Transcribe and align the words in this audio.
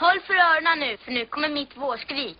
Håll 0.00 0.20
för 0.26 0.34
öronen 0.34 0.78
nu, 0.78 0.96
för 0.96 1.12
nu 1.12 1.26
kommer 1.26 1.48
mitt 1.48 1.76
vårskrik. 1.76 2.38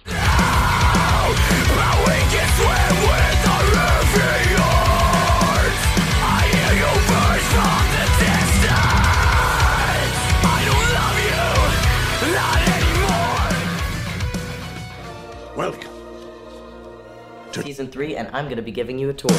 Welcome. 15.56 15.88
season 17.52 17.90
three, 17.90 18.16
and 18.16 18.29
I'm 18.29 18.48
gonna 18.48 18.62
be 18.62 18.70
giving 18.70 19.00
you 19.00 19.11
a 19.11 19.12
tour. 19.12 19.30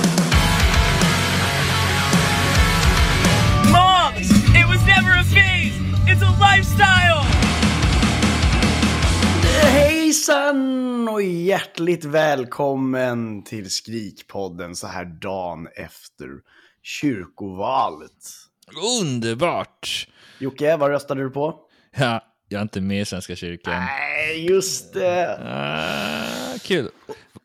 Moms! 3.71 4.29
It 4.53 4.67
was 4.67 4.85
never 4.85 5.11
a 5.11 5.23
phase! 5.23 5.73
It's 6.07 6.21
a 6.21 6.31
lifestyle! 6.39 7.28
Hejsan 10.09 11.09
och 11.09 11.21
hjärtligt 11.21 12.05
välkommen 12.05 13.43
till 13.43 13.69
Skrikpodden 13.69 14.75
så 14.75 14.87
här 14.87 15.05
dagen 15.05 15.67
efter 15.75 16.27
kyrkovalet. 16.83 18.27
Underbart! 19.01 20.07
Jocke, 20.39 20.77
vad 20.77 20.89
röstade 20.89 21.23
du 21.23 21.29
på? 21.29 21.59
Ja, 21.97 22.21
jag 22.49 22.59
är 22.59 22.63
inte 22.63 22.81
med 22.81 23.01
i 23.01 23.05
Svenska 23.05 23.35
kyrkan. 23.35 23.73
Nej, 23.73 24.45
just 24.49 24.93
det. 24.93 25.39
Ah, 25.45 26.57
kul. 26.63 26.89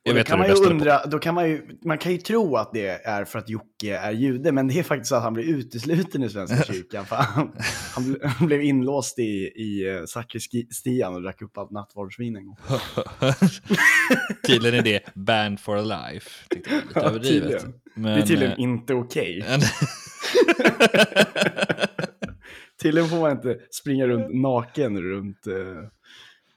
Jag 0.06 0.14
då 0.14 0.18
vet 0.18 0.26
kan 0.26 0.38
vad 0.38 0.38
man 0.38 0.46
ju 0.48 0.52
röstade 0.52 0.68
på. 0.70 0.74
undra, 0.74 1.06
då 1.06 1.18
kan 1.18 1.34
man 1.34 1.48
ju, 1.50 1.66
man 1.84 1.98
kan 1.98 2.12
ju 2.12 2.18
tro 2.18 2.56
att 2.56 2.72
det 2.72 3.06
är 3.06 3.24
för 3.24 3.38
att 3.38 3.48
Jocke 3.48 3.96
är 3.98 4.12
jude, 4.12 4.52
men 4.52 4.68
det 4.68 4.78
är 4.78 4.82
faktiskt 4.82 5.08
så 5.08 5.14
att 5.16 5.22
han 5.22 5.34
blir 5.34 5.44
utesluten 5.44 6.22
ur 6.22 6.28
Svenska 6.28 6.62
kyrkan. 6.72 7.04
Han, 7.08 7.52
han, 7.94 8.16
han 8.22 8.46
blev 8.46 8.62
inlåst 8.62 9.18
i, 9.18 9.22
i 9.56 9.96
eh, 9.96 10.04
sakristian 10.06 11.14
och 11.14 11.22
drack 11.22 11.42
upp 11.42 11.58
allt 11.58 11.70
nattvardsvin 11.70 12.36
en 12.36 12.46
gång. 12.46 12.56
Tydligen 14.46 14.78
är 14.78 14.82
det 14.82 15.00
banned 15.14 15.60
for 15.60 15.82
life. 15.82 16.30
Tyckte 16.50 16.70
jag 16.70 16.80
var 16.80 16.84
lite 16.84 17.00
Ja, 17.00 17.06
överdrivet. 17.08 17.64
Men, 17.94 18.16
det 18.16 18.22
är 18.22 18.26
tydligen 18.26 18.52
eh, 18.52 18.60
inte 18.60 18.94
okej. 18.94 19.44
men- 19.48 19.60
Tydligen 22.84 23.08
får 23.10 23.20
man 23.20 23.30
inte 23.32 23.58
springa 23.70 24.06
runt 24.06 24.34
naken 24.42 25.02
runt... 25.02 25.46
eh, 25.46 25.54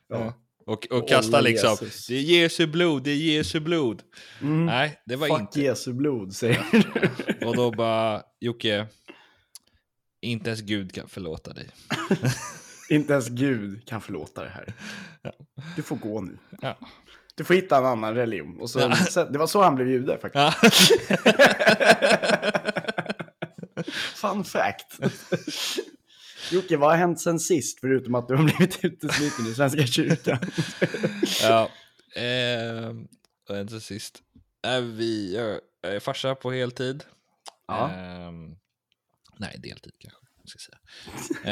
ja. 0.10 0.34
och, 0.66 0.88
och 0.92 1.10
kasta 1.10 1.42
liksom, 1.42 1.70
Jesus. 1.82 2.08
det 2.08 2.16
är 2.16 2.22
Jesu 2.22 2.68
blod, 2.68 3.04
det 3.04 3.12
är 3.12 3.16
Jesu 3.16 3.60
blod. 3.60 4.04
Nej, 4.42 5.02
det 5.06 5.16
var 5.16 5.28
Fuck 5.28 5.40
inte. 5.40 5.62
Jesu 5.62 5.94
blod, 5.94 6.36
säger 6.36 6.66
du. 6.72 7.46
Och 7.48 7.56
då 7.56 7.72
bara, 7.72 8.24
Jocke, 8.40 8.88
inte 10.22 10.50
ens 10.50 10.62
Gud 10.62 10.94
kan 10.94 11.08
förlåta 11.08 11.54
dig. 11.54 11.70
Inte 12.90 13.14
ens 13.14 13.28
Gud 13.30 13.86
kan 13.88 14.02
förlåta 14.02 14.44
det 14.44 14.50
här. 14.50 14.74
Du 15.76 15.82
får 15.82 15.96
gå 15.96 16.22
nu. 16.22 16.38
Ja. 16.62 16.78
Du 17.36 17.44
får 17.44 17.54
hitta 17.54 17.78
en 17.78 17.86
annan 17.86 18.16
religion. 18.16 18.58
Och 18.62 18.70
så, 18.70 18.80
Ja. 19.16 19.26
det 19.26 19.38
var 19.40 19.48
så 19.48 19.62
han 19.64 19.76
blev 19.76 19.88
jude 19.90 20.18
faktiskt. 20.22 21.02
Fun 24.16 24.44
fact. 24.44 25.00
Jocke, 26.52 26.78
vad 26.78 26.90
har 26.90 26.98
hänt 26.98 27.22
sen 27.22 27.40
sist? 27.40 27.80
Förutom 27.80 28.16
att 28.16 28.28
du 28.28 28.36
har 28.36 28.44
blivit 28.44 28.86
utesluten 28.86 29.46
i 29.46 29.54
Svenska 29.54 29.86
kyrkan. 29.86 30.40
ja. 31.42 31.70
Ehm, 32.16 33.08
och 33.50 33.58
en 33.58 33.68
till 33.68 33.82
sist. 33.82 34.22
Är 34.64 34.82
vi, 34.82 35.36
jag 35.36 35.60
är 35.94 36.00
farsa 36.00 36.36
på 36.36 36.52
heltid. 36.52 37.04
Ja. 37.68 37.90
Ehm, 37.90 38.56
nej, 39.38 39.60
deltid 39.64 39.94
kanske. 40.00 40.20
Ska 40.46 40.60
säga. 40.60 40.80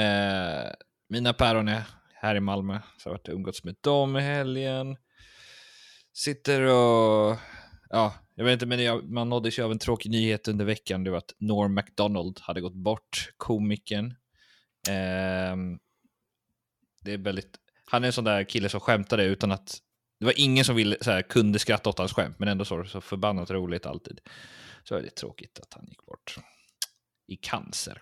Ehm, 0.01 0.73
mina 1.09 1.33
päron 1.33 1.67
är 1.67 1.83
här 2.13 2.35
i 2.35 2.39
Malmö, 2.39 2.79
så 2.97 3.09
jag 3.09 3.11
har 3.11 3.17
varit 3.17 3.29
umgåtts 3.29 3.63
med 3.63 3.75
dem 3.81 4.17
i 4.17 4.21
helgen. 4.21 4.97
Sitter 6.13 6.61
och, 6.61 7.38
ja, 7.89 8.13
jag 8.35 8.45
vet 8.45 8.53
inte, 8.53 8.66
men 8.66 8.83
jag, 8.83 9.11
man 9.11 9.29
nåddes 9.29 9.59
ju 9.59 9.63
av 9.63 9.71
en 9.71 9.79
tråkig 9.79 10.11
nyhet 10.11 10.47
under 10.47 10.66
veckan. 10.66 11.03
Det 11.03 11.11
var 11.11 11.17
att 11.17 11.34
Norm 11.39 11.73
MacDonald 11.73 12.39
hade 12.41 12.61
gått 12.61 12.75
bort, 12.75 13.29
komikern. 13.38 14.13
Ehm, 14.90 15.79
det 17.01 17.13
är 17.13 17.18
väldigt, 17.18 17.57
han 17.85 18.03
är 18.03 18.07
en 18.07 18.13
sån 18.13 18.23
där 18.23 18.44
kille 18.44 18.69
som 18.69 18.79
skämtade 18.79 19.23
utan 19.23 19.51
att, 19.51 19.78
det 20.19 20.25
var 20.25 20.34
ingen 20.38 20.66
som 20.66 20.75
ville, 20.75 20.97
så 21.01 21.12
här, 21.12 21.22
kunde 21.22 21.59
skratta 21.59 21.90
åt 21.90 21.97
hans 21.97 22.13
skämt, 22.13 22.40
men 22.40 22.47
ändå 22.47 22.66
så, 22.66 22.84
så 22.84 23.01
förbannat 23.01 23.51
roligt 23.51 23.85
alltid. 23.85 24.22
Så 24.84 24.96
är 24.96 25.01
det 25.01 25.09
tråkigt 25.09 25.59
att 25.59 25.73
han 25.73 25.85
gick 25.88 26.06
bort 26.06 26.35
i 27.28 27.35
cancer, 27.35 28.01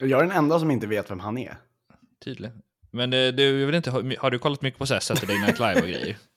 Jag 0.00 0.20
är 0.20 0.26
den 0.26 0.36
enda 0.36 0.60
som 0.60 0.70
inte 0.70 0.86
vet 0.86 1.10
vem 1.10 1.20
han 1.20 1.38
är. 1.38 1.56
tydligen. 2.24 2.62
Men 2.90 3.12
eh, 3.12 3.28
du, 3.32 3.60
jag 3.60 3.66
vet 3.66 3.76
inte, 3.76 3.90
har, 3.90 4.16
har 4.18 4.30
du 4.30 4.38
kollat 4.38 4.62
mycket 4.62 4.78
på 4.78 4.86
så 4.86 4.94
här 4.94 5.00
Saturday 5.00 5.38
Night 5.40 5.58
Live 5.58 5.80
och 5.80 5.88
grejer? 5.88 6.16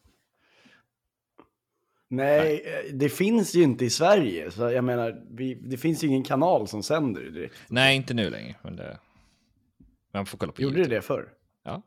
Nej, 2.09 2.63
eh, 2.65 2.93
det 2.93 3.09
finns 3.09 3.55
ju 3.55 3.63
inte 3.63 3.85
i 3.85 3.89
Sverige. 3.89 4.51
Så 4.51 4.61
jag 4.61 4.83
menar, 4.83 5.23
vi, 5.29 5.53
det 5.53 5.77
finns 5.77 6.03
ju 6.03 6.07
ingen 6.07 6.23
kanal 6.23 6.67
som 6.67 6.83
sänder 6.83 7.21
det 7.21 7.31
direkt. 7.31 7.55
Nej, 7.67 7.95
inte 7.95 8.13
nu 8.13 8.29
längre, 8.29 8.55
men 8.61 8.75
det... 8.75 8.97
Man 10.17 10.25
får 10.25 10.37
kolla 10.37 10.51
på 10.51 10.61
Gjorde 10.61 10.75
det 10.75 10.79
YouTube. 10.79 10.95
det 10.95 11.01
förr? 11.01 11.29
Ja. 11.63 11.81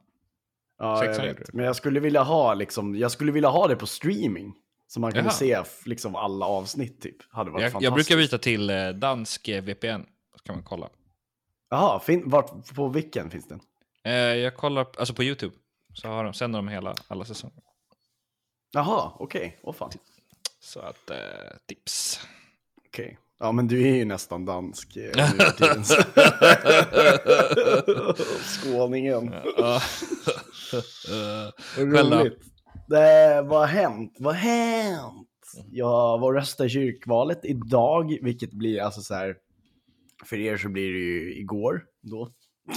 Ja, 0.78 1.04
jag 1.04 1.22
vet. 1.22 1.36
det. 1.38 1.52
Men 1.52 1.64
jag 1.64 1.76
skulle 1.76 2.00
vilja 2.00 2.22
ha 2.22 2.54
liksom, 2.54 2.96
jag 2.96 3.10
skulle 3.10 3.32
vilja 3.32 3.48
ha 3.48 3.68
det 3.68 3.76
på 3.76 3.86
streaming. 3.86 4.54
Så 4.86 5.00
man 5.00 5.12
kunde 5.12 5.24
Jaha. 5.40 5.64
se 5.64 5.88
liksom 5.88 6.14
alla 6.16 6.46
avsnitt 6.46 7.00
typ. 7.02 7.16
Hade 7.32 7.50
varit 7.50 7.72
Jag, 7.72 7.82
jag 7.82 7.94
brukar 7.94 8.16
byta 8.16 8.38
till 8.38 8.70
eh, 8.70 8.88
dansk 8.88 9.48
eh, 9.48 9.62
VPN, 9.62 10.00
så 10.36 10.42
kan 10.42 10.54
man 10.54 10.64
kolla. 10.64 10.88
Jaha, 11.70 12.00
fin- 12.00 12.22
vart, 12.30 12.74
på 12.74 12.88
vilken 12.88 13.30
finns 13.30 13.48
den? 13.48 13.60
Eh, 14.04 14.12
jag 14.12 14.56
kollar, 14.56 14.86
alltså 14.98 15.14
på 15.14 15.24
YouTube, 15.24 15.54
så 15.94 16.08
har 16.08 16.24
de, 16.24 16.32
sänder 16.34 16.58
de 16.58 16.68
hela, 16.68 16.94
alla 17.08 17.24
säsonger. 17.24 17.62
Jaha, 18.72 19.12
okej. 19.18 19.58
Åh 19.62 19.74
fan. 19.74 19.90
Så 20.60 20.80
att, 20.80 21.10
eh, 21.10 21.16
tips. 21.66 22.20
Okej. 22.86 23.18
Ja, 23.42 23.52
men 23.52 23.68
du 23.68 23.88
är 23.88 23.94
ju 23.96 24.04
nästan 24.04 24.44
dansk 24.44 24.96
eh, 24.96 25.02
nu 25.16 25.22
för 25.22 25.50
tiden. 25.56 25.84
Skåningen. 28.44 29.34
Ja. 29.56 29.80
Roligt. 31.76 32.38
Det, 32.88 33.42
vad 33.42 33.60
har 33.60 33.66
hänt? 33.66 34.16
Vad 34.18 34.34
har 34.34 34.40
hänt? 34.40 35.28
Jag 35.70 36.18
var 36.18 36.28
och 36.28 36.34
röstade 36.34 36.66
i 36.66 36.70
kyrkvalet 36.70 37.40
idag, 37.44 38.18
vilket 38.22 38.52
blir 38.52 38.80
alltså 38.80 39.00
så 39.00 39.14
här. 39.14 39.36
För 40.24 40.36
er 40.36 40.56
så 40.56 40.68
blir 40.68 40.92
det 40.92 40.98
ju 40.98 41.34
igår 41.40 41.84
då. 42.02 42.30
ja, 42.66 42.72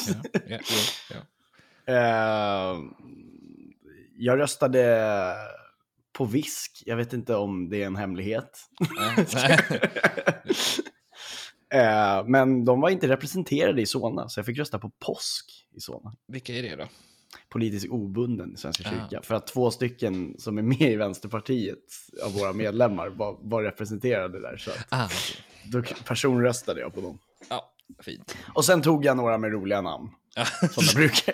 ja, 0.48 0.60
jo, 0.62 0.78
ja. 1.10 1.16
Eh, 1.94 2.78
jag 4.18 4.40
röstade 4.40 5.36
på 6.14 6.26
visk. 6.26 6.84
Jag 6.86 6.96
vet 6.98 7.14
inte 7.14 7.36
om 7.36 7.70
det 7.70 7.82
är 7.82 7.86
en 7.86 7.96
hemlighet. 7.96 8.60
Eh, 11.74 12.24
men 12.26 12.66
de 12.66 12.82
var 12.82 12.90
inte 12.90 13.08
representerade 13.08 13.82
i 13.82 13.86
Solna, 13.86 14.30
så 14.30 14.40
jag 14.40 14.46
fick 14.46 14.58
rösta 14.58 14.80
på 14.80 14.90
påsk 15.06 15.68
i 15.76 15.80
Solna. 15.80 16.14
Vilka 16.28 16.54
är 16.54 16.64
det 16.64 16.76
då? 16.76 16.88
Politiskt 17.50 17.90
obunden 17.90 18.54
i 18.54 18.58
Svenska 18.58 18.84
Ah. 18.90 18.92
kyrkan. 18.92 19.24
För 19.24 19.36
att 19.36 19.48
två 19.48 19.72
stycken 19.72 20.36
som 20.40 20.58
är 20.58 20.62
med 20.62 20.82
i 20.82 20.96
Vänsterpartiet 20.96 21.80
av 22.26 22.34
våra 22.34 22.54
medlemmar 22.54 23.08
var, 23.10 23.38
var 23.42 23.64
representerade 23.64 24.42
där. 24.42 24.58
Så 24.58 24.72
att 24.72 24.86
Ah, 24.90 25.10
då 25.72 25.84
personröstade 26.06 26.80
jag 26.82 26.94
på 26.94 27.02
dem. 27.02 27.20
Ja, 27.50 27.74
fint. 28.04 28.38
Och 28.56 28.66
sen 28.66 28.82
tog 28.82 29.06
jag 29.06 29.18
några 29.18 29.38
med 29.38 29.52
roliga 29.52 29.82
namn. 29.82 30.10
som 30.72 30.84
jag 30.86 30.96
brukar. 30.96 31.34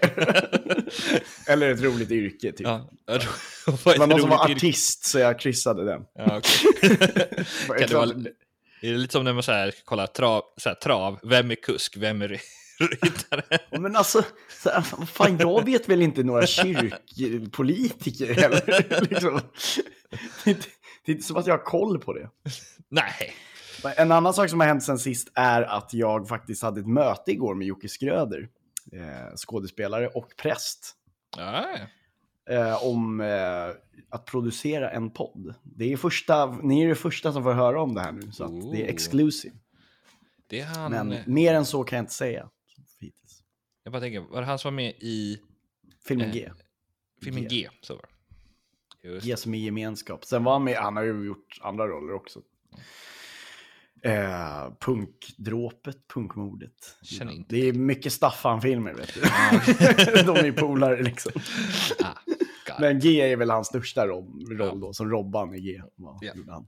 Eller 1.51 1.71
ett 1.73 1.81
roligt 1.81 2.11
yrke, 2.11 2.51
typ. 2.51 2.61
Ja, 2.67 2.89
Det 3.05 3.27
var 3.97 4.07
någon 4.07 4.19
som 4.19 4.29
var 4.29 4.37
roligt 4.37 4.49
yrke? 4.49 4.67
artist, 4.67 5.05
så 5.05 5.19
jag 5.19 5.39
kryssade 5.39 5.85
den. 5.85 6.01
Ja. 6.15 6.25
Jag 6.33 6.43
Kan 7.79 7.88
det 7.89 7.93
vara, 7.93 8.09
är 8.81 8.91
det 8.91 8.97
lite 8.97 9.11
som 9.11 9.23
när 9.23 9.33
man 9.33 9.43
så 9.43 9.51
här, 9.51 9.73
kollar 9.85 10.07
trav, 10.07 10.43
så 10.57 10.69
här, 10.69 10.75
trav, 10.75 11.19
vem 11.23 11.51
är 11.51 11.55
kusk, 11.55 11.97
vem 11.97 12.21
är 12.21 12.27
ry- 12.27 12.39
ryttare? 13.01 13.43
Men 13.79 13.95
alltså, 13.95 14.23
så 14.63 14.69
här, 14.69 14.81
fan, 15.05 15.38
jag 15.39 15.65
vet 15.65 15.89
väl 15.89 16.01
inte 16.01 16.23
några 16.23 16.47
kyrkpolitiker 16.47 18.33
heller. 18.33 19.03
liksom. 19.09 19.41
det, 20.44 20.50
är 20.50 20.56
inte, 20.56 20.68
det 21.06 21.12
är 21.12 21.15
inte 21.15 21.27
som 21.27 21.38
att 21.38 21.47
jag 21.47 21.53
har 21.57 21.63
koll 21.65 22.00
på 22.00 22.13
det. 22.13 22.29
Nej. 22.89 23.33
En 23.97 24.12
annan 24.12 24.33
sak 24.33 24.50
som 24.50 24.59
har 24.59 24.68
hänt 24.68 24.83
sen 24.83 25.00
sist 25.00 25.31
är 25.35 25.62
att 25.62 25.94
jag 25.94 26.27
faktiskt 26.27 26.63
hade 26.63 26.79
ett 26.79 26.88
möte 26.88 27.31
igår 27.31 27.56
med 27.56 27.68
Jocke 27.68 27.89
Skröder, 27.89 28.47
eh, 28.94 29.36
skådespelare 29.36 30.07
och 30.07 30.33
präst, 30.38 30.95
Ja, 31.38 31.68
eh, 32.50 32.83
om 32.86 33.21
eh, 33.21 33.69
att 34.09 34.25
producera 34.25 34.91
en 34.91 35.12
podd. 35.12 35.53
Det 35.63 35.94
är 35.94 35.97
första, 35.97 36.45
ni 36.51 36.83
är 36.83 36.88
det 36.88 36.95
första 36.95 37.33
som 37.33 37.44
får 37.44 37.53
höra 37.53 37.81
om 37.81 37.94
det 37.95 38.01
här 38.01 38.12
nu, 38.12 38.31
så 38.31 38.44
att 38.44 38.51
det 38.71 38.77
är 38.81 38.86
Oh. 38.86 38.89
exclusive. 38.89 39.56
det 40.47 40.59
är 40.59 40.65
han. 40.65 40.91
Men 40.91 41.15
mer 41.25 41.53
än 41.53 41.65
så 41.65 41.83
kan 41.83 41.97
jag 41.97 42.03
inte 42.03 42.13
säga. 42.13 42.50
Hittills. 43.00 43.44
Jag 43.83 43.91
bara 43.94 44.00
tänker, 44.01 44.19
var 44.19 44.41
det 44.41 44.47
han 44.47 44.59
som 44.59 44.74
var 44.74 44.75
med 44.75 44.94
i 45.00 45.39
Filmen 46.06 46.27
Eh, 46.27 46.33
G. 46.33 46.51
filmen 47.24 47.44
G. 47.44 47.47
G? 47.50 47.69
Så 47.81 47.94
var 47.95 48.01
det. 48.01 49.07
Just. 49.07 49.25
Ge 49.25 49.38
som 49.38 49.53
i 49.53 49.57
gemenskap. 49.57 50.25
Sen 50.25 50.44
var 50.44 50.51
han 50.53 50.63
med, 50.63 50.75
han 50.75 50.95
har 50.95 51.03
ju 51.03 51.25
gjort 51.25 51.59
andra 51.62 51.88
roller 51.88 52.13
också. 52.13 52.41
Eh, 54.01 54.74
punkdråpet, 54.80 56.07
punkmordet. 56.13 56.98
Känner 57.01 57.34
inte 57.34 57.56
Det 57.56 57.68
är 57.68 57.74
mycket 57.74 58.13
Staffan-filmer 58.13 58.94
vet 58.94 59.13
du. 59.13 59.22
De 60.24 60.38
är 60.38 60.51
polare 60.51 61.04
liksom. 61.04 61.31
Ah. 62.04 62.18
Men 62.80 63.00
G 63.00 63.22
är 63.22 63.38
väl 63.38 63.50
hans 63.50 63.68
största 63.68 64.07
roll, 64.07 64.57
roll 64.57 64.80
då, 64.80 64.94
som 64.94 65.10
Robban 65.10 65.56
i 65.56 65.60
G. 65.60 65.81
Ja. 65.96 66.19
gjorde 66.36 66.51
han. 66.51 66.68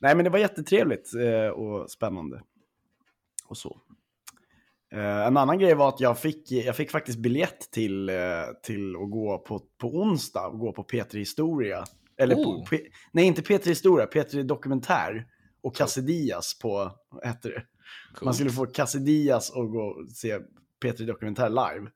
Nej 0.00 0.16
men 0.16 0.24
det 0.24 0.30
var 0.30 0.38
jättetrevligt 0.38 1.14
eh, 1.14 1.48
och 1.48 1.90
spännande. 1.90 2.42
Och 3.46 3.56
så. 3.56 3.80
Eh, 4.92 5.26
en 5.26 5.36
annan 5.36 5.58
grej 5.58 5.74
var 5.74 5.88
att 5.88 6.00
jag 6.00 6.18
fick, 6.18 6.52
jag 6.52 6.76
fick 6.76 6.90
faktiskt 6.90 7.18
biljett 7.18 7.70
till, 7.70 8.08
eh, 8.08 8.14
till 8.62 8.96
att 8.96 9.10
gå 9.10 9.38
på, 9.38 9.62
på 9.78 9.88
onsdag, 9.88 10.46
och 10.46 10.58
gå 10.58 10.72
på 10.72 10.82
P3 10.82 11.16
Historia. 11.18 11.84
Eller 12.18 12.34
Oh. 12.34 12.44
på, 12.44 12.66
P, 12.70 12.80
nej 13.12 13.24
inte 13.24 13.42
P3 13.42 13.68
Historia, 13.68 14.06
P3 14.06 14.42
Dokumentär. 14.42 15.26
Och 15.62 15.76
Cassidias 15.76 16.58
på, 16.58 16.92
vad 17.10 17.26
heter 17.26 17.48
det? 17.50 17.62
Coolt. 18.14 18.22
Man 18.24 18.34
skulle 18.34 18.50
få 18.50 18.66
Cassidias 18.66 19.50
och 19.50 19.70
gå 19.70 19.80
och 19.82 20.10
se 20.12 20.38
P3 20.84 21.06
Dokumentär 21.06 21.48
live. 21.48 21.90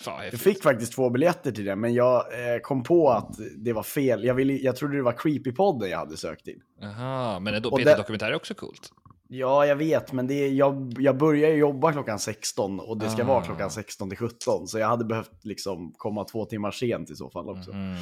Fan, 0.00 0.24
Jag 0.24 0.40
fick 0.40 0.62
faktiskt 0.62 0.92
två 0.92 1.10
biljetter 1.10 1.52
till 1.52 1.64
det, 1.64 1.76
men 1.76 1.94
jag 1.94 2.16
eh, 2.54 2.58
kom 2.60 2.82
på 2.82 3.10
att 3.10 3.36
det 3.56 3.72
var 3.72 3.82
fel. 3.82 4.24
Jag, 4.24 4.34
ville, 4.34 4.52
jag 4.52 4.76
trodde 4.76 4.96
det 4.96 5.02
var 5.02 5.12
Creepypodden 5.12 5.90
jag 5.90 5.98
hade 5.98 6.16
sökt 6.16 6.44
till. 6.44 6.60
Aha, 6.82 7.38
men 7.40 7.64
Och 7.64 7.78
Peter 7.78 7.90
det- 7.90 7.96
Dokumentär 7.96 8.30
är 8.30 8.34
också 8.34 8.54
coolt. 8.54 8.92
Ja, 9.30 9.66
jag 9.66 9.76
vet, 9.76 10.12
men 10.12 10.26
det 10.26 10.34
är, 10.34 10.48
jag, 10.52 10.94
jag 10.98 11.16
börjar 11.18 11.50
ju 11.50 11.56
jobba 11.56 11.92
klockan 11.92 12.18
16 12.18 12.80
och 12.80 12.98
det 12.98 13.10
ska 13.10 13.22
Ah. 13.22 13.26
vara 13.26 13.44
klockan 13.44 13.70
16 13.70 14.08
till 14.08 14.18
17. 14.18 14.66
Så 14.68 14.78
jag 14.78 14.88
hade 14.88 15.04
behövt 15.04 15.44
liksom 15.44 15.92
komma 15.96 16.24
två 16.24 16.44
timmar 16.44 16.70
sent 16.70 17.10
i 17.10 17.14
så 17.14 17.30
fall 17.30 17.48
också. 17.48 17.70
Mm. 17.72 17.96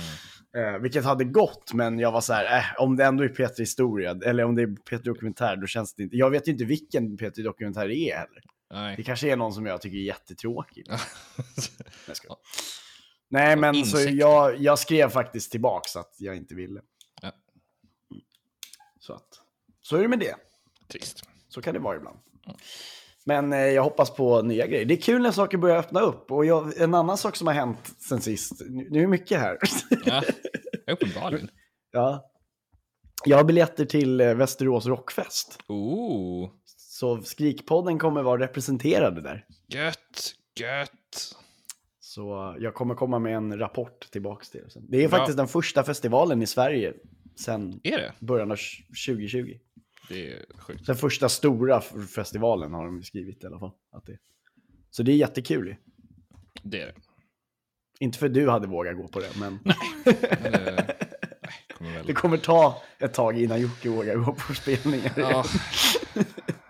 Eh, 0.57 0.79
vilket 0.83 1.05
hade 1.05 1.25
gått, 1.25 1.73
men 1.75 1.99
jag 1.99 2.13
var 2.13 2.21
så 2.21 2.33
här, 2.33 2.59
eh, 2.59 2.65
om 2.83 2.97
det 2.97 3.05
ändå 3.05 3.25
är 3.25 3.29
P3 3.29 3.59
Historia, 3.59 4.11
eller 4.25 4.45
om 4.45 4.55
det 4.55 4.63
är 4.63 4.67
P3 4.67 5.03
Dokumentär, 5.03 5.57
då 5.57 5.67
känns 5.67 5.95
det 5.95 6.03
inte... 6.03 6.17
Jag 6.17 6.31
vet 6.31 6.49
ju 6.49 6.53
inte 6.53 6.65
vilken 6.65 7.19
P3 7.19 7.43
Dokumentär 7.43 7.89
det 7.89 7.97
är 7.97 8.17
heller. 8.17 8.43
Det 8.71 8.75
Nej. 8.75 9.05
kanske 9.05 9.33
är 9.33 9.37
någon 9.37 9.53
som 9.53 9.67
jag 9.67 9.81
tycker 9.81 9.97
är 9.97 10.03
jättetråkig. 10.03 10.87
Ja. 10.91 10.99
Jag 12.07 12.17
skojar. 12.17 12.37
Nej, 13.29 13.57
men 13.57 13.85
så 13.85 13.99
jag, 14.11 14.57
jag 14.61 14.79
skrev 14.79 15.09
faktiskt 15.09 15.51
tillbaks 15.51 15.97
att 15.97 16.15
jag 16.19 16.37
inte 16.37 16.55
ville. 16.55 16.81
Ja. 17.23 17.33
Så 19.01 19.13
att, 19.13 19.29
så 19.83 19.97
är 19.97 20.03
det 20.03 20.09
med 20.09 20.19
det. 20.19 20.35
Trist. 20.89 21.23
Så 21.49 21.63
kan 21.63 21.75
det 21.75 21.81
vara 21.81 21.97
ibland. 21.97 22.19
Men 23.25 23.53
eh, 23.53 23.59
jag 23.59 23.83
hoppas 23.83 24.11
på 24.15 24.43
nya 24.43 24.67
grejer. 24.67 24.85
Det 24.85 24.95
är 24.95 25.01
kul 25.01 25.23
när 25.23 25.31
saker 25.31 25.59
börjar 25.59 25.77
öppna 25.77 26.01
upp. 26.01 26.31
Och 26.33 26.47
jag, 26.47 26.81
en 26.81 26.95
annan 26.95 27.17
sak 27.19 27.37
som 27.37 27.47
har 27.47 27.55
hänt 27.55 27.95
sen 28.09 28.21
sist, 28.21 28.53
nu 28.69 28.87
är 28.99 29.01
det 29.01 29.07
mycket 29.07 29.41
här. 29.41 29.59
Ja, 30.05 30.23
uppenbarligen. 30.93 31.51
ja. 31.93 32.31
Jag 33.25 33.37
har 33.37 33.45
biljetter 33.45 33.85
till 33.85 34.21
eh, 34.21 34.35
Västerås 34.35 34.87
Rockfest. 34.87 35.59
Oh, 35.69 36.51
Så 36.67 37.23
Skrikpodden 37.23 37.99
kommer 37.99 38.23
vara 38.23 38.41
representerade 38.41 39.21
där. 39.21 39.47
gött, 39.69 40.35
gött. 40.61 41.37
Så 42.01 42.57
jag 42.61 42.75
kommer 42.75 42.95
komma 42.95 43.19
med 43.19 43.37
en 43.37 43.59
rapport 43.59 44.11
tillbaks 44.11 44.51
till 44.51 44.61
er. 44.61 44.67
Det 44.89 45.05
är 45.05 45.09
Bra. 45.09 45.19
faktiskt 45.19 45.37
den 45.37 45.49
första 45.49 45.83
festivalen 45.85 46.43
i 46.43 46.47
Sverige 46.47 46.95
sen 47.39 47.81
början 48.21 48.51
av 48.53 48.57
2020. 49.07 49.59
Det 50.09 50.33
är 50.33 50.45
sjukt. 50.59 50.87
Den 50.87 50.97
första 50.97 51.29
stora 51.29 51.81
festivalen 52.15 52.73
har 52.73 52.85
de 52.87 53.03
skrivit 53.03 53.45
i 53.45 53.47
alla 53.47 53.59
fall. 53.59 53.73
Att 53.93 54.07
det... 54.07 54.19
Så 54.91 55.03
det 55.03 55.13
är 55.13 55.17
jättekul. 55.17 55.77
Det 56.63 56.81
är 56.81 56.87
det. 56.87 56.95
Inte 58.01 58.19
för 58.19 58.29
du 58.29 58.49
hade 58.49 58.67
vågat 58.67 58.97
gå 58.97 59.09
på 59.09 59.21
det, 59.21 59.37
men 59.41 59.59
Eller, 60.41 60.77
nej, 61.43 61.53
kommer 61.79 61.93
väl. 61.95 62.07
det 62.07 62.13
kommer 62.13 62.37
ta 62.37 62.83
ett 62.99 63.15
tag 63.15 63.41
innan 63.43 63.61
Jocke 63.61 63.89
vågar 63.89 64.17
gå 64.17 64.33
på 64.33 64.55
spelningar. 64.55 65.13
Ja. 65.17 65.45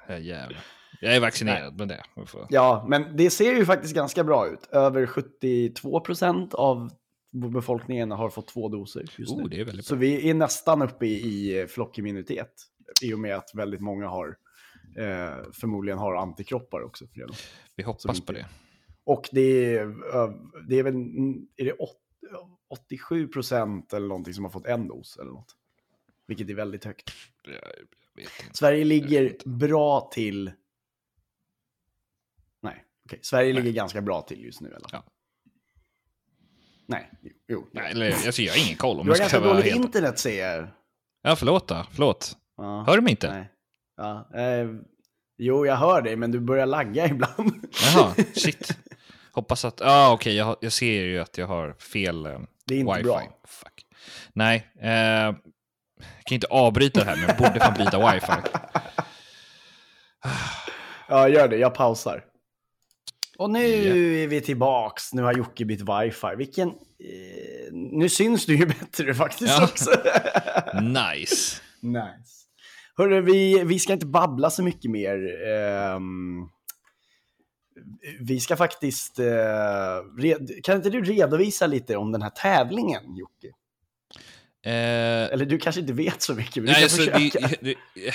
Ja, 0.08 0.18
jävlar. 0.18 0.60
Jag 1.00 1.16
är 1.16 1.20
vaccinerad 1.20 1.78
med 1.78 1.88
det. 1.88 2.02
Vi 2.16 2.26
får- 2.26 2.46
Ja, 2.50 2.86
men 2.88 3.16
det 3.16 3.30
ser 3.30 3.54
ju 3.54 3.64
faktiskt 3.64 3.94
ganska 3.94 4.24
bra 4.24 4.48
ut. 4.48 4.66
Över 4.72 5.06
72 5.06 6.00
procent 6.00 6.54
av 6.54 6.90
befolkningen 7.52 8.10
har 8.10 8.30
fått 8.30 8.48
två 8.48 8.68
doser 8.68 9.04
just 9.16 9.32
Oh, 9.32 9.48
nu. 9.48 9.64
det 9.64 9.82
Så 9.82 9.96
vi 9.96 10.30
är 10.30 10.34
nästan 10.34 10.82
uppe 10.82 11.06
i, 11.06 11.12
i 11.60 11.66
flockimmunitet. 11.66 12.52
I 13.02 13.14
och 13.14 13.18
med 13.18 13.36
att 13.36 13.50
väldigt 13.54 13.80
många 13.80 14.08
har 14.08 14.28
eh, 14.96 15.52
förmodligen 15.52 15.98
har 15.98 16.14
antikroppar 16.14 16.80
också. 16.82 17.06
Redan. 17.12 17.34
Vi 17.76 17.82
hoppas 17.84 18.20
på 18.20 18.32
det. 18.32 18.46
Och 19.04 19.28
det 19.32 19.74
är, 19.76 19.80
ö, 20.14 20.32
det 20.68 20.78
är 20.78 20.82
väl 20.82 20.94
är 21.56 21.64
det 21.64 21.72
åt- 21.72 22.02
87 22.68 23.28
procent 23.28 23.92
eller 23.92 24.08
någonting 24.08 24.34
som 24.34 24.44
har 24.44 24.50
fått 24.50 24.66
en 24.66 24.88
dos 24.88 25.16
eller 25.16 25.30
något. 25.30 25.56
Vilket 26.26 26.50
är 26.50 26.54
väldigt 26.54 26.84
högt. 26.84 27.10
Sverige 28.52 28.84
ligger 28.84 29.36
bra 29.44 30.10
till... 30.14 30.52
Nej, 32.62 32.84
okej. 33.04 33.18
Sverige 33.22 33.52
ligger 33.52 33.72
ganska 33.72 34.02
bra 34.02 34.22
till 34.22 34.44
just 34.44 34.60
nu. 34.60 34.68
Eller? 34.68 34.88
Ja. 34.92 35.04
Nej, 36.86 37.10
jo. 37.48 37.66
Nej, 37.72 37.90
eller, 37.92 38.10
alltså, 38.26 38.42
jag 38.42 38.52
har 38.52 38.66
ingen 38.66 38.76
koll 38.78 39.00
om 39.00 39.06
Du 39.06 39.12
har 39.12 39.16
jag 39.16 39.20
ganska 39.20 39.36
ska 39.36 39.44
vara 39.46 39.52
dåligt 39.58 39.72
helt... 39.72 39.84
internet 39.84 40.18
ser 40.18 40.46
jag. 40.56 40.68
Ja, 41.22 41.36
förlåt 41.36 41.68
då. 41.68 41.86
Förlåt. 41.92 42.36
Ja. 42.56 42.84
Hör 42.86 42.96
du 42.96 43.02
mig 43.02 43.10
inte? 43.10 43.30
Nej. 43.32 43.48
Ja, 43.96 44.28
eh, 44.34 44.68
jo, 45.38 45.66
jag 45.66 45.76
hör 45.76 46.02
dig, 46.02 46.16
men 46.16 46.30
du 46.30 46.40
börjar 46.40 46.66
lagga 46.66 47.06
ibland. 47.10 47.66
Jaha, 47.94 48.14
shit. 48.34 48.76
Hoppas 49.32 49.64
att... 49.64 49.80
Ja, 49.80 49.86
ah, 49.90 50.12
okej. 50.12 50.34
jag, 50.36 50.44
har- 50.44 50.56
jag 50.60 50.72
ser 50.72 51.02
ju 51.04 51.18
att 51.18 51.38
jag 51.38 51.46
har 51.46 51.72
fel 51.72 52.26
eh, 52.26 52.38
Det 52.66 52.74
är 52.74 52.78
inte 52.78 52.92
wifi. 52.92 53.02
bra. 53.04 53.22
Fuck. 53.46 53.86
Nej. 54.32 54.70
Eh, 54.80 54.90
jag 54.90 56.24
kan 56.24 56.34
inte 56.34 56.46
avbryta 56.46 57.00
det 57.00 57.06
här, 57.06 57.16
men 57.16 57.28
jag 57.28 57.36
borde 57.36 57.60
fan 57.60 57.74
byta 57.78 58.12
wifi. 58.12 58.32
Ja, 61.08 61.28
gör 61.28 61.48
det. 61.48 61.56
Jag 61.56 61.74
pausar. 61.74 62.24
Och 63.38 63.50
nu 63.50 63.58
Ja. 63.66 63.94
är 64.22 64.26
vi 64.26 64.40
tillbaks. 64.40 65.12
Nu 65.12 65.22
har 65.22 65.32
Jocke 65.34 65.64
bytt 65.64 65.80
wifi. 65.80 66.36
Vilken... 66.36 66.68
Eh, 66.68 66.74
nu 67.72 68.08
syns 68.08 68.46
du 68.46 68.56
ju 68.56 68.66
bättre 68.80 69.14
faktiskt 69.14 69.58
Ja. 69.58 69.64
också. 69.64 69.90
Nice. 70.80 71.60
nice. 71.80 72.45
Hörru, 72.96 73.20
vi, 73.20 73.64
vi 73.64 73.78
ska 73.78 73.92
inte 73.92 74.06
babbla 74.06 74.50
så 74.50 74.62
mycket 74.62 74.90
mer. 74.90 75.46
Ehm, 75.48 76.48
vi 78.20 78.40
ska 78.40 78.56
faktiskt... 78.56 79.18
eh, 79.18 79.26
red, 80.18 80.50
kan 80.64 80.76
inte 80.76 80.90
du 80.90 81.02
redovisa 81.02 81.66
lite 81.66 81.96
om 81.96 82.12
den 82.12 82.22
här 82.22 82.30
tävlingen, 82.30 83.16
Jocke? 83.16 83.46
Eh, 84.64 85.32
Eller 85.32 85.46
du 85.46 85.58
kanske 85.58 85.80
inte 85.80 85.92
vet 85.92 86.22
så 86.22 86.34
mycket, 86.34 86.56
men 86.56 86.64
du 86.64 86.72
nej, 86.72 86.74
kan 86.74 86.82
alltså, 86.82 86.96
försöka. 86.96 87.48
det, 87.60 87.74
det, 87.94 88.14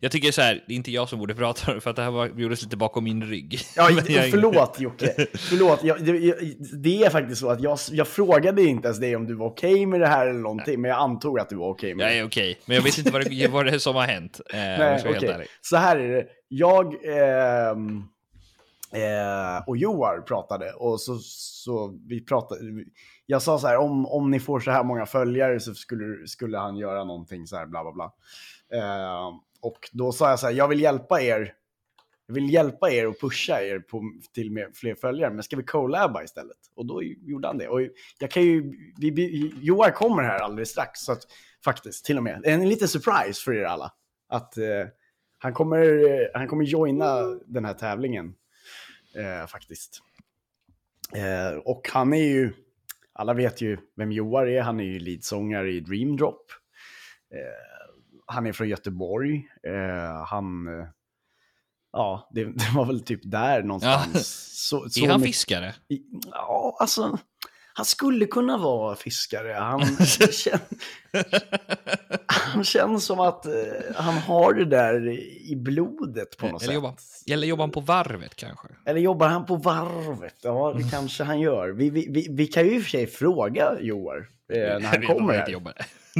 jag 0.00 0.12
tycker 0.12 0.32
så 0.32 0.42
här, 0.42 0.64
det 0.66 0.72
är 0.72 0.76
inte 0.76 0.90
jag 0.90 1.08
som 1.08 1.18
borde 1.18 1.34
prata 1.34 1.70
om 1.70 1.74
det, 1.74 1.80
för 1.80 1.90
att 1.90 1.96
det 1.96 2.02
här 2.02 2.10
var, 2.10 2.26
gjordes 2.26 2.62
lite 2.62 2.76
bakom 2.76 3.04
min 3.04 3.22
rygg. 3.24 3.60
Ja, 3.76 3.90
jag- 4.08 4.30
förlåt 4.30 4.80
Jocke. 4.80 5.26
Förlåt, 5.34 5.84
jag, 5.84 6.04
det, 6.04 6.18
jag, 6.18 6.36
det 6.82 7.02
är 7.04 7.10
faktiskt 7.10 7.40
så 7.40 7.50
att 7.50 7.60
jag, 7.60 7.78
jag 7.90 8.08
frågade 8.08 8.62
inte 8.62 8.86
ens 8.88 8.98
dig 9.00 9.16
om 9.16 9.26
du 9.26 9.34
var 9.34 9.46
okej 9.46 9.86
med 9.86 10.00
det 10.00 10.06
här 10.06 10.26
eller 10.26 10.40
någonting, 10.40 10.80
men 10.80 10.88
jag 10.88 10.98
antog 11.00 11.40
att 11.40 11.48
du 11.48 11.56
var 11.56 11.68
okej 11.68 11.94
med 11.94 12.04
Jag 12.06 12.12
det. 12.12 12.18
är 12.18 12.26
okej, 12.26 12.58
men 12.66 12.76
jag 12.76 12.82
vet 12.82 12.98
inte 12.98 13.10
vad 13.10 13.24
det, 13.30 13.48
vad 13.50 13.64
det 13.66 13.70
är 13.70 13.78
som 13.78 13.94
har 13.96 14.02
hänt. 14.06 14.40
Eh, 14.54 14.58
jag 14.60 14.78
Nej, 14.78 15.28
ärlig. 15.30 15.46
Så 15.60 15.76
här 15.76 15.96
är 15.96 16.08
det. 16.08 16.26
Jag 16.48 16.94
ehm, 17.04 18.02
eh, 18.92 19.68
och 19.68 19.76
Joar 19.76 20.20
pratade 20.20 20.72
och 20.72 21.00
så, 21.00 21.18
så 21.22 21.98
vi 22.08 22.24
pratade. 22.24 22.60
Jag 23.26 23.42
sa 23.42 23.58
så 23.58 23.66
här, 23.66 23.76
om, 23.76 24.06
om 24.06 24.30
ni 24.30 24.40
får 24.40 24.60
så 24.60 24.70
här 24.70 24.84
många 24.84 25.06
följare 25.06 25.60
så 25.60 25.74
skulle, 25.74 26.26
skulle 26.26 26.58
han 26.58 26.76
göra 26.76 27.04
någonting 27.04 27.46
så 27.46 27.56
här, 27.56 27.66
bla 27.66 27.82
bla 27.82 27.92
bla. 27.92 28.12
Eh, 28.78 29.28
och 29.60 29.90
då 29.92 30.12
sa 30.12 30.30
jag 30.30 30.38
så 30.38 30.46
här, 30.46 30.54
jag 30.54 30.68
vill 30.68 30.80
hjälpa 30.80 31.22
er. 31.22 31.54
Jag 32.26 32.34
vill 32.34 32.52
hjälpa 32.52 32.90
er 32.90 33.06
och 33.06 33.20
pusha 33.20 33.62
er 33.62 33.78
på, 33.78 34.02
till 34.34 34.50
med 34.50 34.76
fler 34.76 34.94
följare, 34.94 35.34
men 35.34 35.42
ska 35.42 35.56
vi 35.56 35.62
collaba 35.62 36.24
istället? 36.24 36.56
Och 36.74 36.86
då 36.86 37.02
gjorde 37.02 37.48
han 37.48 37.58
det. 37.58 37.68
Och 37.68 37.80
jag 38.18 38.30
kan 38.30 38.42
ju, 38.42 38.72
vi, 38.98 39.10
vi, 39.10 39.52
Joar 39.60 39.90
kommer 39.90 40.22
här 40.22 40.38
alldeles 40.38 40.70
strax, 40.70 41.00
så 41.00 41.12
att, 41.12 41.22
faktiskt, 41.64 42.04
till 42.04 42.16
och 42.16 42.22
med. 42.22 42.42
En 42.44 42.68
liten 42.68 42.88
surprise 42.88 43.44
för 43.44 43.52
er 43.52 43.64
alla. 43.64 43.92
Att 44.28 44.56
eh, 44.56 44.86
han, 45.38 45.54
kommer, 45.54 46.10
eh, 46.10 46.26
han 46.34 46.48
kommer 46.48 46.64
joina 46.64 47.22
den 47.46 47.64
här 47.64 47.74
tävlingen, 47.74 48.34
eh, 49.16 49.46
faktiskt. 49.46 50.02
Eh, 51.14 51.58
och 51.58 51.88
han 51.92 52.12
är 52.12 52.24
ju, 52.24 52.52
alla 53.12 53.34
vet 53.34 53.60
ju 53.60 53.78
vem 53.96 54.12
Joar 54.12 54.46
är, 54.46 54.62
han 54.62 54.80
är 54.80 54.84
ju 54.84 54.98
leadsångare 54.98 55.70
i 55.70 55.80
Dream 55.80 56.16
Drop. 56.16 56.50
Eh, 57.34 57.87
han 58.28 58.46
är 58.46 58.52
från 58.52 58.68
Göteborg. 58.68 59.48
Eh, 59.68 60.24
han, 60.26 60.68
eh, 60.80 60.86
ja, 61.92 62.30
det, 62.34 62.44
det 62.44 62.70
var 62.74 62.84
väl 62.84 63.00
typ 63.04 63.20
där 63.24 63.62
någonstans. 63.62 64.26
Så, 64.68 64.88
så 64.90 65.04
Är 65.04 65.08
han 65.10 65.20
mycket- 65.20 65.34
fiskare? 65.36 65.74
Ja, 66.32 66.76
alltså. 66.80 67.18
han 67.74 67.84
skulle 67.84 68.26
kunna 68.26 68.58
vara 68.58 68.96
fiskare. 68.96 69.52
Han, 69.52 69.80
kän, 70.32 70.58
han 72.26 72.64
känns 72.64 73.04
som 73.04 73.20
att 73.20 73.46
eh, 73.46 73.52
han 73.96 74.14
har 74.14 74.54
det 74.54 74.64
där 74.64 75.08
i 75.52 75.56
blodet 75.56 76.36
på 76.36 76.46
något 76.48 76.62
Eller 76.62 76.66
sätt. 76.72 76.74
jobbar, 76.74 76.94
eller 77.30 77.46
jobbar 77.46 77.62
han 77.62 77.70
på 77.70 77.80
varvet 77.80 78.34
kanske? 78.36 78.68
Eller 78.86 79.00
jobbar 79.00 79.28
han 79.28 79.46
på 79.46 79.56
varvet? 79.56 80.34
Ja, 80.42 80.74
det 80.76 80.90
kanske 80.90 81.24
han 81.24 81.40
gör. 81.40 81.68
Vi, 81.68 81.90
vi, 81.90 82.06
vi, 82.10 82.26
vi 82.30 82.46
kan 82.46 82.64
ju 82.66 82.76
i 82.76 82.78
och 82.78 82.82
för 82.82 82.90
sig 82.90 83.06
fråga 83.06 83.80
Joar 83.80 84.28
eh, 84.52 84.58
när 84.58 84.80
han 84.82 85.02
kommer 85.06 85.34
här. 85.34 85.46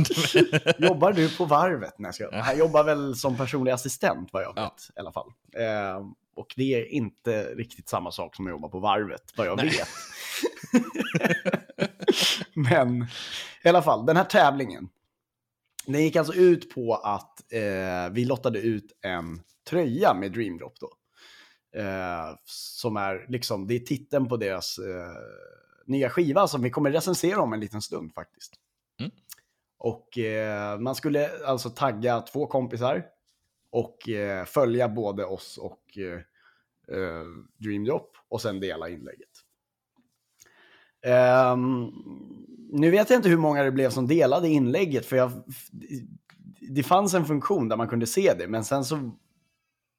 jobbar. 0.78 1.12
Du 1.12 1.37
på 1.37 1.45
varvet? 1.45 1.95
Nej, 1.99 2.12
jag... 2.19 2.33
Han 2.33 2.59
jobbar 2.59 2.85
väl 2.85 3.17
som 3.17 3.37
personlig 3.37 3.73
assistent 3.73 4.28
vad 4.33 4.43
jag 4.43 4.55
vet 4.55 4.57
Ja. 4.57 4.73
i 4.97 5.00
alla 5.00 5.12
fall. 5.12 5.33
Eh, 5.57 6.07
och 6.37 6.55
det 6.57 6.75
är 6.75 6.93
inte 6.93 7.55
riktigt 7.55 7.88
samma 7.88 8.12
sak 8.12 8.37
som 8.37 8.47
att 8.47 8.50
jobba 8.50 8.69
på 8.69 8.78
varvet 8.78 9.23
vad 9.37 9.47
jag 9.47 9.57
Nej. 9.57 9.67
vet. 9.67 9.88
Men 12.55 13.07
i 13.64 13.69
alla 13.69 13.83
fall, 13.83 14.07
den 14.07 14.17
här 14.17 14.25
tävlingen. 14.25 14.88
Den 15.87 16.05
gick 16.05 16.17
alltså 16.17 16.35
ut 16.35 16.75
på 16.75 16.95
att 16.95 17.52
eh, 17.52 18.12
vi 18.12 18.25
lottade 18.25 18.59
ut 18.59 18.93
en 19.02 19.43
tröja 19.71 20.14
med 20.14 20.33
Dreamdrop 20.33 20.75
då. 20.81 20.90
Eh, 21.81 22.37
som 22.45 22.97
är 22.97 23.26
liksom, 23.28 23.67
det 23.67 23.75
är 23.75 23.78
titeln 23.78 24.28
på 24.28 24.37
deras 24.37 24.78
eh, 24.78 25.17
nya 25.87 26.11
skiva 26.11 26.49
som 26.49 26.62
vi 26.62 26.71
kommer 26.71 26.90
recensera 26.90 27.40
om 27.40 27.52
en 27.52 27.61
liten 27.61 27.83
stund 27.83 28.14
faktiskt. 28.14 28.55
Mm. 29.00 29.12
Och 29.79 30.19
eh, 30.19 30.79
man 30.79 30.95
skulle 30.95 31.31
alltså 31.47 31.71
tagga 31.71 32.21
två 32.21 32.47
kompisar 32.47 33.05
och 33.71 34.09
eh, 34.09 34.45
följa 34.45 34.89
både 34.89 35.25
oss 35.25 35.59
och 35.59 35.99
eh, 35.99 36.21
eh, 36.99 37.25
Dreamdrop 37.57 38.17
och 38.29 38.41
sen 38.41 38.61
dela 38.61 38.89
inlägget. 38.89 39.29
Ehm, 41.03 41.91
nu 42.73 42.91
vet 42.91 43.11
jag 43.11 43.19
inte 43.19 43.29
hur 43.29 43.37
många 43.37 43.63
det 43.63 43.73
blev 43.73 43.91
som 43.91 44.07
delade 44.07 44.49
inlägget 44.49 45.07
för 45.07 45.17
jag, 45.17 45.31
det 46.61 46.83
fanns 46.83 47.15
en 47.15 47.25
funktion 47.25 47.69
där 47.69 47.77
man 47.77 47.89
kunde 47.89 48.07
se 48.07 48.35
det 48.39 48.49
men 48.49 48.65
sen 48.65 48.85
så 48.85 49.11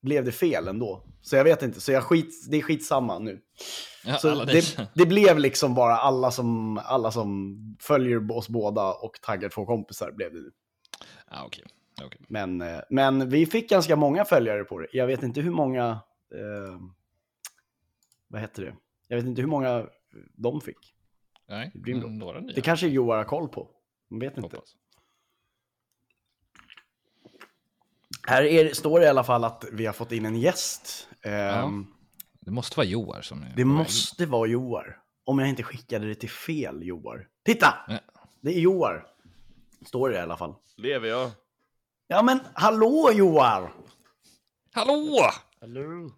blev 0.01 0.25
det 0.25 0.31
fel 0.31 0.67
ändå. 0.67 1.03
Så 1.21 1.35
jag 1.35 1.43
vet 1.43 1.63
inte, 1.63 1.81
så 1.81 1.91
jag 1.91 2.03
skit, 2.03 2.45
det 2.49 2.57
är 2.57 2.61
skitsamma 2.61 3.19
nu. 3.19 3.41
Ja, 4.05 4.17
Så 4.17 4.45
det, 4.45 4.89
det 4.93 5.05
blev 5.05 5.39
liksom 5.39 5.75
bara 5.75 5.97
alla 5.97 6.31
som, 6.31 6.77
alla 6.77 7.11
som 7.11 7.57
följer 7.79 8.31
oss 8.31 8.49
båda 8.49 8.93
och 8.93 9.21
taggar 9.21 9.49
två 9.49 9.65
kompisar 9.65 10.11
blev 10.11 10.33
det. 10.33 10.39
Ja, 11.31 11.43
okej. 11.45 11.63
okej. 12.05 12.21
Men, 12.27 12.61
eh, 12.61 12.79
men 12.89 13.29
vi 13.29 13.45
fick 13.45 13.69
ganska 13.69 13.95
många 13.95 14.25
följare 14.25 14.63
på 14.63 14.79
det. 14.79 14.87
Jag 14.91 15.07
vet 15.07 15.23
inte 15.23 15.41
hur 15.41 15.51
många, 15.51 15.89
eh, 16.35 16.81
vad 18.27 18.41
heter 18.41 18.63
det? 18.65 18.75
Jag 19.07 19.17
vet 19.17 19.25
inte 19.25 19.41
hur 19.41 19.49
många 19.49 19.87
de 20.33 20.61
fick. 20.61 20.95
Nej, 21.47 21.71
Det 21.73 21.79
blir 21.79 21.95
några 21.95 22.39
nya. 22.39 22.55
Det 22.55 22.61
kanske 22.61 22.87
Joar 22.87 23.17
har 23.17 23.23
koll 23.23 23.49
på. 23.49 23.69
Man 24.07 24.19
vet 24.19 24.37
inte. 24.37 24.41
hoppas. 24.41 24.75
Här 28.29 28.43
är, 28.43 28.73
står 28.73 28.99
det 28.99 29.05
i 29.05 29.09
alla 29.09 29.23
fall 29.23 29.43
att 29.43 29.65
vi 29.71 29.85
har 29.85 29.93
fått 29.93 30.11
in 30.11 30.25
en 30.25 30.35
gäst. 30.35 31.07
Ehm, 31.21 31.87
Det 32.39 32.51
måste 32.51 32.77
vara 32.77 32.87
Joar 32.87 33.21
som 33.21 33.43
är 33.43 33.53
Det 33.55 33.65
måste 33.65 34.25
vara 34.25 34.47
Joar. 34.47 34.97
Om 35.25 35.39
jag 35.39 35.49
inte 35.49 35.63
skickade 35.63 36.07
det 36.07 36.15
till 36.15 36.29
fel 36.29 36.83
Joar. 36.83 37.27
Titta! 37.45 37.73
Ja. 37.87 37.97
Det 38.41 38.49
är 38.55 38.59
Joar. 38.59 39.05
Står 39.85 40.09
det 40.09 40.15
i 40.15 40.19
alla 40.19 40.37
fall. 40.37 40.55
Lever 40.77 41.07
jag? 41.07 41.31
Ja 42.07 42.21
men 42.21 42.39
hallå 42.53 43.11
Joar! 43.13 43.73
Hallå! 44.73 45.19
Hallå? 45.61 46.11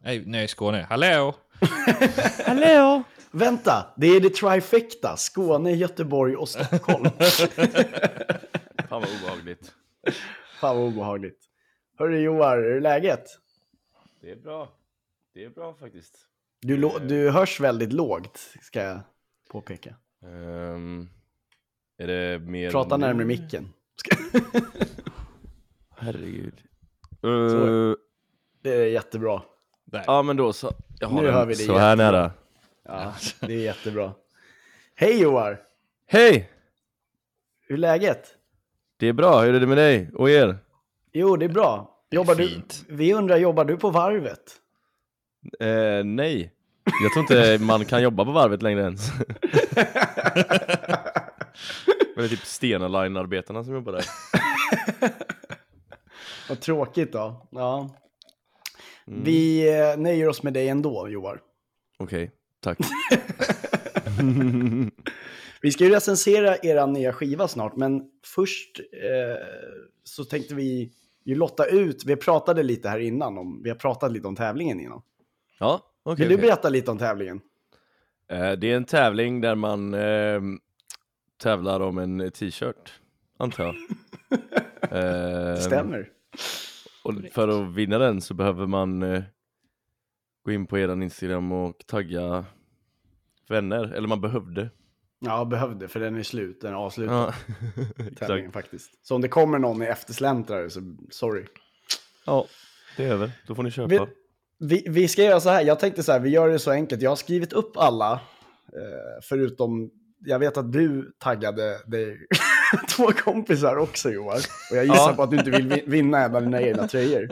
Nej, 0.00 0.22
nej, 0.26 0.48
Skåne. 0.48 0.86
Hallå! 0.90 1.34
Hallå? 2.46 3.02
Vänta, 3.30 3.86
det 3.96 4.06
är 4.06 4.20
det 4.20 4.30
trifecta. 4.30 5.16
Skåne, 5.16 5.72
Göteborg 5.72 6.36
och 6.36 6.48
Stockholm. 6.48 7.04
Fan 8.88 9.00
vad 9.02 9.08
obehagligt. 9.22 9.72
Fan 10.60 10.76
vad 10.76 10.86
obehagligt. 10.86 11.38
Hörru 11.98 12.18
Joar, 12.20 12.56
hur 12.56 12.76
är 12.76 12.80
läget? 12.80 13.24
Det 14.20 14.30
är 14.30 14.36
bra. 14.36 14.68
Det 15.34 15.44
är 15.44 15.50
bra 15.50 15.74
faktiskt. 15.74 16.18
Du, 16.60 16.76
lå- 16.76 17.06
du 17.06 17.30
hörs 17.30 17.60
väldigt 17.60 17.92
lågt, 17.92 18.38
ska 18.62 18.82
jag 18.82 19.00
påpeka. 19.50 19.94
Ehm, 20.22 21.08
är 21.98 22.06
det 22.06 22.38
mer... 22.38 22.70
Prata 22.70 22.96
nu? 22.96 23.06
närmare 23.06 23.24
micken. 23.24 23.68
Herregud. 25.96 26.62
Uh, 27.24 27.94
Det 28.62 28.70
är 28.74 28.86
jättebra. 28.86 29.42
Där. 29.84 30.04
ja 30.06 30.22
men 30.22 30.36
då 30.36 30.52
så. 30.52 30.72
Jag 31.00 31.08
har 31.08 31.22
Nu 31.22 31.30
hör 31.30 31.46
vi 31.46 31.54
det 31.54 31.58
så 31.62 31.78
här 31.78 31.90
jättebra. 31.96 32.10
nära. 32.12 32.32
Ja, 32.82 33.14
det 33.40 33.52
är 33.54 33.58
jättebra. 33.60 34.12
Hej 34.94 35.20
Joar! 35.22 35.62
Hej! 36.06 36.50
Hur 37.60 37.74
är 37.74 37.78
läget? 37.78 38.37
Det 38.98 39.08
är 39.08 39.12
bra, 39.12 39.40
hur 39.40 39.54
är 39.54 39.60
det 39.60 39.66
med 39.66 39.76
dig 39.76 40.10
och 40.14 40.30
er? 40.30 40.58
Jo, 41.12 41.36
det 41.36 41.44
är 41.44 41.48
bra. 41.48 41.98
Jobbar 42.10 42.34
fint. 42.34 42.84
du, 42.88 42.94
vi 42.94 43.14
undrar, 43.14 43.36
jobbar 43.36 43.64
du 43.64 43.76
på 43.76 43.90
varvet? 43.90 44.56
Eh, 45.60 46.04
nej. 46.04 46.52
Jag 47.02 47.12
tror 47.12 47.20
inte 47.22 47.64
man 47.64 47.84
kan 47.84 48.02
jobba 48.02 48.24
på 48.24 48.30
varvet 48.30 48.62
längre 48.62 48.80
ens. 48.80 49.12
Men 52.14 52.16
det 52.16 52.24
är 52.24 52.28
typ 52.28 52.44
Stena 52.44 52.88
Line-arbetarna 52.88 53.64
som 53.64 53.74
jobbar 53.74 53.92
där. 53.92 54.04
Vad 56.48 56.60
tråkigt 56.60 57.12
då. 57.12 57.46
Ja. 57.50 57.90
Mm. 59.06 59.24
Vi 59.24 59.68
eh, 59.78 59.96
nöjer 59.96 60.28
oss 60.28 60.42
med 60.42 60.52
dig 60.52 60.68
ändå, 60.68 61.08
Joar. 61.08 61.40
Okej, 61.98 62.30
tack. 62.60 62.78
Vi 65.62 65.70
ska 65.70 65.84
ju 65.84 65.90
recensera 65.90 66.56
era 66.56 66.86
nya 66.86 67.12
skiva 67.12 67.48
snart, 67.48 67.76
men 67.76 68.02
först 68.24 68.80
eh, 68.92 69.46
så 70.04 70.24
tänkte 70.24 70.54
vi 70.54 70.92
ju 71.24 71.34
lotta 71.34 71.66
ut, 71.66 72.04
vi 72.04 72.16
pratade 72.16 72.62
lite 72.62 72.88
här 72.88 72.98
innan, 72.98 73.38
om, 73.38 73.62
vi 73.62 73.70
har 73.70 73.76
pratat 73.76 74.12
lite 74.12 74.28
om 74.28 74.36
tävlingen 74.36 74.80
innan. 74.80 75.02
Ja, 75.58 75.80
okej. 76.02 76.22
Vill 76.22 76.28
du 76.28 76.34
okej. 76.34 76.48
berätta 76.48 76.68
lite 76.68 76.90
om 76.90 76.98
tävlingen? 76.98 77.40
Eh, 78.30 78.52
Det 78.52 78.72
är 78.72 78.76
en 78.76 78.84
tävling 78.84 79.40
där 79.40 79.54
man 79.54 79.94
eh, 79.94 80.40
tävlar 81.42 81.80
om 81.80 81.98
en 81.98 82.30
t-shirt, 82.30 82.92
antar 83.38 83.64
jag. 83.64 83.74
Eh, 84.90 85.56
Stämmer. 85.56 86.10
Och 87.04 87.14
för 87.32 87.48
att 87.48 87.74
vinna 87.74 87.98
den 87.98 88.20
så 88.20 88.34
behöver 88.34 88.66
man 88.66 89.02
eh, 89.02 89.22
gå 90.44 90.52
in 90.52 90.66
på 90.66 90.78
eran 90.78 91.02
Instagram 91.02 91.52
och 91.52 91.86
tagga 91.86 92.44
vänner, 93.48 93.92
eller 93.92 94.08
man 94.08 94.20
behövde. 94.20 94.70
Ja, 95.20 95.44
behövde, 95.44 95.88
för 95.88 96.00
den 96.00 96.16
är 96.16 96.22
slut, 96.22 96.60
den 96.60 96.70
är 96.72 96.76
avslutad. 96.76 97.14
Ja, 97.14 97.32
tävlingen 98.26 98.52
faktiskt. 98.52 98.90
Så 99.06 99.14
om 99.14 99.20
det 99.20 99.28
kommer 99.28 99.58
någon 99.58 99.82
i 99.82 99.86
eftersläntrare 99.86 100.70
så 100.70 100.80
sorry. 101.10 101.44
Ja, 102.26 102.46
det 102.96 103.04
är 103.04 103.12
över. 103.12 103.30
Då 103.46 103.54
får 103.54 103.62
ni 103.62 103.70
köpa. 103.70 103.88
Vi, 103.88 104.00
vi, 104.58 104.84
vi 104.88 105.08
ska 105.08 105.22
göra 105.22 105.40
så 105.40 105.48
här, 105.50 105.62
jag 105.64 105.78
tänkte 105.80 106.02
så 106.02 106.12
här, 106.12 106.20
vi 106.20 106.30
gör 106.30 106.48
det 106.48 106.58
så 106.58 106.70
enkelt. 106.70 107.02
Jag 107.02 107.10
har 107.10 107.16
skrivit 107.16 107.52
upp 107.52 107.76
alla, 107.76 108.12
eh, 108.12 108.20
förutom, 109.22 109.90
jag 110.24 110.38
vet 110.38 110.56
att 110.56 110.72
du 110.72 111.12
taggade 111.18 111.78
dig, 111.86 112.18
två 112.96 113.06
kompisar 113.12 113.76
också 113.76 114.10
Johan. 114.10 114.40
Och 114.70 114.76
jag 114.76 114.84
gissar 114.84 115.10
Ja. 115.10 115.14
på 115.16 115.22
att 115.22 115.30
du 115.30 115.36
inte 115.36 115.50
vill 115.50 115.68
vi- 115.68 115.84
vinna 115.86 116.18
en 116.24 116.34
av 116.36 116.42
dina 116.42 116.62
egna 116.62 116.88
tröjor. 116.88 117.28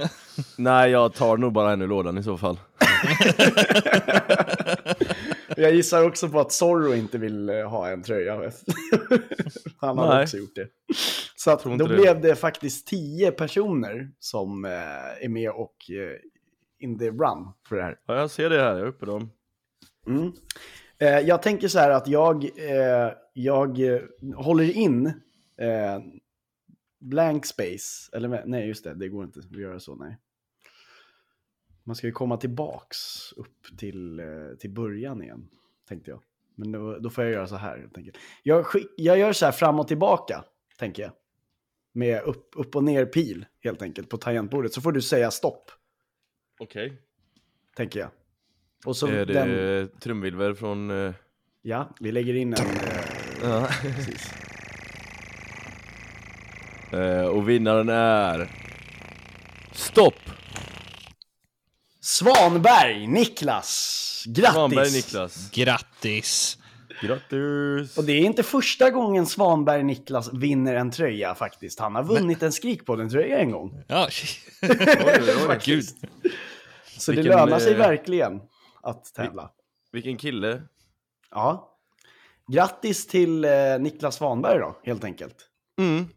Nej, 0.57 0.90
jag 0.90 1.14
tar 1.14 1.37
nog 1.37 1.52
bara 1.52 1.73
en 1.73 1.83
ur 1.83 1.87
lådan 1.87 2.19
i 2.19 2.23
så 2.23 2.38
fall. 2.38 2.59
Jag 5.57 5.75
gissar 5.75 6.05
också 6.05 6.29
på 6.29 6.41
att 6.41 6.53
Zorro 6.53 6.95
inte 6.95 7.19
vill 7.19 7.49
eh, 7.49 7.69
ha 7.71 7.89
en 7.89 8.03
tröja. 8.03 8.35
Han 9.77 9.99
har 9.99 10.15
Nej. 10.15 10.23
också 10.23 10.37
gjort 10.37 10.55
det. 10.55 10.69
Så 11.37 11.51
att, 11.51 11.65
då 11.65 11.77
det. 11.77 11.97
blev 11.97 12.21
det 12.21 12.35
faktiskt 12.35 12.87
tio 12.87 13.31
personer 13.31 14.11
som 14.19 14.65
eh, 14.65 15.25
är 15.25 15.29
med 15.29 15.51
och 15.51 15.91
eh, 15.91 16.19
in 16.79 16.99
the 16.99 17.11
run 17.11 17.53
för 17.69 17.77
det 17.77 17.83
här. 17.83 17.99
Ja, 18.07 18.17
jag 18.17 18.31
ser 18.31 18.51
det 18.51 18.61
här, 18.61 18.71
jag 18.71 18.81
är 18.81 18.87
uppe 18.87 19.07
dem. 19.07 19.31
Mm. 20.07 20.33
Jag 21.27 21.43
tänker 21.43 21.69
så 21.69 21.79
här 21.79 21.91
att 21.91 22.09
jag, 22.09 22.51
jag 23.33 24.01
håller 24.37 24.77
in 24.77 25.13
blank 27.01 27.47
space. 27.47 28.17
Eller 28.17 28.43
nej, 28.47 28.69
just 28.69 28.85
det, 28.85 28.95
det 28.95 29.09
går 29.09 29.25
inte 29.25 29.41
att 29.41 29.57
göra 29.57 29.81
så, 29.81 29.95
nej. 29.95 30.17
Man 31.87 31.97
ska 31.97 32.07
ju 32.07 32.12
komma 32.12 32.37
tillbaks 32.37 33.33
upp 33.37 33.78
till, 33.78 34.19
eh, 34.21 34.26
till 34.59 34.71
början 34.71 35.23
igen, 35.23 35.49
tänkte 35.88 36.11
jag. 36.11 36.23
Men 36.55 36.73
då, 36.73 36.99
då 36.99 37.11
får 37.11 37.25
jag 37.25 37.33
göra 37.33 37.47
så 37.47 37.57
här, 37.57 37.78
helt 37.78 37.97
enkelt. 37.99 38.16
Jag, 38.43 38.66
skick, 38.66 38.87
jag 38.97 39.19
gör 39.19 39.33
så 39.33 39.45
här 39.45 39.52
fram 39.52 39.81
och 39.81 39.88
tillbaka, 39.88 40.45
tänker 40.78 41.02
jag. 41.02 41.12
Med 41.93 42.23
upp, 42.23 42.50
upp 42.57 42.76
och 42.76 42.85
ner 42.85 43.07
pil, 43.07 43.47
helt 43.64 43.83
enkelt, 43.83 44.09
på 44.09 44.16
tangentbordet. 44.16 44.73
Så 44.73 44.81
får 44.81 44.93
du 44.93 45.02
säga 45.02 45.31
stopp, 45.31 45.71
Okej. 46.61 47.02
tänker 47.76 48.00
jag. 48.00 48.09
Och 48.85 48.97
så 48.97 49.07
Är 49.07 49.26
det 49.26 49.33
den, 49.33 49.88
trumvirvel 50.00 50.55
från... 50.55 50.90
eh, 50.90 51.12
ja, 51.62 51.88
vi 52.00 52.12
lägger 52.12 52.35
in 52.35 52.52
en... 52.55 52.59
Eh, 52.66 53.02
Ja. 53.43 53.69
precis. 53.83 54.33
Eh, 56.93 57.26
och 57.26 57.49
vinnaren 57.49 57.88
är... 57.88 58.50
Stopp! 59.73 60.14
Svanberg, 62.07 63.07
Niklas. 63.07 64.25
Grattis! 64.27 64.55
Svanberg 64.55 64.91
Niklas. 64.91 65.51
Grattis! 65.51 66.59
Grattis! 67.03 67.99
Och 67.99 68.05
det 68.05 68.13
är 68.13 68.21
inte 68.21 68.43
första 68.43 68.91
gången 68.91 69.27
Svanberg 69.27 69.83
Niklas 69.83 70.33
vinner 70.33 70.75
en 70.75 70.91
tröja 70.91 71.35
faktiskt. 71.35 71.81
Han 71.81 71.95
har 71.95 72.05
vunnit 72.05 72.43
en 72.43 72.53
Skrikpodden-tröja 72.53 73.39
en 73.39 73.51
gång. 73.51 73.85
Ja, 73.87 74.09
Oj, 74.63 74.71
oj, 75.05 75.47
oj. 75.49 75.59
gud. 75.65 75.85
Så 76.99 77.13
Vilken, 77.13 77.31
det 77.31 77.37
lönar 77.37 77.59
sig 77.59 77.73
eh, 77.73 77.79
verkligen 77.79 78.41
att 78.83 79.15
tävla. 79.15 79.51
Vilken 79.93 80.17
kille. 80.17 80.63
Ja. 81.31 81.77
Grattis 82.53 83.07
till 83.07 83.45
eh, 83.45 83.51
Niklas 83.81 84.17
Svanberg 84.17 84.59
då, 84.59 84.81
helt 84.85 85.05
enkelt. 85.05 85.37
Mm. 85.79 86.09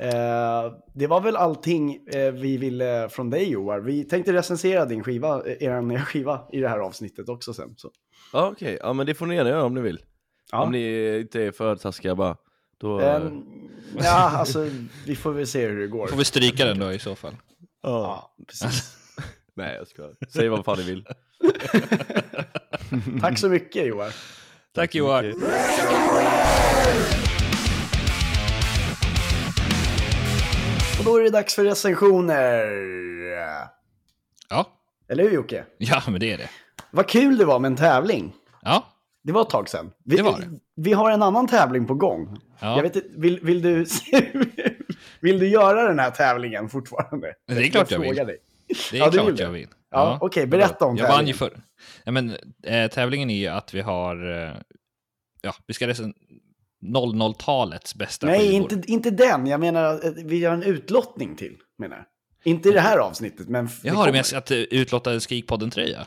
Eh, 0.00 0.72
det 0.94 1.06
var 1.06 1.20
väl 1.20 1.36
allting 1.36 2.06
eh, 2.06 2.32
vi 2.32 2.56
ville 2.56 3.08
från 3.08 3.30
dig 3.30 3.50
Joar. 3.50 3.80
Vi 3.80 4.04
tänkte 4.04 4.32
recensera 4.32 4.84
din 4.84 5.04
skiva, 5.04 5.42
eh, 5.46 5.62
er 5.62 5.80
nya 5.80 6.04
skiva 6.04 6.40
i 6.52 6.60
det 6.60 6.68
här 6.68 6.78
avsnittet 6.78 7.28
också 7.28 7.54
sen. 7.54 7.74
Så. 7.76 7.90
Ja 8.32 8.48
okej, 8.52 8.78
ja 8.80 8.92
men 8.92 9.06
det 9.06 9.14
får 9.14 9.26
ni 9.26 9.34
gärna 9.34 9.50
göra 9.50 9.64
om 9.64 9.74
ni 9.74 9.80
vill. 9.80 10.00
Ja. 10.52 10.62
Om 10.62 10.72
ni 10.72 11.16
inte 11.18 11.42
är 11.42 11.52
för 11.52 11.76
taskiga 11.76 12.14
bara. 12.14 12.36
Då... 12.80 13.00
Ehm, 13.00 13.42
ja, 13.98 14.30
alltså 14.30 14.68
vi 15.06 15.16
får 15.16 15.32
väl 15.32 15.46
se 15.46 15.66
hur 15.66 15.80
det 15.80 15.86
går. 15.86 16.06
Får 16.06 16.16
vi 16.16 16.24
stryka 16.24 16.64
den 16.64 16.78
då 16.78 16.92
i 16.92 16.98
så 16.98 17.14
fall? 17.14 17.36
Ja, 17.82 18.34
precis. 18.48 18.96
Nej 19.56 19.76
jag 19.78 19.88
ska. 19.88 20.02
Säg 20.28 20.48
vad 20.48 20.64
fan 20.64 20.78
ni 20.78 20.84
vill. 20.84 21.06
Tack 23.20 23.38
så 23.38 23.48
mycket 23.48 23.86
Joar. 23.86 24.14
Tack 24.74 24.94
Johan. 24.94 25.34
Och 31.00 31.04
då 31.06 31.16
är 31.16 31.22
det 31.22 31.30
dags 31.30 31.54
för 31.54 31.64
recensioner. 31.64 32.66
Ja. 34.48 34.66
Eller 35.08 35.22
hur 35.24 35.30
Jocke? 35.30 35.64
ja, 35.78 36.02
men 36.08 36.20
det 36.20 36.32
är 36.32 36.38
det. 36.38 36.48
Vad 36.90 37.08
kul 37.08 37.36
det 37.38 37.44
var 37.44 37.58
med 37.58 37.68
en 37.70 37.76
tävling. 37.76 38.32
Ja, 38.62 38.86
Det 39.22 39.32
var 39.32 39.42
ett 39.42 39.50
tag 39.50 39.68
sedan. 39.68 39.92
Vi, 40.04 40.16
Det 40.16 40.22
var 40.22 40.38
det. 40.40 40.46
vi 40.76 40.92
har 40.92 41.10
en 41.10 41.22
annan 41.22 41.46
tävling 41.48 41.86
på 41.86 41.94
gång. 41.94 42.38
Ja. 42.60 42.76
Jag 42.76 42.82
vet 42.82 42.96
inte, 42.96 43.08
vill, 43.16 43.40
vill, 43.42 43.62
du, 43.62 43.86
vill 45.20 45.38
du 45.38 45.48
göra 45.48 45.88
den 45.88 45.98
här 45.98 46.10
tävlingen 46.10 46.68
fortfarande? 46.68 47.34
Det 47.46 47.52
är 47.54 47.68
klart 47.70 47.90
jag 47.90 47.98
vill. 47.98 48.16
Dig. 48.16 48.38
det 48.90 48.96
är 48.96 49.00
Ja, 49.04 49.10
klart 49.10 49.28
vill 49.28 49.38
jag 49.40 49.50
vill. 49.50 49.68
Ja, 49.90 50.18
okej, 50.20 50.46
berätta 50.46 50.84
om 50.84 50.96
Jag 50.96 51.08
vann 51.08 51.26
ju 51.26 51.32
tävlingen. 51.32 51.36
förr. 51.38 51.62
Ja, 52.04 52.12
men, 52.12 52.36
eh, 52.62 52.90
tävlingen 52.90 53.30
är 53.30 53.34
ju 53.38 53.46
att 53.46 53.74
vi 53.74 53.80
har, 53.80 54.30
eh, 54.46 54.52
ja, 55.40 55.54
vi 55.66 55.74
ska 55.74 55.86
recen 55.86 56.14
00-talets 56.82 57.94
bästa 57.94 58.26
Nej, 58.26 58.38
skivor. 58.40 58.72
inte, 58.72 58.92
inte 58.92 59.10
den. 59.10 59.46
Jag 59.46 59.60
menar, 59.60 59.82
att 59.84 60.16
vi 60.24 60.38
gör 60.38 60.52
en 60.52 60.62
utlottning 60.62 61.36
till, 61.36 61.56
menar 61.78 61.96
jag. 61.96 62.04
Inte 62.52 62.68
i 62.68 62.72
det 62.72 62.80
här 62.80 62.98
avsnittet, 62.98 63.48
men... 63.48 63.68
Jag 63.82 63.94
har 63.94 64.06
det 64.06 64.12
med 64.12 64.24
att 64.34 64.50
eh, 64.50 64.56
utlotta 64.58 65.12
en 65.12 65.20
Skrikpodden-tröja. 65.20 66.06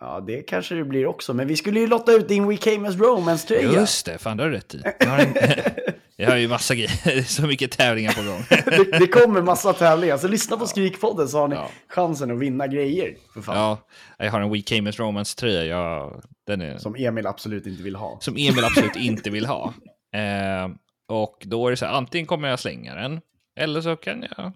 Ja, 0.00 0.20
det 0.26 0.42
kanske 0.42 0.74
det 0.74 0.84
blir 0.84 1.06
också. 1.06 1.34
Men 1.34 1.46
vi 1.48 1.56
skulle 1.56 1.80
ju 1.80 1.86
lotta 1.86 2.12
ut 2.12 2.28
din 2.28 2.48
We 2.48 2.56
Came 2.56 2.88
As 2.88 2.96
Romance-tröja. 2.96 3.72
Just 3.72 4.06
det, 4.06 4.18
fan 4.18 4.36
det 4.36 4.42
har 4.42 4.50
du 4.50 4.56
rätt 4.56 4.74
i. 4.74 4.82
Jag 5.00 5.06
har, 5.08 5.18
en, 5.18 5.34
jag 6.16 6.30
har 6.30 6.36
ju 6.36 6.48
massa 6.48 6.74
grejer, 6.74 7.22
så 7.26 7.42
mycket 7.42 7.70
tävlingar 7.70 8.12
på 8.12 8.22
gång. 8.22 8.44
det, 8.64 8.98
det 8.98 9.06
kommer 9.06 9.42
massa 9.42 9.72
tävlingar. 9.72 10.16
Så 10.18 10.28
lyssna 10.28 10.56
på 10.56 10.66
Skrikpodden 10.66 11.28
så 11.28 11.38
har 11.38 11.48
ni 11.48 11.54
Ja. 11.54 11.70
chansen 11.88 12.30
att 12.30 12.38
vinna 12.38 12.66
grejer. 12.66 13.16
För 13.34 13.40
fan. 13.42 13.56
Ja, 13.56 13.78
jag 14.18 14.32
har 14.32 14.40
en 14.40 14.50
We 14.52 14.60
Came 14.62 14.90
As 14.90 14.98
Romance-tröja, 14.98 15.64
jag, 15.64 16.22
den 16.46 16.60
är... 16.60 16.78
Som 16.78 16.94
Emil 16.98 17.26
absolut 17.26 17.66
inte 17.66 17.82
vill 17.82 17.96
ha. 17.96 18.18
som 18.20 18.34
Emil 18.36 18.64
absolut 18.64 18.96
inte 18.96 19.30
vill 19.30 19.46
ha. 19.46 19.74
Eh, 20.16 20.68
och 21.08 21.42
då 21.46 21.66
är 21.66 21.70
det 21.70 21.76
så 21.76 21.86
här, 21.86 21.92
antingen 21.92 22.26
kommer 22.26 22.48
jag 22.48 22.58
slänga 22.58 22.94
den, 22.94 23.20
eller 23.60 23.80
så 23.80 23.96
kan 23.96 24.22
jag 24.36 24.52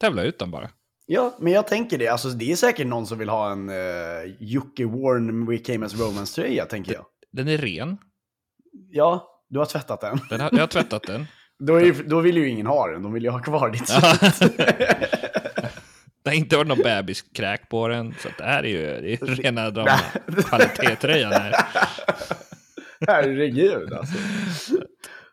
tävla 0.00 0.22
ut 0.22 0.38
den 0.38 0.50
bara. 0.50 0.70
Ja, 1.06 1.36
men 1.40 1.52
jag 1.52 1.66
tänker 1.66 1.98
det. 1.98 2.08
Alltså, 2.08 2.28
det 2.28 2.52
är 2.52 2.56
säkert 2.56 2.86
någon 2.86 3.06
som 3.06 3.18
vill 3.18 3.28
ha 3.28 3.52
en 3.52 3.68
uh, 3.70 3.76
Jocke 4.38 4.84
Warren 4.84 5.46
We 5.46 5.58
Came 5.58 5.86
As 5.86 5.94
Romance-tröja, 6.00 6.64
tänker 6.66 6.92
jag. 6.92 7.04
Den 7.32 7.48
är 7.48 7.58
ren, 7.58 7.98
Ja, 8.90 9.28
du 9.48 9.58
har 9.58 9.66
tvättat 9.66 10.00
den. 10.00 10.20
den 10.30 10.40
har, 10.40 10.50
jag 10.52 10.60
har 10.60 10.66
tvättat 10.66 11.02
den. 11.02 11.26
Då, 11.58 11.80
ju- 11.80 12.04
då 12.06 12.20
vill 12.20 12.36
ju 12.36 12.48
ingen 12.48 12.66
ha 12.66 12.86
den. 12.86 13.02
De 13.02 13.12
vill 13.12 13.22
ju 13.24 13.30
ha 13.30 13.38
kvar 13.42 13.70
ditt 13.70 13.88
svett. 13.88 14.38
Det 16.22 16.30
har 16.30 16.34
inte 16.36 16.56
varit 16.56 16.68
någon 16.68 16.78
bebiskräk 16.78 17.68
på 17.68 17.88
den, 17.88 18.14
så 18.22 18.28
det 18.38 18.44
här 18.44 18.62
är 18.64 18.68
ju 18.68 19.00
det 19.00 19.12
är 19.22 19.26
rena 19.26 19.70
drama. 19.70 20.00
Kvalitetströjan 20.48 21.32
här. 21.32 21.54
Herregud 23.06 23.92
alltså. 23.92 24.14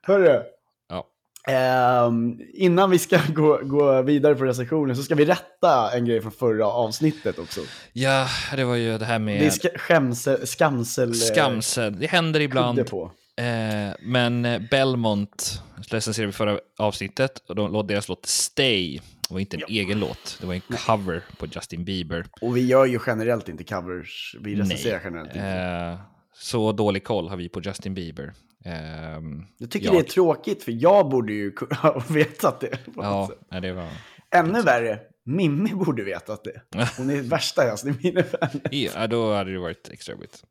Hörru. 0.03 0.41
Ja. 0.89 1.07
Ehm, 1.47 2.39
innan 2.53 2.89
vi 2.89 2.99
ska 2.99 3.19
gå, 3.35 3.59
gå 3.63 4.01
vidare 4.01 4.35
på 4.35 4.43
recensionen 4.45 4.95
så 4.95 5.03
ska 5.03 5.15
vi 5.15 5.25
rätta 5.25 5.91
en 5.93 6.05
grej 6.05 6.21
från 6.21 6.31
förra 6.31 6.65
avsnittet 6.65 7.39
också. 7.39 7.61
ja, 7.93 8.27
det 8.55 8.63
var 8.63 8.75
ju 8.75 8.97
det 8.97 9.05
här 9.05 9.19
Det 9.19 9.31
är 9.37 9.41
med 9.41 9.53
ska, 9.53 9.69
skämsel, 9.75 10.47
skamsel... 10.47 11.09
eh, 11.09 11.13
skamsel. 11.13 11.99
Det 11.99 12.07
händer 12.07 12.39
ibland. 12.39 12.89
på. 12.89 13.11
Eh, 13.37 13.95
men 14.01 14.45
eh, 14.45 14.61
Belmont 14.71 15.61
recenserade 15.89 16.27
vi 16.27 16.33
förra 16.33 16.59
avsnittet 16.79 17.49
och 17.49 17.55
låt 17.55 17.87
deras 17.87 18.09
låt 18.09 18.25
Stay. 18.25 18.99
Det 19.29 19.33
var 19.33 19.39
inte 19.39 19.57
en 19.57 19.63
egen 19.67 19.99
låt, 19.99 20.37
det 20.41 20.47
var 20.47 20.53
en 20.53 20.61
cover 20.61 21.23
på 21.37 21.45
Justin 21.45 21.85
Bieber. 21.85 22.25
Och 22.41 22.57
vi 22.57 22.65
gör 22.67 22.85
ju 22.85 22.99
generellt 23.07 23.49
inte 23.49 23.63
covers. 23.63 24.35
Vi 24.39 24.55
recenserar 24.55 24.93
Nej. 24.93 25.01
generellt 25.03 25.35
inte. 25.35 25.47
Eh, 25.47 25.99
så 26.33 26.71
dålig 26.71 27.03
koll 27.03 27.29
har 27.29 27.37
vi 27.37 27.49
på 27.49 27.61
Justin 27.61 27.93
Bieber. 27.93 28.33
Ehm, 28.65 29.43
Jag 29.57 29.71
tycker 29.71 29.85
jag- 29.85 29.95
det 29.95 29.99
är 29.99 30.03
tråkigt 30.03 30.63
för 30.63 30.71
jag 30.71 31.09
borde 31.09 31.33
ju 31.33 31.55
ha 31.71 32.03
vetat 32.09 32.59
det. 32.59 32.77
Ja, 32.95 33.29
nej, 33.51 33.61
det 33.61 33.73
var... 33.73 33.87
Ännu 34.35 34.61
värre, 34.61 34.99
Mimmi 35.25 35.69
borde 35.73 36.03
vetat 36.03 36.43
det. 36.43 36.61
Hon 36.97 37.09
är 37.09 37.21
värsta 37.29 37.71
Justin 37.71 37.93
Bieber-fanet. 37.93 38.67
Ja, 38.71 39.07
då 39.07 39.33
hade 39.33 39.51
det 39.51 39.59
varit 39.59 39.89
extra 39.89 40.13
jobbigt. 40.13 40.43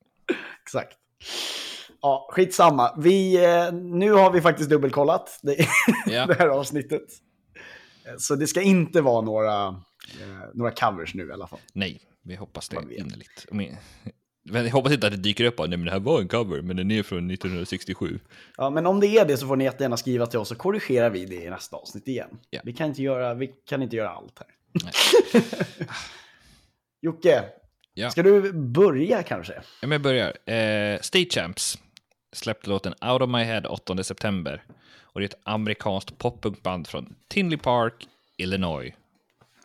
Exakt. 0.62 0.96
Ja, 2.02 2.28
skitsamma. 2.32 2.94
Vi, 2.98 3.44
eh, 3.44 3.72
nu 3.72 4.12
har 4.12 4.30
vi 4.32 4.40
faktiskt 4.40 4.70
dubbelkollat 4.70 5.38
det, 5.42 5.56
Ja. 6.06 6.26
det 6.26 6.34
här 6.34 6.48
avsnittet. 6.48 7.02
Eh, 8.06 8.12
Så 8.18 8.34
det 8.36 8.46
ska 8.46 8.60
inte 8.62 9.00
vara 9.00 9.20
några, 9.20 9.66
eh, 9.66 10.44
några 10.54 10.70
covers 10.70 11.14
nu 11.14 11.28
i 11.28 11.32
alla 11.32 11.46
fall. 11.46 11.58
Nej, 11.72 12.00
vi 12.22 12.34
hoppas 12.36 12.68
det 12.68 12.76
innerligt. 12.94 13.46
Men- 14.50 14.64
jag 14.64 14.72
hoppas 14.72 14.92
inte 14.92 15.06
att 15.06 15.12
det 15.12 15.18
dyker 15.18 15.44
upp 15.44 15.58
nej 15.58 15.68
men 15.68 15.84
det 15.84 15.90
här 15.90 16.00
var 16.00 16.20
en 16.20 16.28
cover, 16.28 16.62
men 16.62 16.76
den 16.76 16.90
är 16.90 17.02
från 17.02 17.30
1967. 17.30 18.20
Ja, 18.56 18.70
men 18.70 18.86
om 18.86 19.00
det 19.00 19.06
är 19.06 19.24
det 19.24 19.36
så 19.36 19.46
får 19.46 19.56
ni 19.56 19.64
jättegärna 19.64 19.96
skriva 19.96 20.26
till 20.26 20.38
oss 20.38 20.48
så 20.48 20.54
korrigerar 20.54 21.10
vi 21.10 21.24
det 21.26 21.42
i 21.44 21.50
nästa 21.50 21.76
avsnitt 21.76 22.08
igen. 22.08 22.38
Ja. 22.50 22.60
Vi, 22.64 22.72
kan 22.72 22.86
inte 22.88 23.02
göra, 23.02 23.34
vi 23.34 23.46
kan 23.68 23.82
inte 23.82 23.96
göra 23.96 24.10
allt 24.10 24.38
här. 24.38 24.48
Jocke, 27.02 27.44
Ja. 27.94 28.10
ska 28.10 28.22
du 28.22 28.52
börja 28.52 29.22
kanske? 29.22 29.52
Ja, 29.54 29.62
men 29.80 29.90
jag 29.92 30.02
börjar. 30.02 30.50
Eh, 30.54 31.00
State 31.00 31.26
Champs 31.30 31.78
släppte 32.32 32.70
låten 32.70 32.94
Out 33.00 33.22
of 33.22 33.30
My 33.30 33.42
Head 33.44 33.62
8 33.68 34.04
september. 34.04 34.62
Och 35.02 35.20
det 35.20 35.24
är 35.24 35.28
ett 35.28 35.40
amerikanskt 35.42 36.18
poppunkband 36.18 36.86
från 36.86 37.14
Tinley 37.28 37.58
Park, 37.58 38.08
Illinois. 38.36 38.92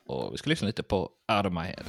Och 0.06 0.34
vi 0.34 0.38
ska 0.38 0.50
lyssna 0.50 0.66
lite 0.68 0.84
på 0.84 0.98
Out 1.38 1.46
of 1.46 1.54
My 1.54 1.60
Head. 1.62 1.84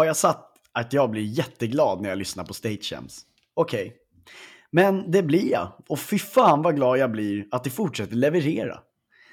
Har 0.00 0.04
jag 0.04 0.16
satt 0.16 0.52
att 0.72 0.92
jag 0.92 1.10
blir 1.10 1.22
jätteglad 1.22 2.00
när 2.00 2.08
jag 2.08 2.18
lyssnar 2.18 2.44
på 2.44 2.54
State 2.54 2.82
Champs? 2.82 3.20
Okej. 3.54 3.96
Men 4.72 5.10
det 5.10 5.22
blir 5.22 5.52
jag. 5.52 5.72
Och 5.88 5.98
fy 5.98 6.18
fan 6.18 6.62
vad 6.62 6.76
glad 6.76 6.98
jag 6.98 7.12
blir 7.12 7.46
att 7.50 7.64
det 7.64 7.70
fortsätter 7.70 8.16
leverera. 8.16 8.80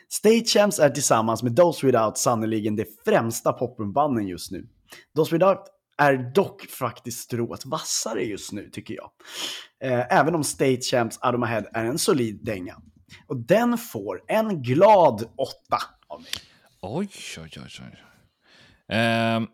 State 0.10 0.45
Champs 0.45 0.80
är 0.80 0.89
tillsammans 0.89 1.43
med 1.43 1.56
Those 1.58 1.86
Without 1.86 2.17
sannoliken 2.17 2.75
de 2.75 2.86
främsta 3.06 3.53
popbanden 3.53 4.27
just 4.27 4.51
nu. 4.51 4.67
Those 5.15 5.36
Without 5.36 5.60
är 5.97 6.32
dock 6.36 6.62
faktiskt 6.62 7.19
strået 7.19 7.65
vassare 7.65 8.23
just 8.23 8.51
nu 8.51 8.69
tycker 8.69 8.93
jag. 8.93 9.12
Eh, 9.84 10.17
även 10.19 10.36
om 10.36 10.43
State 10.43 10.82
Champs 10.82 11.19
Out 11.25 11.34
of 11.34 11.39
My 11.39 11.47
Head 11.47 11.65
är 11.73 11.86
en 11.86 11.97
solid 11.97 12.45
dänga. 12.45 12.82
Och 13.27 13.38
den 13.38 13.77
får 13.77 14.23
en 14.27 14.62
glad 14.62 15.21
åtta 15.38 15.77
av 16.08 16.21
mig. 16.21 16.32
Oj, 16.82 17.10
oj, 17.38 17.51
oj, 17.56 17.82
oj. 17.82 18.03
Um, 18.97 19.47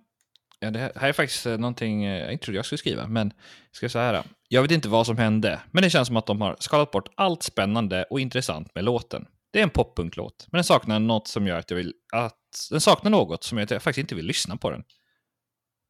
ja, 0.64 0.72
det 0.72 0.92
här 0.96 1.10
är 1.10 1.14
faktiskt 1.14 1.46
eh, 1.46 1.58
någonting 1.58 2.06
eh, 2.06 2.22
jag 2.22 2.32
inte 2.32 2.46
trodde 2.46 2.58
jag 2.58 2.66
skulle 2.66 2.78
skriva, 2.78 3.08
men 3.08 3.34
jag 3.70 3.76
ska 3.76 3.90
säga 3.90 4.06
här. 4.06 4.24
Jag 4.48 4.62
vet 4.62 4.72
inte 4.72 4.90
vad 4.90 5.06
som 5.06 5.18
hände, 5.18 5.60
men 5.72 5.84
det 5.84 5.90
känns 5.90 6.08
som 6.08 6.18
att 6.18 6.26
de 6.26 6.42
har 6.42 6.56
skalat 6.60 6.92
bort 6.92 7.10
allt 7.16 7.44
spännande 7.44 8.04
och 8.04 8.20
intressant 8.20 8.76
med 8.76 8.84
låten. 8.84 9.26
Det 9.52 9.60
är 9.60 9.64
en 9.64 9.70
poppunklåt, 9.70 10.48
men 10.52 10.58
den 10.58 10.64
saknar 10.64 11.00
något 11.00 11.28
som 11.28 11.48
gör 11.48 11.60
att 11.60 11.70
jag 11.70 11.78
vill 11.78 11.94
att 12.14 12.38
den 12.72 12.82
saknar 12.82 13.12
något 13.12 13.44
som 13.44 13.58
gör 13.58 13.64
att 13.64 13.72
jag 13.72 13.84
faktiskt 13.84 14.04
inte 14.04 14.16
vill 14.16 14.26
lyssna 14.26 14.58
på 14.58 14.70
den. 14.70 14.84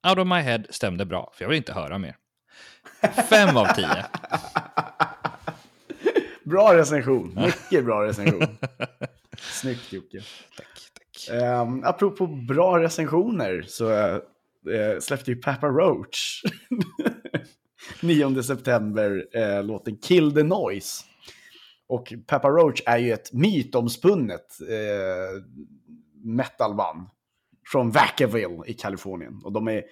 Out 0.08 0.18
of 0.18 0.28
my 0.28 0.40
head 0.40 0.64
stämde 0.70 1.06
bra, 1.06 1.32
för 1.36 1.44
jag 1.44 1.50
vill 1.50 1.58
inte 1.58 1.74
höra 1.74 1.98
mer. 1.98 2.16
Fem 3.30 3.58
av 3.58 3.66
tio. 3.66 4.06
Bra 6.44 6.78
recension. 6.78 7.40
Mycket 7.46 7.86
bra 7.86 8.06
recension. 8.06 8.58
Snyggt 9.38 9.94
Jocke. 9.94 10.22
Tack, 10.58 10.68
tack. 10.94 11.42
Um, 11.42 11.84
apropå 11.84 12.28
bra 12.28 12.80
recensioner 12.80 13.66
så 13.68 14.22
uh, 14.68 15.00
släppte 15.00 15.32
ju 15.32 15.38
Papa 15.38 15.68
Roach 15.68 16.44
9 18.02 18.44
september 18.44 19.26
uh, 19.38 19.64
låten 19.64 19.98
Kill 19.98 20.34
the 20.34 20.44
Noise. 20.44 21.04
Och 21.88 22.14
Papa 22.28 22.50
Roach 22.50 22.82
är 22.86 22.98
ju 22.98 23.14
ett 23.14 23.34
mytomspunnet 23.34 24.58
uh, 24.62 25.44
metalband 26.24 27.08
från 27.72 27.92
Vacaville 27.92 28.62
i 28.66 28.74
Kalifornien. 28.74 29.42
Och 29.44 29.52
de 29.52 29.68
är, 29.68 29.84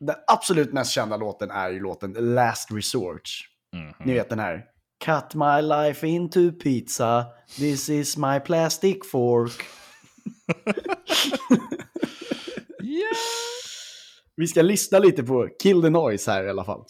den 0.00 0.16
absolut 0.26 0.72
mest 0.72 0.92
kända 0.92 1.16
låten 1.16 1.50
är 1.50 1.70
ju 1.70 1.80
låten 1.80 2.12
Last 2.12 2.70
Resort. 2.72 3.30
Mhm. 3.72 3.94
Ni 4.04 4.14
vet 4.14 4.28
den 4.28 4.38
här. 4.38 4.64
Cut 5.04 5.34
my 5.34 5.62
life 5.62 6.06
into 6.06 6.52
pizza, 6.52 7.26
this 7.56 7.88
is 7.88 8.16
my 8.16 8.40
plastic 8.40 8.96
fork. 9.10 9.52
Vi 14.38 14.46
ska 14.46 14.62
lyssna 14.62 14.98
lite 14.98 15.22
på 15.22 15.48
Kill 15.62 15.82
the 15.82 15.90
Noise 15.90 16.30
här 16.30 16.44
i 16.44 16.50
alla 16.50 16.64
fall. 16.64 16.84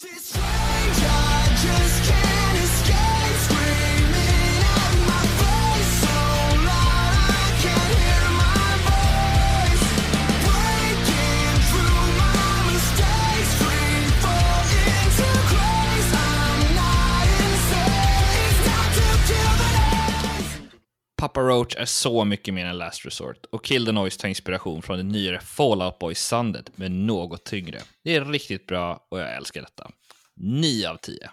Papa 21.27 21.41
Roach 21.41 21.77
är 21.77 21.85
så 21.85 22.25
mycket 22.25 22.55
mer 22.55 22.67
än 22.67 22.79
Last 22.79 23.07
Resort 23.07 23.47
och 23.51 23.65
Kill 23.65 23.87
the 23.87 23.93
Noise 23.93 24.21
tar 24.21 24.29
inspiration 24.29 24.83
från 24.83 24.97
det 24.97 25.03
nyare 25.03 25.41
Fallout 25.41 25.99
Boy-soundet 25.99 26.71
men 26.77 27.07
något 27.07 27.45
tyngre. 27.45 27.81
Det 28.03 28.15
är 28.15 28.25
riktigt 28.25 28.67
bra 28.67 29.07
och 29.09 29.21
jag 29.21 29.37
älskar 29.37 29.61
detta. 29.61 29.91
9 30.35 30.91
av 30.91 30.97
10. 30.97 31.31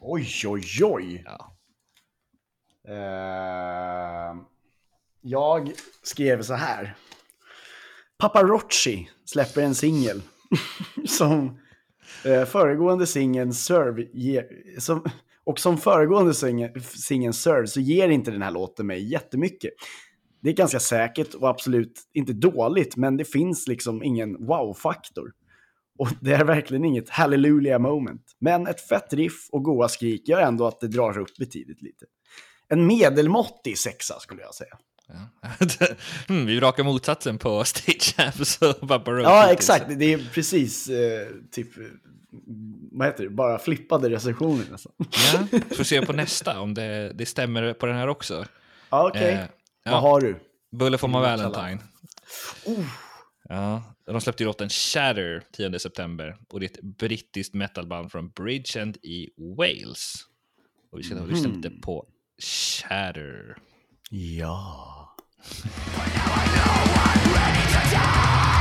Oj, 0.00 0.28
oj, 0.46 0.64
oj. 0.82 1.24
Ja. 1.24 1.56
Eh, 2.88 4.36
jag 5.20 5.72
skrev 6.02 6.42
så 6.42 6.54
här. 6.54 6.94
Paparotti 8.18 9.10
släpper 9.24 9.62
en 9.62 9.74
singel 9.74 10.22
som 11.08 11.60
eh, 12.24 12.44
föregående 12.44 13.06
singeln 13.06 13.54
Serve 13.54 14.06
som, 14.78 15.04
och 15.44 15.58
som 15.58 15.78
föregående 15.78 16.32
sing- 16.32 16.80
singeln 16.80 17.32
Serve 17.32 17.66
så 17.66 17.80
ger 17.80 18.08
inte 18.08 18.30
den 18.30 18.42
här 18.42 18.50
låten 18.50 18.86
mig 18.86 19.10
jättemycket. 19.12 19.70
Det 20.42 20.50
är 20.50 20.54
ganska 20.54 20.80
säkert 20.80 21.34
och 21.34 21.48
absolut 21.48 22.00
inte 22.12 22.32
dåligt, 22.32 22.96
men 22.96 23.16
det 23.16 23.24
finns 23.24 23.68
liksom 23.68 24.02
ingen 24.02 24.46
wow-faktor. 24.46 25.32
Och 25.98 26.08
det 26.20 26.32
är 26.32 26.44
verkligen 26.44 26.84
inget 26.84 27.08
hallelujah 27.08 27.80
moment. 27.80 28.22
Men 28.38 28.66
ett 28.66 28.88
fett 28.88 29.12
riff 29.12 29.48
och 29.52 29.64
goa 29.64 29.88
skrik 29.88 30.28
gör 30.28 30.40
ändå 30.40 30.66
att 30.66 30.80
det 30.80 30.88
drar 30.88 31.18
upp 31.18 31.36
betydigt 31.38 31.82
lite. 31.82 32.06
En 32.68 32.86
medelmåttig 32.86 33.78
sexa 33.78 34.20
skulle 34.20 34.42
jag 34.42 34.54
säga. 34.54 34.78
mm, 36.28 36.46
vi 36.46 36.60
rakar 36.60 36.84
motsatsen 36.84 37.38
på 37.38 37.64
Stage 37.64 38.14
Amps 38.18 38.58
och 38.62 38.88
Papa. 38.88 39.10
Ja, 39.10 39.52
exakt. 39.52 39.84
Det 39.88 40.12
är 40.12 40.30
precis 40.34 40.88
eh, 40.88 41.28
typ, 41.50 41.68
vad 42.92 43.06
heter 43.06 43.24
det, 43.24 43.30
bara 43.30 43.58
flippade 43.58 44.10
recensioner 44.10 44.64
nästan. 44.70 44.92
Ja, 44.98 45.58
får 45.76 45.84
se 45.84 46.06
på 46.06 46.12
nästa 46.12 46.60
om 46.60 46.74
det, 46.74 47.12
det 47.14 47.26
stämmer 47.26 47.72
på 47.72 47.86
den 47.86 47.96
här 47.96 48.08
också. 48.08 48.44
Ja, 48.90 49.08
okej. 49.08 49.32
Eh, 49.32 49.38
Vad 49.84 49.94
ja, 49.94 49.98
har 49.98 50.20
du? 50.20 50.36
Bulle 50.72 50.98
for 50.98 51.08
my 51.08 51.18
Mm, 51.18 51.30
Valentine. 51.30 51.78
Ja, 53.48 53.82
de 54.06 54.20
släppte 54.20 54.42
ju 54.42 54.46
låten 54.46 54.68
Shatter 54.68 55.42
10 55.52 55.78
september 55.78 56.36
och 56.48 56.60
det 56.60 56.66
är 56.66 56.70
ett 56.70 56.82
brittiskt 56.98 57.54
metalband 57.54 58.12
från 58.12 58.30
Bridgend 58.30 58.96
i 59.02 59.30
Wales. 59.56 60.14
Och 60.92 60.98
vi 60.98 61.02
ska 61.02 61.14
ta 61.14 61.22
och 61.22 61.28
lyssna 61.28 61.48
lite 61.48 61.70
på 61.70 62.06
Shatter. 62.42 63.56
Ja. 64.10 65.16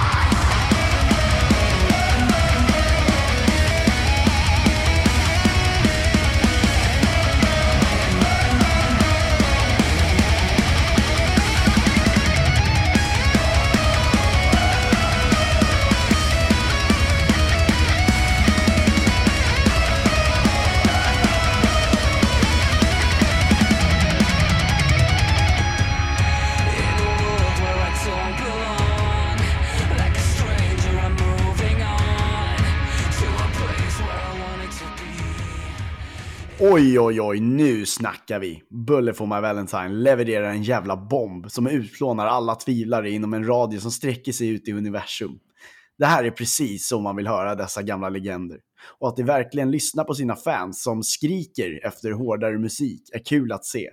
Oj, 36.64 37.00
oj, 37.00 37.22
oj, 37.22 37.40
nu 37.40 37.86
snackar 37.86 38.40
vi. 38.40 38.64
Bulle 38.70 39.14
for 39.14 39.26
my 39.26 39.42
Valentine 39.42 39.90
levererar 39.90 40.50
en 40.50 40.64
jävla 40.64 40.98
bomb 40.98 41.52
som 41.52 41.68
utplånar 41.68 42.26
alla 42.26 42.56
tvivlare 42.56 43.10
inom 43.10 43.34
en 43.34 43.48
radie 43.48 43.80
som 43.80 43.92
sträcker 43.92 44.32
sig 44.32 44.48
ut 44.48 44.68
i 44.68 44.72
universum. 44.72 45.40
Det 45.98 46.06
här 46.06 46.24
är 46.24 46.32
precis 46.32 46.88
som 46.88 47.04
man 47.04 47.16
vill 47.16 47.28
höra 47.28 47.56
dessa 47.56 47.82
gamla 47.82 48.10
legender. 48.10 48.58
Och 49.00 49.08
att 49.08 49.16
de 49.16 49.24
verkligen 49.24 49.72
lyssnar 49.72 50.04
på 50.04 50.14
sina 50.14 50.36
fans 50.36 50.84
som 50.84 51.04
skriker 51.04 51.86
efter 51.86 52.12
hårdare 52.12 52.58
musik 52.58 53.02
är 53.14 53.26
kul 53.26 53.52
att 53.52 53.66
se. 53.66 53.90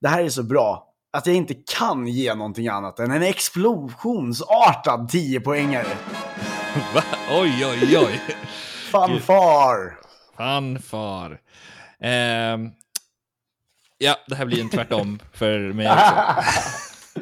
Det 0.00 0.08
här 0.08 0.24
är 0.24 0.28
så 0.28 0.42
bra 0.42 0.88
att 1.12 1.26
jag 1.26 1.36
inte 1.36 1.54
kan 1.78 2.06
ge 2.06 2.34
någonting 2.34 2.68
annat 2.68 2.98
än 2.98 3.10
en 3.10 3.22
explosionsartad 3.22 5.10
10-poängare. 5.10 5.94
Va? 6.94 7.02
Oj, 7.30 7.66
oj, 7.66 7.98
oj. 7.98 8.20
Fanfar! 8.90 9.98
Fanfar. 10.36 11.40
Ehm, 12.04 12.70
ja, 13.98 14.16
det 14.26 14.34
här 14.34 14.46
blir 14.46 14.60
en 14.60 14.70
tvärtom 14.70 15.18
för 15.32 15.72
mig 15.72 15.90
också. 15.90 17.20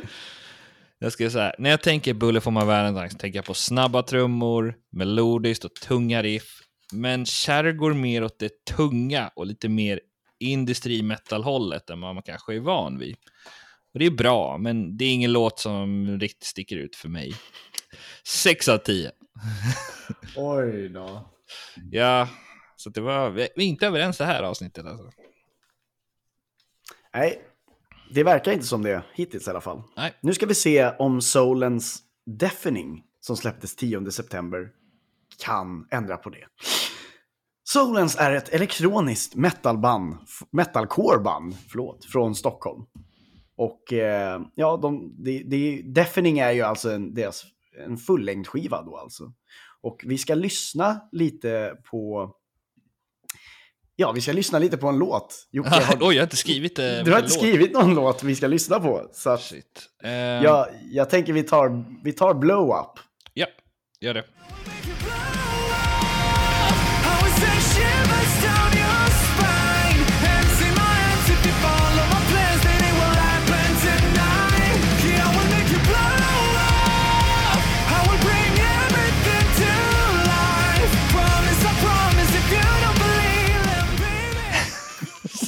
Jag 0.99 1.13
ska 1.13 1.31
säga, 1.31 1.55
när 1.59 1.71
jag 1.71 1.83
tänker 1.83 2.15
Bulle 2.15 2.41
for 2.41 2.51
my 2.51 2.61
Valentine 2.61 3.11
så 3.11 3.19
tänker 3.19 3.39
jag 3.39 3.45
på 3.45 3.55
snabba 3.55 4.03
trummor, 4.03 4.75
melodiskt 4.93 5.65
och 5.65 5.75
tunga 5.75 6.23
riff. 6.23 6.61
Men 6.93 7.27
Cher 7.27 7.73
går 7.73 7.95
mer 7.95 8.25
åt 8.25 8.39
det 8.39 8.65
tunga 8.65 9.31
och 9.37 9.47
lite 9.47 9.69
mer 9.69 10.01
industri-metal-hållet 10.41 11.91
än 11.91 12.01
vad 12.01 12.15
man 12.15 12.23
kanske 12.23 12.55
är 12.55 12.61
van 12.61 12.99
vid. 12.99 13.17
Och 13.93 13.99
det 13.99 14.07
är 14.07 14.11
bra, 14.11 14.59
men 14.59 14.97
det 14.97 15.05
är 15.05 15.13
ingen 15.13 15.33
låt 15.33 15.59
som 15.59 16.19
riktigt 16.21 16.45
sticker 16.45 16.77
ut 16.77 16.97
för 16.97 17.09
mig. 17.09 17.35
6 18.27 18.69
av 18.69 18.79
10. 18.79 19.11
Oj 20.37 20.89
då. 20.89 21.31
Ja, 21.91 22.29
så 22.83 22.91
det 22.91 23.01
var, 23.01 23.31
vi 23.31 23.43
är 23.43 23.61
inte 23.61 23.87
överens 23.87 24.19
det 24.19 24.25
här 24.25 24.43
avsnittet 24.43 24.87
alltså. 24.87 25.11
Nej, 27.15 27.43
det 28.15 28.25
verkar 28.25 28.53
inte 28.53 28.67
som 28.67 28.83
det 28.83 29.03
hittills 29.15 29.47
i 29.47 29.51
alla 29.51 29.61
fall. 29.61 29.83
Nej. 29.97 30.15
Nu 30.21 30.35
ska 30.35 30.47
vi 30.47 30.55
se 30.55 30.91
om 30.99 31.21
Solens 31.21 32.03
Deafening, 32.27 33.05
som 33.21 33.37
släpptes 33.37 33.77
10 33.77 34.11
september, 34.11 34.69
kan 35.39 35.89
ändra 35.91 36.17
på 36.17 36.31
det. 36.31 36.47
Solens 37.65 38.17
är 38.17 38.33
ett 38.33 38.49
elektroniskt 38.49 39.35
metalband, 39.35 40.17
metalcore-band, 40.51 41.57
förlåt, 41.69 42.05
från 42.05 42.35
Stockholm. 42.35 42.85
Och 43.57 43.93
eh, 43.93 44.41
ja, 44.55 44.77
de, 44.77 45.15
det, 45.19 45.43
det, 45.47 45.83
Deafening 45.83 46.39
är 46.39 46.53
ju 46.53 46.63
alltså 46.63 46.91
en, 46.91 47.15
deras, 47.15 47.45
en 47.87 47.97
fullängdskiva 47.97 48.83
då 48.83 48.97
alltså. 48.97 49.33
Och 49.81 50.05
vi 50.07 50.19
ska 50.19 50.35
lyssna 50.35 51.01
lite 51.13 51.77
på... 51.91 52.33
Ja, 54.03 54.13
vi 54.13 54.21
ska 54.21 54.33
lyssna 54.33 54.59
lite 54.59 54.77
på 54.77 54.89
en 54.89 54.99
låt. 54.99 55.35
Jocke, 55.51 55.71
har, 55.71 55.95
Oj, 56.01 56.15
jag 56.15 56.21
har 56.21 56.27
inte 56.27 56.37
skrivit 56.37 56.77
det. 56.77 57.03
du 57.03 57.11
har 57.13 57.19
inte 57.19 57.35
låt. 57.35 57.39
skrivit 57.39 57.73
någon 57.73 57.95
låt 57.95 58.23
vi 58.23 58.37
ska 58.37 58.47
lyssna 58.47 58.81
på. 58.81 59.03
Så 59.13 59.31
att, 59.31 59.41
Shit. 59.41 59.65
Eh, 60.05 60.11
jag, 60.13 60.67
jag 60.93 61.11
tänker 61.11 61.33
vi 61.33 61.43
tar, 61.43 61.85
vi 62.05 62.13
tar 62.13 62.35
Blow 62.35 62.69
Up. 62.71 63.01
Ja, 63.35 63.47
gör 64.01 64.15
det. 64.15 64.25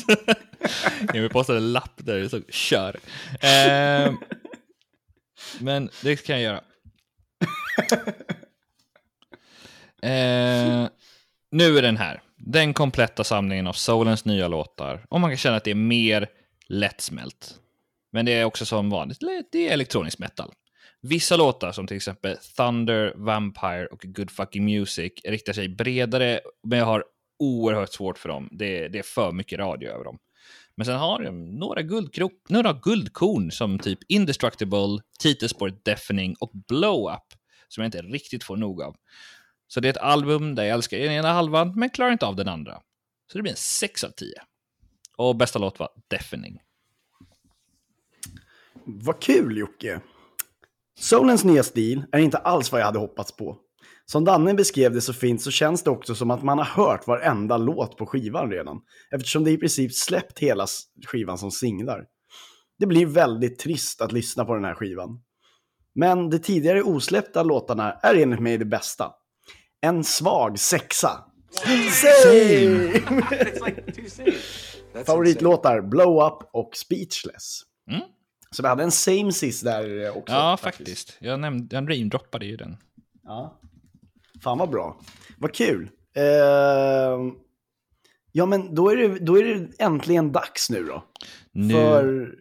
Jag 1.12 1.22
vill 1.22 1.30
posta 1.30 1.56
en 1.56 1.72
lapp 1.72 1.92
där 1.96 2.18
det 2.18 2.28
stod 2.28 2.54
kör. 2.54 2.96
Eh, 3.40 4.14
men 5.60 5.90
det 6.02 6.26
kan 6.26 6.40
jag 6.40 6.42
göra. 6.42 6.60
Eh, 10.02 10.88
nu 11.50 11.78
är 11.78 11.82
den 11.82 11.96
här. 11.96 12.22
Den 12.36 12.74
kompletta 12.74 13.24
samlingen 13.24 13.66
av 13.66 13.72
Solens 13.72 14.24
nya 14.24 14.48
låtar. 14.48 15.06
Och 15.08 15.20
man 15.20 15.30
kan 15.30 15.36
känna 15.36 15.56
att 15.56 15.64
det 15.64 15.70
är 15.70 15.74
mer 15.74 16.28
lättsmält. 16.68 17.54
Men 18.12 18.26
det 18.26 18.32
är 18.32 18.44
också 18.44 18.66
som 18.66 18.90
vanligt, 18.90 19.18
det 19.52 19.68
är 19.68 19.72
elektronisk 19.72 20.18
metal. 20.18 20.52
Vissa 21.00 21.36
låtar, 21.36 21.72
som 21.72 21.86
till 21.86 21.96
exempel 21.96 22.36
Thunder, 22.56 23.12
Vampire 23.16 23.86
och 23.86 24.00
Good 24.02 24.30
Fucking 24.30 24.64
Music, 24.64 25.12
riktar 25.24 25.52
sig 25.52 25.68
bredare 25.68 26.40
men 26.62 26.80
har 26.80 27.04
oerhört 27.38 27.92
svårt 27.92 28.18
för 28.18 28.28
dem. 28.28 28.48
Det, 28.52 28.88
det 28.88 28.98
är 28.98 29.02
för 29.02 29.32
mycket 29.32 29.58
radio 29.58 29.90
över 29.90 30.04
dem. 30.04 30.18
Men 30.76 30.86
sen 30.86 30.96
har 30.96 31.22
de 31.22 31.58
några, 31.58 31.82
guldkrok, 31.82 32.32
några 32.48 32.72
guldkorn 32.72 33.50
som 33.50 33.78
typ 33.78 33.98
Indestructible, 34.08 34.98
Titelspåret 35.18 35.84
Deafening 35.84 36.36
och 36.40 36.50
Blow 36.68 37.12
Up 37.12 37.38
som 37.68 37.82
jag 37.82 37.88
inte 37.88 38.02
riktigt 38.02 38.44
får 38.44 38.56
nog 38.56 38.82
av. 38.82 38.96
Så 39.68 39.80
det 39.80 39.88
är 39.88 39.90
ett 39.90 39.96
album 39.96 40.54
där 40.54 40.64
jag 40.64 40.74
älskar 40.74 40.98
den 40.98 41.12
ena 41.12 41.32
halvan 41.32 41.72
men 41.76 41.90
klarar 41.90 42.12
inte 42.12 42.26
av 42.26 42.36
den 42.36 42.48
andra. 42.48 42.80
Så 43.32 43.38
det 43.38 43.42
blir 43.42 43.52
en 43.52 43.56
6 43.56 44.04
av 44.04 44.10
10. 44.10 44.32
Och 45.16 45.36
bästa 45.36 45.58
låt 45.58 45.78
var 45.78 45.88
Deafening. 46.08 46.60
Vad 48.84 49.22
kul 49.22 49.56
Jocke! 49.56 50.00
Solens 50.98 51.44
nya 51.44 51.62
stil 51.62 52.04
är 52.12 52.18
inte 52.18 52.38
alls 52.38 52.72
vad 52.72 52.80
jag 52.80 52.86
hade 52.86 52.98
hoppats 52.98 53.36
på. 53.36 53.58
Som 54.06 54.24
Danne 54.24 54.54
beskrev 54.54 54.94
det 54.94 55.00
så 55.00 55.12
fint 55.12 55.42
så 55.42 55.50
känns 55.50 55.82
det 55.82 55.90
också 55.90 56.14
som 56.14 56.30
att 56.30 56.42
man 56.42 56.58
har 56.58 56.64
hört 56.64 57.06
varenda 57.06 57.56
låt 57.56 57.96
på 57.96 58.06
skivan 58.06 58.50
redan. 58.50 58.80
Eftersom 59.14 59.44
det 59.44 59.50
i 59.50 59.58
princip 59.58 59.94
släppt 59.94 60.38
hela 60.38 60.66
skivan 61.06 61.38
som 61.38 61.50
singlar. 61.50 62.04
Det 62.78 62.86
blir 62.86 63.06
väldigt 63.06 63.58
trist 63.58 64.00
att 64.00 64.12
lyssna 64.12 64.44
på 64.44 64.54
den 64.54 64.64
här 64.64 64.74
skivan. 64.74 65.20
Men 65.94 66.30
de 66.30 66.38
tidigare 66.38 66.82
osläppta 66.82 67.42
låtarna 67.42 67.92
är 67.92 68.14
enligt 68.14 68.40
mig 68.40 68.58
det 68.58 68.64
bästa. 68.64 69.12
En 69.80 70.04
svag 70.04 70.58
sexa. 70.58 71.24
Same! 72.22 73.00
Favoritlåtar 75.06 75.80
Blow 75.80 76.26
Up 76.26 76.48
och 76.52 76.76
Speechless. 76.76 77.60
Mm. 77.90 78.02
Så 78.50 78.62
vi 78.62 78.68
hade 78.68 78.82
en 78.82 78.90
same 78.90 79.32
sist 79.32 79.64
där 79.64 80.16
också. 80.16 80.34
Ja, 80.34 80.56
faktiskt. 80.56 81.16
Jag, 81.20 81.40
nämnde, 81.40 81.76
jag 81.76 81.84
namedroppade 81.84 82.46
ju 82.46 82.56
den. 82.56 82.76
Ja. 83.22 83.60
Fan 84.44 84.58
vad 84.58 84.70
bra. 84.70 84.96
Vad 85.38 85.54
kul. 85.54 85.82
Uh, 86.16 87.32
ja, 88.32 88.46
men 88.46 88.74
då 88.74 88.90
är, 88.90 88.96
det, 88.96 89.18
då 89.18 89.38
är 89.38 89.44
det 89.44 89.68
äntligen 89.78 90.32
dags 90.32 90.70
nu 90.70 90.84
då. 90.84 91.04
Nu, 91.52 91.72
För, 91.72 92.34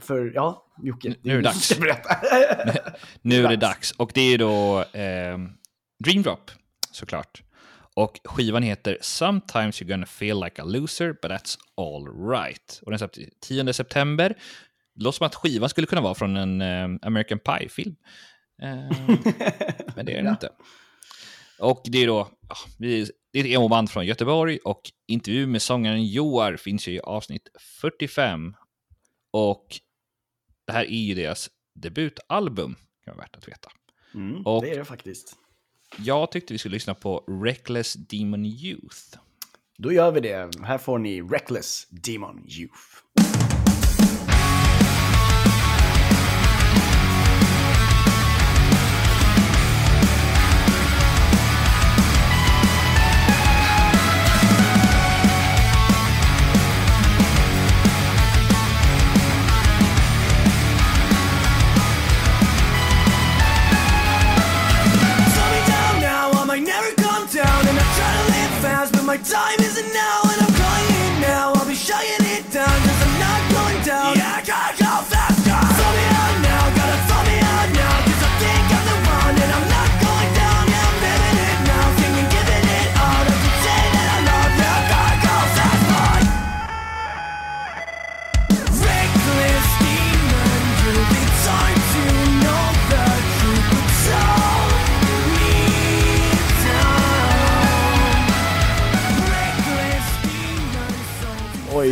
för 0.00 0.32
ja, 0.34 0.66
Jocke. 0.82 1.14
Nu 1.22 1.32
är 1.32 1.36
det 1.36 1.42
dags. 1.42 1.78
berätta. 1.78 2.16
nu 3.22 3.44
är 3.44 3.48
det 3.48 3.56
dags. 3.56 3.92
Och 3.92 4.10
det 4.14 4.20
är 4.20 4.38
då 4.38 4.80
eh, 4.82 5.38
Dream 6.04 6.22
Drop, 6.22 6.50
såklart. 6.90 7.42
Och 7.94 8.20
skivan 8.24 8.62
heter 8.62 8.98
Sometimes 9.00 9.82
you're 9.82 9.88
gonna 9.88 10.06
feel 10.06 10.40
like 10.44 10.62
a 10.62 10.64
loser, 10.64 11.12
but 11.22 11.30
that's 11.30 11.58
all 11.76 12.30
right. 12.30 12.80
Och 12.82 12.90
den 12.90 12.98
släpptes 12.98 13.24
10 13.40 13.72
september. 13.72 14.28
Det 14.94 15.04
låter 15.04 15.16
som 15.16 15.26
att 15.26 15.34
skivan 15.34 15.68
skulle 15.68 15.86
kunna 15.86 16.00
vara 16.00 16.14
från 16.14 16.36
en 16.36 16.60
eh, 16.60 17.06
American 17.06 17.38
Pie-film. 17.38 17.96
Eh, 18.62 19.16
men 19.96 20.06
det 20.06 20.12
är 20.12 20.22
den 20.22 20.26
inte. 20.32 20.52
Och 21.58 21.82
det 21.84 21.98
är 22.02 22.06
då, 22.06 22.28
ja, 22.48 22.56
vi- 22.78 23.10
det 23.32 23.38
är 23.40 23.44
ett 23.44 23.50
emo-band 23.50 23.90
från 23.90 24.06
Göteborg 24.06 24.58
och 24.64 24.80
intervju 25.06 25.46
med 25.46 25.62
sångaren 25.62 26.06
Joar 26.06 26.56
finns 26.56 26.88
ju 26.88 26.92
i 26.92 27.00
avsnitt 27.00 27.48
45. 27.80 28.54
Och 29.30 29.66
det 30.66 30.72
här 30.72 30.84
är 30.84 30.88
ju 31.02 31.14
deras 31.14 31.50
debutalbum, 31.74 32.74
kan 33.04 33.16
vara 33.16 33.24
värt 33.24 33.36
att 33.36 33.48
veta. 33.48 33.70
Mm, 34.14 34.46
Och- 34.46 34.62
det 34.62 34.70
är 34.70 34.78
det 34.78 34.84
faktiskt. 34.84 35.36
Jag 35.98 36.32
tyckte 36.32 36.52
vi 36.54 36.58
skulle 36.58 36.72
lyssna 36.74 36.94
på 36.94 37.18
Reckless 37.44 37.94
Demon 37.94 38.44
Youth. 38.46 39.18
Då 39.78 39.92
gör 39.92 40.12
vi 40.12 40.20
det. 40.20 40.50
Här 40.64 40.78
får 40.78 40.98
ni 40.98 41.22
Reckless 41.22 41.86
Demon 41.90 42.44
Youth. 42.48 42.80
Time 69.24 69.60
isn't 69.60 69.71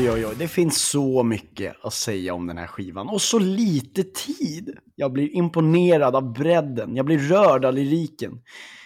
Oj, 0.01 0.11
oj, 0.11 0.27
oj. 0.27 0.35
Det 0.39 0.49
finns 0.49 0.83
så 0.83 1.23
mycket 1.23 1.77
att 1.83 1.95
säga 1.95 2.35
om 2.35 2.47
den 2.47 2.59
här 2.59 2.67
skivan. 2.67 3.09
Och 3.09 3.23
så 3.23 3.39
lite 3.39 4.05
tid. 4.05 4.79
Jag 4.95 5.13
blir 5.13 5.37
imponerad 5.37 6.17
av 6.17 6.33
bredden. 6.33 6.97
Jag 6.97 7.07
blir 7.07 7.19
rörd 7.19 7.65
av 7.65 7.75
lyriken. 7.75 8.43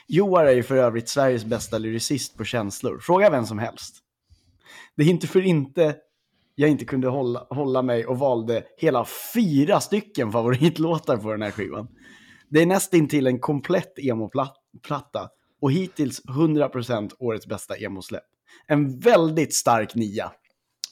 Joar 0.08 0.44
är 0.44 0.52
ju 0.52 0.62
för 0.62 0.76
övrigt 0.76 1.08
Sveriges 1.08 1.44
bästa 1.44 1.78
lyricist 1.78 2.36
på 2.36 2.44
känslor. 2.44 2.98
Fråga 2.98 3.30
vem 3.30 3.46
som 3.46 3.58
helst. 3.58 3.96
Det 4.96 5.02
är 5.02 5.06
inte 5.06 5.26
för 5.26 5.40
inte 5.40 5.96
jag 6.54 6.70
inte 6.70 6.84
kunde 6.84 7.08
hålla, 7.08 7.46
hålla 7.50 7.82
mig 7.82 8.06
och 8.06 8.18
valde 8.18 8.64
hela 8.76 9.06
fyra 9.34 9.80
stycken 9.80 10.32
favoritlåtar 10.32 11.16
på 11.16 11.32
den 11.32 11.42
här 11.42 11.50
skivan. 11.50 11.88
Det 12.48 12.62
är 12.62 12.66
nästintill 12.66 13.26
en 13.26 13.38
komplett 13.38 13.98
emo-platta 13.98 15.28
och 15.60 15.72
hittills 15.72 16.24
100% 16.24 17.10
årets 17.18 17.46
bästa 17.46 17.76
emo-släpp. 17.76 18.24
En 18.66 18.98
väldigt 18.98 19.54
stark 19.54 19.94
nia. 19.94 20.32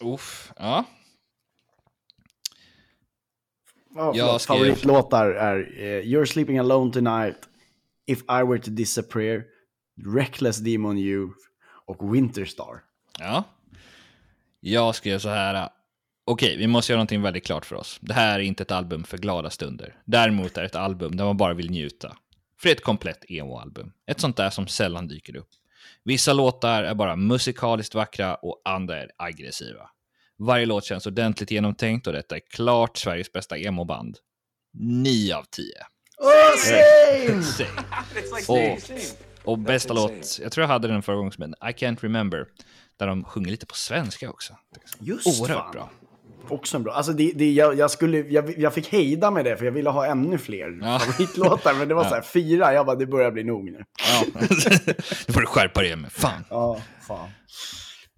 Uff, 0.02 0.52
ja. 0.56 0.84
Ja, 3.94 4.12
Jag 4.16 4.40
skrev- 4.40 4.56
Favoritlåtar 4.56 5.26
är 5.26 5.58
eh, 5.78 6.02
You're 6.02 6.24
sleeping 6.24 6.58
alone 6.58 6.92
tonight, 6.92 7.36
If 8.06 8.18
I 8.22 8.42
were 8.48 8.58
to 8.58 8.70
disappear, 8.70 9.44
Reckless 10.16 10.56
Demon 10.58 10.98
Youth 10.98 11.38
och 11.86 12.14
Winterstar. 12.14 12.82
Ja. 13.18 13.44
Jag 14.60 14.94
skrev 14.94 15.18
så 15.18 15.28
här. 15.28 15.68
Okej, 16.24 16.56
vi 16.56 16.66
måste 16.66 16.92
göra 16.92 16.98
någonting 16.98 17.22
väldigt 17.22 17.46
klart 17.46 17.66
för 17.66 17.76
oss. 17.76 17.98
Det 18.02 18.14
här 18.14 18.38
är 18.38 18.42
inte 18.42 18.62
ett 18.62 18.70
album 18.70 19.04
för 19.04 19.18
glada 19.18 19.50
stunder. 19.50 19.96
Däremot 20.04 20.56
är 20.56 20.60
det 20.60 20.66
ett 20.66 20.76
album 20.76 21.16
där 21.16 21.24
man 21.24 21.36
bara 21.36 21.54
vill 21.54 21.70
njuta. 21.70 22.08
För 22.60 22.68
det 22.68 22.72
är 22.72 22.76
ett 22.76 22.84
komplett 22.84 23.24
emo-album. 23.30 23.92
Ett 24.06 24.20
sånt 24.20 24.36
där 24.36 24.50
som 24.50 24.66
sällan 24.66 25.08
dyker 25.08 25.36
upp. 25.36 25.48
Vissa 26.04 26.32
låtar 26.32 26.84
är 26.84 26.94
bara 26.94 27.16
musikaliskt 27.16 27.94
vackra 27.94 28.34
och 28.34 28.62
andra 28.64 28.98
är 28.98 29.10
aggressiva. 29.16 29.90
Varje 30.38 30.66
låt 30.66 30.84
känns 30.84 31.06
ordentligt 31.06 31.50
genomtänkt 31.50 32.06
och 32.06 32.12
detta 32.12 32.36
är 32.36 32.40
klart 32.50 32.96
Sveriges 32.96 33.32
bästa 33.32 33.58
emo-band. 33.58 34.18
9 34.74 35.36
av 35.36 35.44
10. 35.44 35.64
Oh, 36.18 36.56
same! 36.58 37.42
Säg. 37.56 37.68
Och, 39.44 39.52
och 39.52 39.58
bästa 39.58 39.94
låt, 39.94 40.38
jag 40.42 40.52
tror 40.52 40.62
jag 40.62 40.68
hade 40.68 40.88
den 40.88 41.02
förra 41.02 41.16
gången 41.16 41.32
som 41.32 41.42
en 41.44 41.54
I 41.70 41.72
can't 41.72 42.00
remember. 42.00 42.46
Där 42.96 43.06
de 43.06 43.24
sjunger 43.24 43.50
lite 43.50 43.66
på 43.66 43.74
svenska 43.74 44.30
också. 44.30 44.56
Just 45.00 45.40
Oerhört 45.40 45.58
fan. 45.58 45.72
bra. 45.72 45.90
Också 46.48 46.76
en 46.76 46.82
bra. 46.82 46.92
Alltså 46.92 47.12
det, 47.12 47.32
det, 47.34 47.52
jag, 47.52 47.78
jag, 47.78 47.90
skulle, 47.90 48.18
jag, 48.18 48.58
jag 48.58 48.74
fick 48.74 48.92
hejda 48.92 49.30
med 49.30 49.44
det 49.44 49.56
för 49.56 49.64
jag 49.64 49.72
ville 49.72 49.90
ha 49.90 50.06
ännu 50.06 50.38
fler 50.38 50.78
Ja. 50.82 50.98
favoritlåtar. 51.00 51.74
Men 51.74 51.88
det 51.88 51.94
var 51.94 52.04
så 52.04 52.14
här 52.14 52.22
fyra. 52.22 52.74
Jag 52.74 52.86
bara, 52.86 52.96
det 52.96 53.06
börjar 53.06 53.30
bli 53.30 53.44
nog 53.44 53.64
nu. 53.64 53.84
Ja. 53.98 54.40
nu 55.26 55.32
får 55.32 55.40
du 55.40 55.46
skärpa 55.46 55.80
dig 55.80 55.96
med. 55.96 56.12
Fan. 56.12 56.44
Ja, 56.50 56.80
fan. 57.08 57.28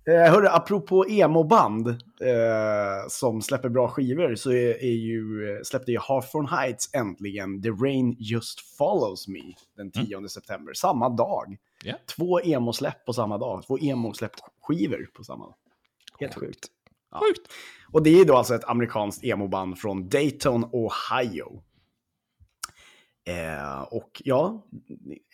Eh, 0.09 0.33
hörru, 0.33 0.49
apropå 0.49 1.07
emo-band 1.09 1.89
eh, 1.89 3.09
som 3.09 3.43
släpper 3.43 3.69
bra 3.69 3.89
skivor 3.89 4.35
så 4.35 4.51
är, 4.51 4.85
är 4.85 4.95
ju, 4.95 5.61
släppte 5.65 5.93
ju 5.93 5.99
Hawthorne 5.99 6.49
Heights 6.49 6.91
äntligen 6.95 7.63
The 7.63 7.69
Rain 7.71 8.17
Just 8.19 8.61
Follows 8.79 9.29
Me 9.29 9.41
den 9.77 9.91
10 9.91 10.29
september, 10.29 10.73
samma 10.75 11.09
dag. 11.09 11.57
Ja. 11.85 11.95
Två 12.17 12.41
emo-släpp 12.41 13.05
på 13.07 13.13
samma 13.13 13.39
dag, 13.39 13.63
två 13.67 13.79
emo-släpp-skivor 13.79 15.09
på 15.17 15.25
samma 15.25 15.45
dag. 15.45 15.55
Helt 16.21 16.35
sjukt. 16.35 16.69
Sjukt. 17.19 17.53
Och 17.93 18.03
det 18.03 18.21
är 18.21 18.25
då 18.25 18.37
alltså 18.37 18.55
ett 18.55 18.65
amerikanskt 18.65 19.25
emoband 19.25 19.79
från 19.79 20.09
Dayton, 20.09 20.65
Ohio. 20.65 21.63
Eh, 23.27 23.81
och 23.83 24.23
ja, 24.25 24.67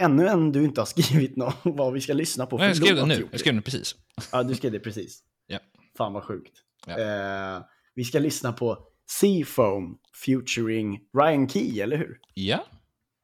ännu 0.01 0.29
en 0.29 0.53
du 0.53 0.65
inte 0.65 0.81
har 0.81 0.87
skrivit 1.03 1.37
någon 1.37 1.53
vad 1.63 1.93
vi 1.93 2.01
ska 2.01 2.13
lyssna 2.13 2.47
på. 2.47 2.59
Nej, 2.59 2.67
jag 2.67 2.77
skrev 2.77 2.97
det 2.97 3.07
nu. 3.07 3.29
Jag 3.31 3.41
skrev 3.41 3.55
det 3.55 3.63
precis. 3.63 3.95
Ja, 4.33 4.43
du 4.43 4.55
skrev 4.55 4.73
det 4.73 4.81
precis. 4.81 5.23
Ja. 5.47 5.59
Fan 5.97 6.13
vad 6.13 6.25
sjukt. 6.25 6.53
Ja. 6.87 6.99
Eh, 6.99 7.63
vi 7.95 8.05
ska 8.05 8.19
lyssna 8.19 8.53
på 8.53 8.87
Seafoam 9.11 9.99
featuring 10.27 11.01
Ryan 11.19 11.49
Key, 11.49 11.81
eller 11.81 11.97
hur? 11.97 12.19
Ja. 12.35 12.65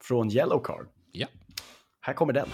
Från 0.03 0.31
Yellow 0.31 0.63
Card. 0.63 0.87
Ja. 1.11 1.27
Här 2.01 2.13
kommer 2.13 2.33
den. 2.33 2.47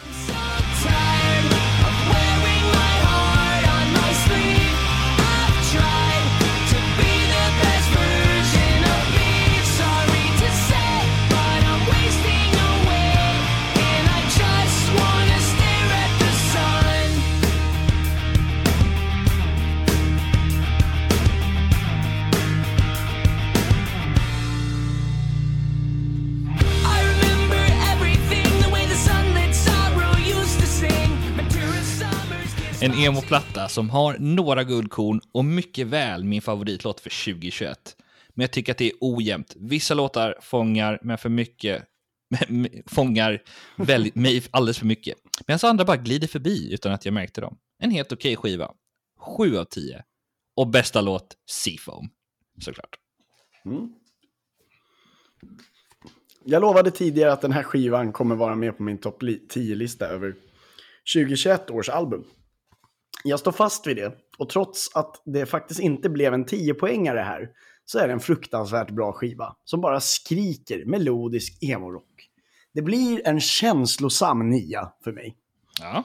En 32.83 32.93
emo-platta 32.93 33.67
som 33.67 33.89
har 33.89 34.17
några 34.19 34.63
guldkorn 34.63 35.21
och 35.31 35.45
mycket 35.45 35.87
väl 35.87 36.23
min 36.23 36.41
favoritlåt 36.41 36.99
för 36.99 37.33
2021. 37.33 37.95
Men 38.33 38.43
jag 38.43 38.51
tycker 38.51 38.71
att 38.71 38.77
det 38.77 38.85
är 38.85 38.93
ojämnt. 38.99 39.55
Vissa 39.59 39.93
låtar 39.93 40.37
fångar, 40.41 40.99
men 41.01 41.17
för 41.17 41.29
mycket 41.29 41.83
fångar 42.85 43.41
väldigt, 43.75 44.15
mig 44.15 44.43
alldeles 44.51 44.79
för 44.79 44.85
mycket. 44.85 45.17
Medan 45.47 45.69
andra 45.69 45.85
bara 45.85 45.97
glider 45.97 46.27
förbi 46.27 46.73
utan 46.73 46.91
att 46.91 47.05
jag 47.05 47.13
märkte 47.13 47.41
dem. 47.41 47.57
En 47.79 47.91
helt 47.91 48.11
okej 48.11 48.35
skiva. 48.35 48.71
7 49.37 49.57
av 49.57 49.65
10. 49.65 50.03
Och 50.55 50.67
bästa 50.67 51.01
låt, 51.01 51.35
Seafoam. 51.49 52.09
Såklart. 52.61 52.95
Mm. 53.65 53.89
Jag 56.45 56.61
lovade 56.61 56.91
tidigare 56.91 57.33
att 57.33 57.41
den 57.41 57.51
här 57.51 57.63
skivan 57.63 58.11
kommer 58.11 58.35
vara 58.35 58.55
med 58.55 58.77
på 58.77 58.83
min 58.83 58.97
topp 58.97 59.21
10-lista 59.23 60.07
över 60.07 60.35
2021 61.15 61.69
års 61.69 61.89
album. 61.89 62.23
Jag 63.23 63.39
står 63.39 63.51
fast 63.51 63.87
vid 63.87 63.97
det. 63.97 64.13
Och 64.37 64.49
trots 64.49 64.95
att 64.95 65.21
det 65.25 65.45
faktiskt 65.45 65.79
inte 65.79 66.09
blev 66.09 66.33
en 66.33 66.45
10-poängare 66.45 67.23
här, 67.23 67.49
så 67.85 67.99
är 67.99 68.07
det 68.07 68.13
en 68.13 68.19
fruktansvärt 68.19 68.91
bra 68.91 69.11
skiva. 69.11 69.55
Som 69.65 69.81
bara 69.81 69.99
skriker 69.99 70.85
melodisk 70.85 71.63
emo-rock. 71.63 72.29
Det 72.73 72.81
blir 72.81 73.27
en 73.27 73.39
känslosam 73.39 74.49
nia 74.49 74.91
för 75.03 75.11
mig. 75.11 75.37
Ja. 75.81 76.03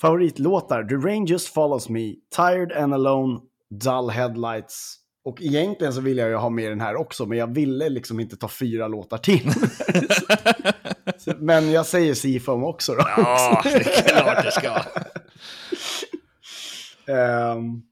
Favoritlåtar 0.00 0.84
The 0.84 0.94
Rain 0.94 1.26
Just 1.26 1.48
Follows 1.48 1.88
Me, 1.88 2.14
Tired 2.36 2.72
and 2.72 2.94
Alone, 2.94 3.40
Dull 3.70 4.10
Headlights. 4.10 4.96
Och 5.24 5.42
egentligen 5.42 5.92
så 5.92 6.00
vill 6.00 6.18
jag 6.18 6.28
ju 6.28 6.34
ha 6.34 6.50
med 6.50 6.70
den 6.70 6.80
här 6.80 6.96
också, 6.96 7.26
men 7.26 7.38
jag 7.38 7.54
ville 7.54 7.88
liksom 7.88 8.20
inte 8.20 8.36
ta 8.36 8.48
fyra 8.48 8.88
låtar 8.88 9.18
till. 9.18 9.50
Men 11.38 11.70
jag 11.70 11.86
säger 11.86 12.14
Seafoam 12.14 12.64
också 12.64 12.94
då. 12.94 13.04
Ja, 13.16 13.60
det 13.64 13.70
är 13.70 14.08
klart 14.08 14.44
det 14.44 14.50
ska. 14.50 14.82
Ehm, 17.08 17.82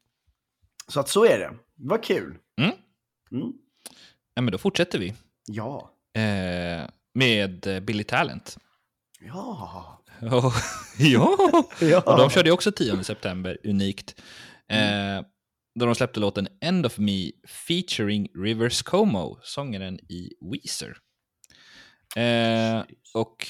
så 0.88 1.00
att 1.00 1.09
så 1.09 1.24
är 1.24 1.38
det. 1.38 1.50
Vad 1.77 2.05
kul. 2.05 2.38
Ja, 4.35 4.42
men 4.42 4.53
då 4.53 4.59
fortsätter 4.59 4.98
vi. 4.98 5.14
Ja. 5.46 5.90
Eh, 6.14 6.88
med 7.14 7.66
eh, 7.66 7.81
Billy 7.81 8.05
Talent. 8.05 8.59
Ja. 9.20 10.03
Oh, 10.20 10.57
ja. 10.98 11.37
Ja. 11.81 12.00
Och 12.07 12.18
de 12.18 12.31
körde 12.31 12.50
också 12.50 12.72
10 12.72 13.05
september, 13.05 13.59
unikt. 13.64 14.20
Eh, 14.68 15.20
då 15.81 15.87
de 15.87 15.94
släppte 15.94 16.20
låten 16.20 16.48
End 16.61 16.87
of 16.87 16.98
Me 16.98 17.31
featuring 17.48 18.29
Rivers 18.35 18.83
Como, 18.83 19.38
sångaren 19.42 19.98
i 20.09 20.31
Weezer. 20.53 20.96
Eh, 22.16 22.85
och 23.14 23.46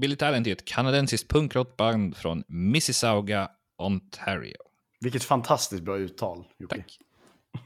Billy 0.00 0.16
Talent 0.16 0.46
är 0.46 0.52
ett 0.52 0.64
kanadensiskt 0.64 1.28
punkrockband 1.30 2.16
från 2.16 2.44
Mississauga, 2.48 3.50
Ontario. 3.78 4.65
Vilket 5.06 5.24
fantastiskt 5.24 5.82
bra 5.82 5.98
uttal, 5.98 6.44
Jocke. 6.58 6.76
Tack. 6.76 6.98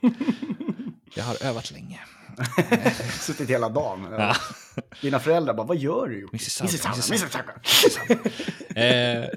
Jag 1.14 1.24
har 1.24 1.44
övat 1.44 1.70
länge. 1.70 2.00
Suttit 3.20 3.50
hela 3.50 3.68
dagen. 3.68 4.08
Ja. 4.10 4.36
Dina 5.00 5.20
föräldrar 5.20 5.54
bara, 5.54 5.66
vad 5.66 5.76
gör 5.76 6.08
du 6.08 6.20
Jocke? 6.20 6.32
Mississauga, 6.32 6.70
Mississauga. 7.10 7.54
Mississauga. 7.62 8.20
Eh, 8.74 9.28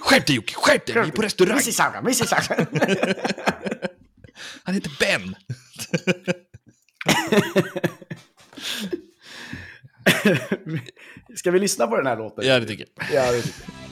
skärp 0.00 0.26
dig 0.26 0.36
Jocke, 0.36 0.54
skärp 0.54 0.86
dig! 0.86 0.94
Vi 0.94 1.00
är 1.00 1.12
på 1.12 1.22
restaurang! 1.22 1.56
Mississauga, 1.56 2.02
Mississauga. 2.02 2.66
Han 4.64 4.74
heter 4.74 4.96
Ben! 5.00 5.36
Ska 11.36 11.50
vi 11.50 11.58
lyssna 11.58 11.86
på 11.86 11.96
den 11.96 12.06
här 12.06 12.16
låten? 12.16 12.46
Ja, 12.46 12.60
det 12.60 12.66
tycker 12.66 12.86
jag. 12.96 13.06
Ja, 13.12 13.32
det 13.32 13.42
tycker 13.42 13.62
jag. 13.66 13.91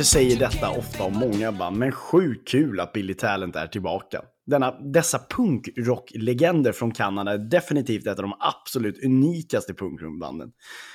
Kanske 0.00 0.18
säger 0.18 0.38
detta 0.38 0.70
ofta 0.70 1.04
om 1.04 1.12
många 1.12 1.52
band, 1.52 1.76
men 1.76 1.92
sjukt 1.92 2.48
kul 2.48 2.80
att 2.80 2.92
Billy 2.92 3.14
Talent 3.14 3.56
är 3.56 3.66
tillbaka. 3.66 4.22
Denna, 4.46 4.80
dessa 4.80 5.18
punkrocklegender 5.18 6.72
från 6.72 6.92
Kanada 6.92 7.32
är 7.32 7.38
definitivt 7.38 8.06
ett 8.06 8.18
av 8.18 8.22
de 8.22 8.34
absolut 8.40 9.04
unikaste 9.04 9.74
punkrockbanden. 9.74 10.52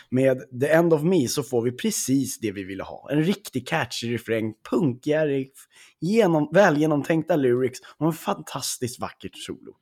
Med 0.10 0.42
The 0.62 0.68
End 0.68 0.94
of 0.94 1.04
Me 1.04 1.28
så 1.28 1.44
får 1.44 1.62
vi 1.62 1.72
precis 1.72 2.40
det 2.40 2.52
vi 2.52 2.64
ville 2.64 2.84
ha. 2.84 3.10
En 3.12 3.24
riktig 3.24 3.68
catchy 3.68 4.14
refräng, 4.14 4.54
punkiga 4.70 5.26
riff, 5.26 5.68
genom, 6.02 6.50
väl 6.54 6.78
genomtänkta 6.78 7.36
lyrics 7.36 7.80
och 7.98 8.08
en 8.08 8.14
fantastiskt 8.14 9.00
vackert 9.00 9.38
solo. 9.38 9.76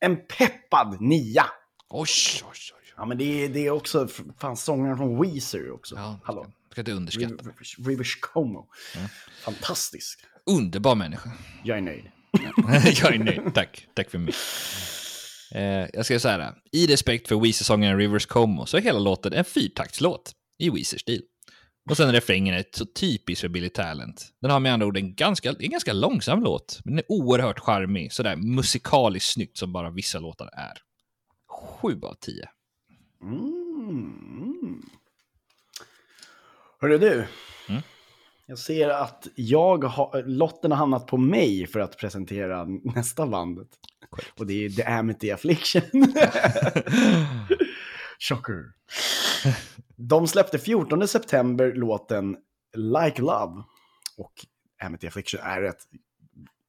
En 0.00 0.16
peppad 0.16 1.00
nia! 1.00 1.44
Oj, 1.90 2.08
oj, 2.44 2.58
oj. 2.76 2.92
Ja, 2.96 3.04
men 3.04 3.18
det 3.18 3.44
är, 3.44 3.48
det 3.48 3.66
är 3.66 3.70
också 3.70 4.08
fan 4.38 4.56
sångaren 4.56 4.96
från 4.96 5.22
Weezer 5.22 5.72
också. 5.72 5.94
Ja, 5.94 6.20
Hallå. 6.24 6.46
Ska 6.74 6.80
inte 6.80 6.92
underskatta. 6.92 7.44
Rivers, 7.44 7.78
Rivers 7.78 8.16
Como. 8.20 8.68
Fantastisk. 9.44 10.20
Underbar 10.46 10.94
människa. 10.94 11.30
Jag 11.64 11.78
är 11.78 11.82
nöjd. 11.82 12.04
jag 13.02 13.14
är 13.14 13.18
nöjd. 13.18 13.54
Tack. 13.54 13.86
Tack 13.94 14.10
för 14.10 14.18
mig. 14.18 14.34
Eh, 15.54 15.88
jag 15.92 16.04
ska 16.04 16.20
säga 16.20 16.38
det. 16.38 16.54
I 16.72 16.86
respekt 16.86 17.28
för 17.28 17.40
Weezer-sångaren 17.40 17.98
Rivers 17.98 18.26
Como 18.26 18.66
så 18.66 18.76
är 18.76 18.80
hela 18.80 18.98
låten 18.98 19.32
en 19.32 19.44
fyrtaktslåt 19.44 20.32
i 20.58 20.70
Weezer-stil. 20.70 21.22
Och 21.90 21.96
sen 21.96 22.08
är 22.08 22.12
refrängen 22.12 22.54
ett 22.54 22.74
så 22.74 22.84
typiskt 22.86 23.40
för 23.40 23.48
Billy 23.48 23.68
Talent. 23.68 24.28
Den 24.40 24.50
har 24.50 24.60
med 24.60 24.72
andra 24.72 24.86
ord 24.86 24.96
en 24.96 25.14
ganska, 25.14 25.54
en 25.58 25.70
ganska 25.70 25.92
långsam 25.92 26.42
låt, 26.42 26.80
men 26.84 26.96
den 26.96 27.04
är 27.08 27.12
oerhört 27.12 27.58
charmig, 27.58 28.12
sådär 28.12 28.36
musikaliskt 28.36 29.32
snyggt 29.32 29.56
som 29.56 29.72
bara 29.72 29.90
vissa 29.90 30.18
låtar 30.18 30.50
är. 30.52 30.78
Sju 31.48 32.00
av 32.02 32.14
tio. 32.20 32.48
Mm. 33.22 34.53
Hörru 36.84 36.98
du. 36.98 37.26
Mm. 37.68 37.82
Jag 38.46 38.58
ser 38.58 38.88
att 38.88 39.26
jag 39.34 39.84
har, 39.84 40.22
lotten 40.22 40.70
har 40.70 40.78
hamnat 40.78 41.06
på 41.06 41.16
mig 41.16 41.66
för 41.66 41.80
att 41.80 41.98
presentera 41.98 42.64
nästa 42.64 43.26
bandet. 43.26 43.68
Och 44.38 44.46
det 44.46 44.64
är 44.64 44.70
The 44.70 44.82
Amity 44.82 45.30
Affliction. 45.30 45.82
Shocker. 48.18 48.64
De 49.96 50.26
släppte 50.26 50.58
14 50.58 51.08
september 51.08 51.72
låten 51.72 52.36
Like 52.76 53.22
Love. 53.22 53.62
Och 54.16 54.32
Amity 54.82 55.06
Affliction 55.06 55.40
är 55.40 55.62
ett 55.62 55.82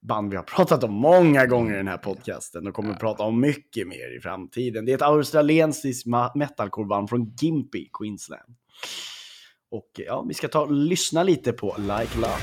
band 0.02 0.32
vi 0.32 0.38
har 0.38 0.44
pratat 0.44 0.84
om 0.84 0.94
många 0.94 1.46
gånger 1.46 1.74
i 1.74 1.78
den 1.78 1.88
här 1.88 1.98
podcasten 1.98 2.68
och 2.68 2.74
kommer 2.74 2.94
att 2.94 3.00
prata 3.00 3.24
om 3.24 3.42
mycket 3.42 3.88
mer 3.88 4.18
i 4.18 4.22
framtiden. 4.22 4.86
Det 4.86 4.92
är 4.92 4.96
ett 4.96 5.02
australiensiskt 5.02 6.08
metalcore-band 6.36 7.10
från 7.10 7.36
Gympie, 7.42 7.90
Queensland. 7.94 8.56
Och 9.72 9.90
ja, 9.94 10.26
vi 10.28 10.34
ska 10.34 10.48
ta 10.48 10.62
och 10.62 10.72
lyssna 10.72 11.24
lite 11.24 11.54
på 11.54 11.76
Like 11.78 12.16
Love. 12.16 12.40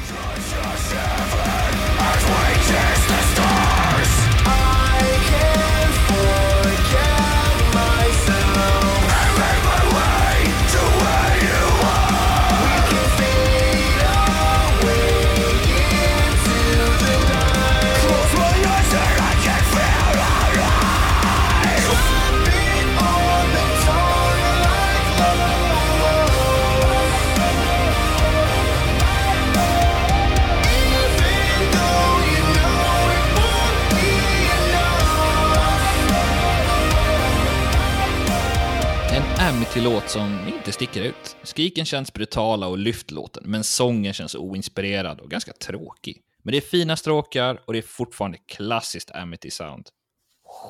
En 39.53 39.59
Amity-låt 39.59 40.09
som 40.09 40.49
inte 40.49 40.73
sticker 40.73 41.03
ut. 41.03 41.37
Skriken 41.43 41.85
känns 41.85 42.13
brutala 42.13 42.67
och 42.67 42.79
lyftlåten, 42.79 43.43
men 43.47 43.65
sången 43.65 44.13
känns 44.13 44.35
oinspirerad 44.35 45.21
och 45.21 45.31
ganska 45.31 45.53
tråkig. 45.53 46.23
Men 46.43 46.53
det 46.53 46.59
är 46.59 46.61
fina 46.61 46.97
stråkar 46.97 47.63
och 47.67 47.73
det 47.73 47.79
är 47.79 47.83
fortfarande 47.83 48.39
klassiskt 48.39 49.11
Amity-sound. 49.11 49.87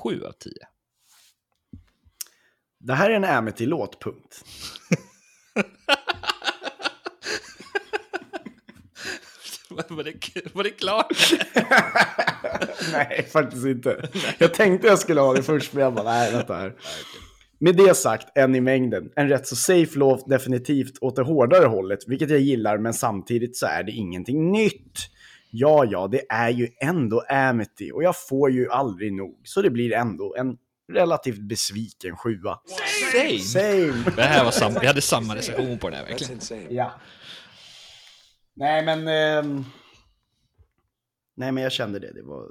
7 0.03 0.25
av 0.25 0.33
10. 0.33 0.53
Det 2.81 2.95
här 2.95 3.11
är 3.11 3.15
en 3.15 3.25
Amity-låt, 3.25 4.03
punkt. 4.03 4.45
var, 9.89 10.05
det, 10.05 10.15
var 10.55 10.65
det 10.65 10.71
klart? 10.71 11.33
Nej, 12.93 13.29
faktiskt 13.33 13.67
inte. 13.67 14.09
Jag 14.39 14.55
tänkte 14.55 14.87
jag 14.87 14.99
skulle 14.99 15.21
ha 15.21 15.35
det 15.35 15.43
först, 15.43 15.73
men 15.73 15.83
jag 15.83 15.95
bara, 15.95 16.05
nej, 16.05 16.33
vänta 16.33 16.55
här. 16.55 16.75
Med 17.65 17.77
det 17.77 17.97
sagt, 17.97 18.29
en 18.35 18.55
i 18.55 18.61
mängden. 18.61 19.11
En 19.17 19.29
rätt 19.29 19.47
så 19.47 19.57
safe 19.57 19.99
låt, 19.99 20.29
definitivt 20.29 20.99
åt 21.01 21.17
det 21.17 21.23
hårdare 21.23 21.67
hållet, 21.67 21.99
vilket 22.07 22.31
jag 22.31 22.41
gillar, 22.41 22.79
men 22.79 22.95
samtidigt 22.95 23.57
så 23.57 23.67
är 23.67 23.83
det 23.83 23.93
ingenting 23.93 24.53
nytt. 24.53 24.99
Ja, 25.51 25.85
ja, 25.85 26.09
det 26.09 26.23
är 26.29 26.51
ju 26.51 26.69
ändå 26.81 27.21
Amity 27.29 27.91
och 27.93 28.03
jag 28.03 28.15
får 28.29 28.51
ju 28.51 28.71
aldrig 28.71 29.13
nog, 29.13 29.41
så 29.45 29.63
det 29.63 29.71
blir 29.71 29.93
ändå 29.93 30.35
en 30.39 30.57
relativt 30.93 31.41
besviken 31.41 32.17
sjua. 32.17 32.61
Same. 33.13 33.39
Same! 33.39 34.05
Det 34.17 34.23
här 34.23 34.45
var 34.45 34.51
samma, 34.51 34.81
vi 34.81 34.87
hade 34.87 35.01
samma 35.01 35.37
recension 35.37 35.79
på 35.79 35.91
det 35.91 35.97
här 35.97 36.07
verkligen. 36.07 36.77
Ja. 36.77 36.93
Nej, 38.55 38.85
men... 38.85 39.09
ehm, 39.09 39.65
nej, 41.35 41.53
men 41.53 41.63
jag 41.63 41.73
kände 41.73 41.99
det. 41.99 42.13
Det 42.13 42.23
var... 42.23 42.49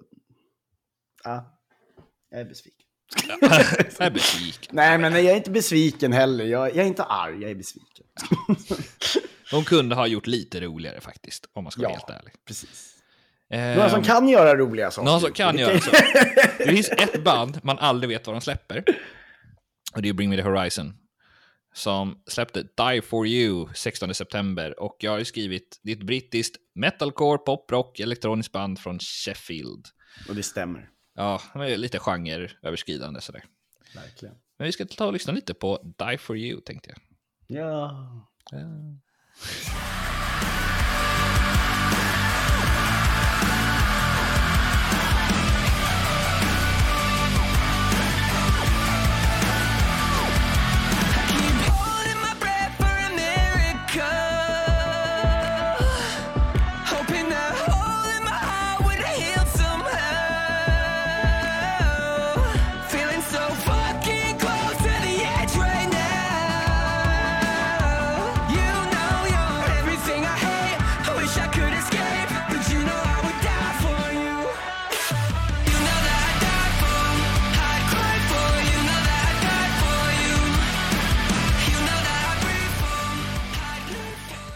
Ja, 1.24 1.60
jag 2.30 2.42
är 2.42 2.46
besviken. 2.46 2.91
Jag 3.42 4.08
är 4.08 4.12
besviken. 4.12 4.76
Nej, 4.76 4.98
men 4.98 5.14
jag 5.14 5.24
är 5.26 5.36
inte 5.36 5.52
besviken 5.52 6.14
heller. 6.14 6.46
Jag, 6.46 6.68
jag 6.70 6.78
är 6.78 6.84
inte 6.88 7.04
arg, 7.04 7.42
jag 7.42 7.52
är 7.52 7.56
besviken. 7.56 8.06
De 9.52 9.64
kunde 9.64 9.96
ha 9.96 10.08
gjort 10.08 10.28
lite 10.28 10.62
roligare 10.62 11.02
faktiskt, 11.02 11.50
om 11.54 11.64
man 11.64 11.72
ska 11.72 11.82
vara 11.82 11.92
Ja. 11.92 11.98
helt 12.08 12.22
ärlig. 12.22 12.34
Precis. 12.48 12.96
Ehm, 13.50 13.76
Några 13.76 13.90
som 13.90 14.04
kan 14.04 14.28
göra 14.30 14.56
roliga 14.58 14.92
saker. 14.92 15.06
Någon 15.12 15.22
som 15.22 15.32
kan 15.32 15.58
göra 15.58 15.80
så. 15.80 15.92
Det 16.58 16.68
finns 16.68 16.90
ett 16.90 17.24
band 17.24 17.60
man 17.64 17.80
aldrig 17.80 18.10
vet 18.10 18.28
vad 18.28 18.36
de 18.36 18.42
släpper. 18.42 18.84
Och 19.96 20.02
det 20.02 20.10
är 20.10 20.14
Bring 20.14 20.30
Me 20.30 20.36
The 20.36 20.42
Horizon. 20.42 20.94
Som 21.74 22.24
släppte 22.28 22.62
Die 22.62 23.02
For 23.02 23.28
You 23.28 23.68
16 23.74 24.14
september. 24.14 24.80
Och 24.80 24.96
jag 25.00 25.12
har 25.12 25.24
skrivit, 25.24 25.80
det 25.84 25.92
är 25.92 25.96
ett 25.96 26.04
brittiskt 26.04 26.56
metalcore, 26.76 27.38
poprock, 27.38 28.00
elektroniskt 28.00 28.52
band 28.52 28.80
från 28.80 29.00
Sheffield. 29.00 29.86
Och 30.30 30.36
det 30.36 30.44
stämmer. 30.44 30.88
Ja, 31.22 31.42
det 31.54 31.74
är 31.74 31.78
lite 31.78 32.00
genreöverskridande 32.00 33.22
sådär. 33.22 33.44
Verkligen. 33.96 34.36
Men 34.58 34.66
vi 34.66 34.72
ska 34.72 34.86
ta 34.86 35.06
och 35.06 35.14
lyssna 35.14 35.34
lite 35.34 35.54
på 35.54 35.80
Die 35.84 36.18
For 36.18 36.38
You 36.38 36.62
tänkte 36.62 36.90
jag. 36.90 37.00
Ja. 37.58 37.96
Holding 38.52 39.02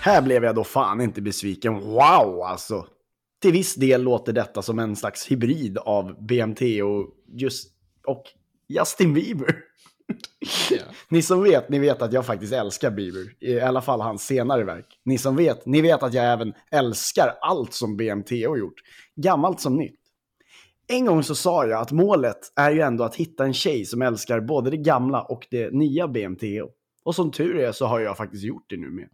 Här 0.06 0.22
blev 0.22 0.44
jag 0.44 0.56
då 0.56 0.64
fan 0.64 1.02
inte 1.02 1.22
besviken. 1.22 1.74
Wow, 1.74 2.42
alltså. 2.44 2.88
Till 3.42 3.52
viss 3.52 3.76
del 3.76 4.04
låter 4.04 4.34
detta 4.34 4.62
som 4.62 4.80
en 4.80 4.96
slags 4.96 5.32
hybrid 5.32 5.78
av 5.78 6.26
BMT 6.28 6.62
och 6.84 7.10
just 7.28 7.72
och 8.08 8.24
Justin 8.68 9.14
Bieber. 9.14 9.56
Ni 11.10 11.22
som 11.22 11.44
vet, 11.44 11.70
ni 11.70 11.80
vet 11.80 12.02
att 12.02 12.14
jag 12.14 12.26
faktiskt 12.26 12.54
älskar 12.54 12.92
Bieber. 12.92 13.34
I 13.40 13.60
alla 13.60 13.82
fall 13.82 14.02
hans 14.02 14.26
senare 14.26 14.64
verk. 14.64 15.00
Ni 15.06 15.18
som 15.18 15.36
vet, 15.36 15.66
ni 15.66 15.82
vet 15.82 16.04
att 16.04 16.14
jag 16.14 16.26
även 16.26 16.54
älskar 16.72 17.38
allt 17.42 17.74
som 17.74 17.98
BMT 17.98 18.32
har 18.32 18.58
gjort. 18.58 18.82
Gammalt 19.16 19.60
som 19.60 19.76
nytt. 19.76 20.00
En 20.88 21.06
gång 21.06 21.24
så 21.24 21.36
sa 21.36 21.66
jag 21.66 21.82
att 21.82 21.92
målet 21.92 22.40
är 22.56 22.72
ju 22.72 22.82
ändå 22.82 23.04
att 23.04 23.16
hitta 23.16 23.46
en 23.46 23.54
tjej 23.54 23.86
som 23.86 24.02
älskar 24.02 24.40
både 24.40 24.70
det 24.70 24.78
gamla 24.78 25.22
och 25.22 25.48
det 25.52 25.74
nya 25.74 26.08
BMTO. 26.08 26.70
Och 27.04 27.16
som 27.16 27.32
tur 27.32 27.58
är 27.58 27.72
så 27.72 27.86
har 27.86 28.00
jag 28.00 28.18
faktiskt 28.18 28.44
gjort 28.44 28.66
det 28.68 28.78
nu 28.78 28.90
med. 28.90 29.08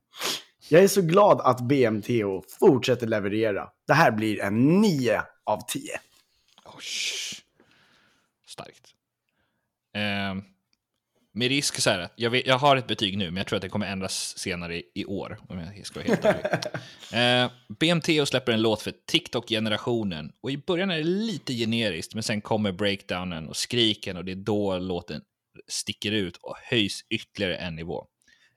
Jag 0.69 0.83
är 0.83 0.87
så 0.87 1.01
glad 1.01 1.41
att 1.41 1.61
BMTO 1.61 2.43
fortsätter 2.59 3.07
leverera. 3.07 3.69
Det 3.87 3.93
här 3.93 4.11
blir 4.11 4.41
en 4.41 4.81
9 4.81 5.21
av 5.43 5.61
10. 5.67 5.81
Oj. 6.65 6.83
Starkt. 8.47 8.93
Eh, 9.95 10.43
med 11.33 11.49
risk 11.49 11.81
så 11.81 11.89
här, 11.89 12.09
jag, 12.15 12.29
vet, 12.29 12.47
jag 12.47 12.57
har 12.57 12.75
ett 12.75 12.87
betyg 12.87 13.17
nu, 13.17 13.25
men 13.25 13.37
jag 13.37 13.47
tror 13.47 13.57
att 13.57 13.61
det 13.61 13.69
kommer 13.69 13.87
ändras 13.87 14.37
senare 14.37 14.75
i, 14.75 14.83
i 14.95 15.05
år. 15.05 15.39
Om 15.49 15.59
jag 15.59 15.85
ska 15.85 15.99
vara 15.99 16.07
helt 16.07 16.25
ärlig. 16.25 17.43
eh, 17.43 17.51
BMTO 17.79 18.25
släpper 18.25 18.51
en 18.51 18.61
låt 18.61 18.81
för 18.81 18.93
TikTok-generationen. 19.05 20.31
Och 20.41 20.51
i 20.51 20.57
början 20.57 20.91
är 20.91 20.97
det 20.97 21.03
lite 21.03 21.53
generiskt, 21.53 22.13
men 22.13 22.23
sen 22.23 22.41
kommer 22.41 22.71
breakdownen 22.71 23.47
och 23.47 23.57
skriken 23.57 24.17
och 24.17 24.25
det 24.25 24.31
är 24.31 24.35
då 24.35 24.77
låten 24.77 25.21
sticker 25.67 26.11
ut 26.11 26.37
och 26.37 26.55
höjs 26.63 27.01
ytterligare 27.09 27.55
en 27.55 27.75
nivå. 27.75 28.07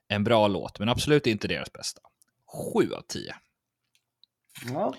En 0.07 0.23
bra 0.23 0.47
låt, 0.47 0.79
men 0.79 0.89
absolut 0.89 1.27
inte 1.27 1.47
deras 1.47 1.73
bästa. 1.73 2.01
7 2.73 2.93
av 2.93 3.01
10. 3.01 3.35
Ja. 4.73 4.93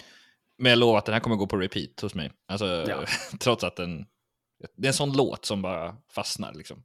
Men 0.59 0.71
jag 0.71 0.79
lovar 0.79 0.99
att 0.99 1.05
den 1.07 1.13
här 1.13 1.21
kommer 1.21 1.37
gå 1.37 1.47
på 1.47 1.57
repeat 1.57 2.01
hos 2.01 2.15
mig. 2.15 2.33
Alltså, 2.49 2.67
Ja. 2.89 3.05
trots 3.41 3.65
att 3.65 3.77
den... 3.77 4.07
Det 4.77 4.87
är 4.87 4.91
en 4.91 4.95
sån 4.95 5.13
låt 5.13 5.45
som 5.45 5.63
bara 5.63 5.97
fastnar 6.11 6.55
liksom. 6.55 6.83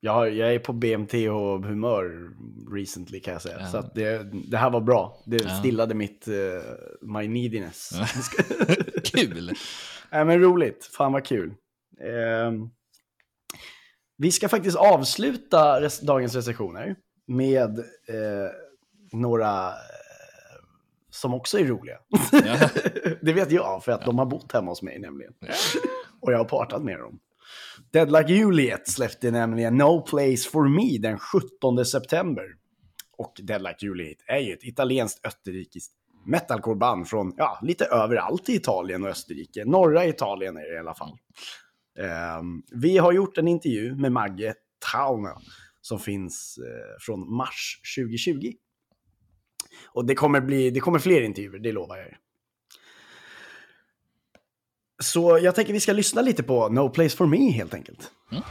Jag, 0.00 0.34
jag 0.34 0.54
är 0.54 0.58
på 0.58 0.72
BMT-humör 0.72 2.30
recently 2.76 3.20
kan 3.20 3.32
jag 3.32 3.42
säga. 3.42 3.56
Ja. 3.60 3.66
Så 3.66 3.76
att 3.76 3.94
det, 3.94 4.22
det 4.50 4.56
här 4.56 4.70
var 4.70 4.80
bra. 4.80 5.22
Det 5.26 5.42
Ja. 5.44 5.58
stillade 5.58 5.94
mitt 5.94 6.28
uh, 6.28 6.62
my 7.00 7.28
neediness. 7.28 7.90
Kul! 9.04 9.52
Nej 10.12 10.24
men 10.24 10.40
roligt. 10.40 10.84
Fan 10.84 11.12
vad 11.12 11.24
kul. 11.26 11.54
Ehm, 12.00 12.70
vi 14.16 14.30
ska 14.32 14.48
faktiskt 14.48 14.76
avsluta 14.76 15.80
res- 15.80 16.00
dagens 16.00 16.34
recensioner 16.34 16.96
med 17.26 17.78
eh, 17.78 18.50
några 19.12 19.68
eh, 19.68 19.74
som 21.10 21.34
också 21.34 21.58
är 21.58 21.64
roliga. 21.64 21.98
Ja. 22.32 22.68
det 23.22 23.32
vet 23.32 23.50
jag, 23.52 23.84
för 23.84 23.92
att 23.92 24.04
de 24.04 24.18
har 24.18 24.26
bott 24.26 24.52
hemma 24.52 24.70
hos 24.70 24.82
mig 24.82 24.98
nämligen. 24.98 25.32
Och 26.20 26.32
jag 26.32 26.38
har 26.38 26.44
partat 26.44 26.82
med 26.84 26.98
dem. 26.98 27.18
Dead 27.92 28.12
Like 28.12 28.32
Juliet 28.32 28.88
släppte 28.88 29.30
nämligen 29.30 29.76
No 29.76 30.00
Place 30.00 30.50
For 30.50 30.68
Me 30.68 30.98
den 31.08 31.18
17 31.18 31.84
september. 31.84 32.44
Och 33.16 33.32
Dead 33.42 33.62
Like 33.62 33.76
Juliet 33.80 34.18
är 34.26 34.38
ju 34.38 34.52
ett 34.52 34.64
italienskt 34.64 35.26
österrikiskt 35.26 35.92
metalcore-band 36.26 37.08
från, 37.08 37.34
ja, 37.36 37.58
lite 37.62 37.84
överallt 37.84 38.48
i 38.48 38.54
Italien 38.54 39.02
och 39.04 39.08
Österrike. 39.10 39.64
Norra 39.64 40.06
Italien 40.06 40.56
är 40.56 40.60
det 40.70 40.74
i 40.74 40.78
alla 40.78 40.94
fall. 40.94 41.16
Ehm, 41.98 42.62
vi 42.72 42.98
har 42.98 43.12
gjort 43.12 43.38
en 43.38 43.48
intervju 43.48 43.94
med 43.96 44.12
Magge 44.12 44.54
Trauna 44.90 45.40
som 45.80 45.98
finns 45.98 46.58
eh, 46.58 46.96
från 47.00 47.36
mars 47.36 47.80
2020. 47.96 48.52
Och 49.86 50.04
det 50.04 50.14
kommer, 50.14 50.40
bli, 50.40 50.70
det 50.70 50.80
kommer 50.80 50.98
fler 50.98 51.22
intervjuer, 51.22 51.58
det 51.58 51.72
lovar 51.72 51.96
jag 51.96 52.06
er. 52.06 52.18
Så 55.02 55.38
jag 55.42 55.54
tänker 55.54 55.72
vi 55.72 55.80
ska 55.80 55.92
lyssna 55.92 56.22
lite 56.22 56.42
på 56.42 56.68
No 56.68 56.88
Place 56.88 57.16
For 57.16 57.26
Me 57.26 57.50
helt 57.50 57.74
enkelt. 57.74 58.10
Mm. 58.32 58.42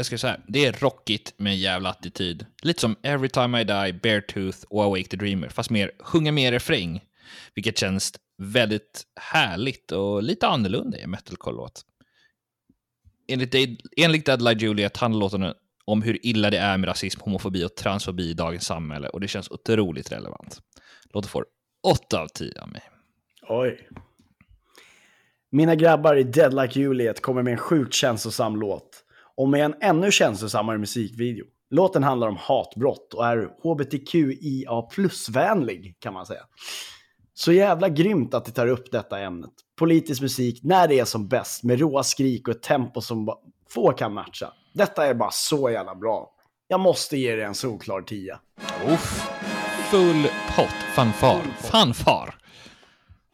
Jag 0.00 0.06
ska 0.06 0.18
säga, 0.18 0.40
det 0.48 0.66
är 0.66 0.72
rockigt 0.72 1.34
med 1.36 1.52
en 1.52 1.58
jävla 1.58 1.88
attityd. 1.90 2.46
Lite 2.62 2.80
som 2.80 2.96
Every 3.02 3.28
Time 3.28 3.60
I 3.60 3.64
Die, 3.64 3.92
Beartooth 4.02 4.58
och 4.68 4.84
Awake 4.84 5.04
the 5.04 5.16
Dreamer, 5.16 5.48
fast 5.48 5.70
mer 5.70 5.90
sjunga 6.00 6.32
mer 6.32 6.52
refräng. 6.52 7.00
Vilket 7.54 7.78
känns 7.78 8.12
väldigt 8.38 9.02
härligt 9.20 9.92
och 9.92 10.22
lite 10.22 10.46
annorlunda 10.46 10.98
i 10.98 11.02
en 11.02 11.10
metalcore-låt. 11.10 11.84
Enligt, 13.28 13.54
enligt 13.96 14.26
Deadline 14.26 14.58
Juliet 14.58 14.96
handlar 14.96 15.20
låten 15.20 15.54
om 15.84 16.02
hur 16.02 16.26
illa 16.26 16.50
det 16.50 16.58
är 16.58 16.78
med 16.78 16.88
rasism, 16.88 17.20
homofobi 17.20 17.64
och 17.64 17.74
transfobi 17.74 18.30
i 18.30 18.34
dagens 18.34 18.64
samhälle 18.64 19.08
och 19.08 19.20
det 19.20 19.28
känns 19.28 19.50
otroligt 19.50 20.12
relevant. 20.12 20.60
Låten 21.14 21.28
får 21.28 21.44
8 21.82 22.20
av 22.20 22.28
10 22.28 22.60
av 22.62 22.68
mig. 22.68 22.82
Oj. 23.48 23.88
Mina 25.50 25.74
grabbar 25.74 26.16
i 26.16 26.22
Dead 26.22 26.54
Like 26.54 26.80
Juliet 26.80 27.22
kommer 27.22 27.42
med 27.42 27.52
en 27.52 27.58
sjukt 27.58 27.94
känslosam 27.94 28.56
låt. 28.56 28.99
Och 29.40 29.48
med 29.48 29.64
en 29.64 29.74
ännu 29.80 30.10
känslosammare 30.10 30.78
musikvideo. 30.78 31.44
Låten 31.70 32.02
handlar 32.02 32.28
om 32.28 32.36
hatbrott 32.36 33.14
och 33.14 33.26
är 33.26 33.50
hbtqia 33.62 34.82
plus-vänlig 34.82 35.96
kan 35.98 36.14
man 36.14 36.26
säga. 36.26 36.42
Så 37.34 37.52
jävla 37.52 37.88
grymt 37.88 38.34
att 38.34 38.44
det 38.44 38.52
tar 38.52 38.66
upp 38.66 38.90
detta 38.90 39.18
ämnet. 39.18 39.50
Politisk 39.78 40.22
musik 40.22 40.60
när 40.62 40.88
det 40.88 41.00
är 41.00 41.04
som 41.04 41.28
bäst 41.28 41.64
med 41.64 41.80
råa 41.80 42.02
skrik 42.02 42.48
och 42.48 42.54
ett 42.54 42.62
tempo 42.62 43.00
som 43.00 43.28
få 43.70 43.92
kan 43.92 44.14
matcha. 44.14 44.52
Detta 44.74 45.06
är 45.06 45.14
bara 45.14 45.30
så 45.32 45.70
jävla 45.70 45.94
bra. 45.94 46.30
Jag 46.68 46.80
måste 46.80 47.16
ge 47.16 47.36
det 47.36 47.44
en 47.44 47.54
solklar 47.54 48.02
tia. 48.02 48.40
Uff. 48.86 49.30
Full 49.90 50.22
pott. 50.56 50.94
Fanfar. 50.94 51.42
Fanfar. 51.58 52.34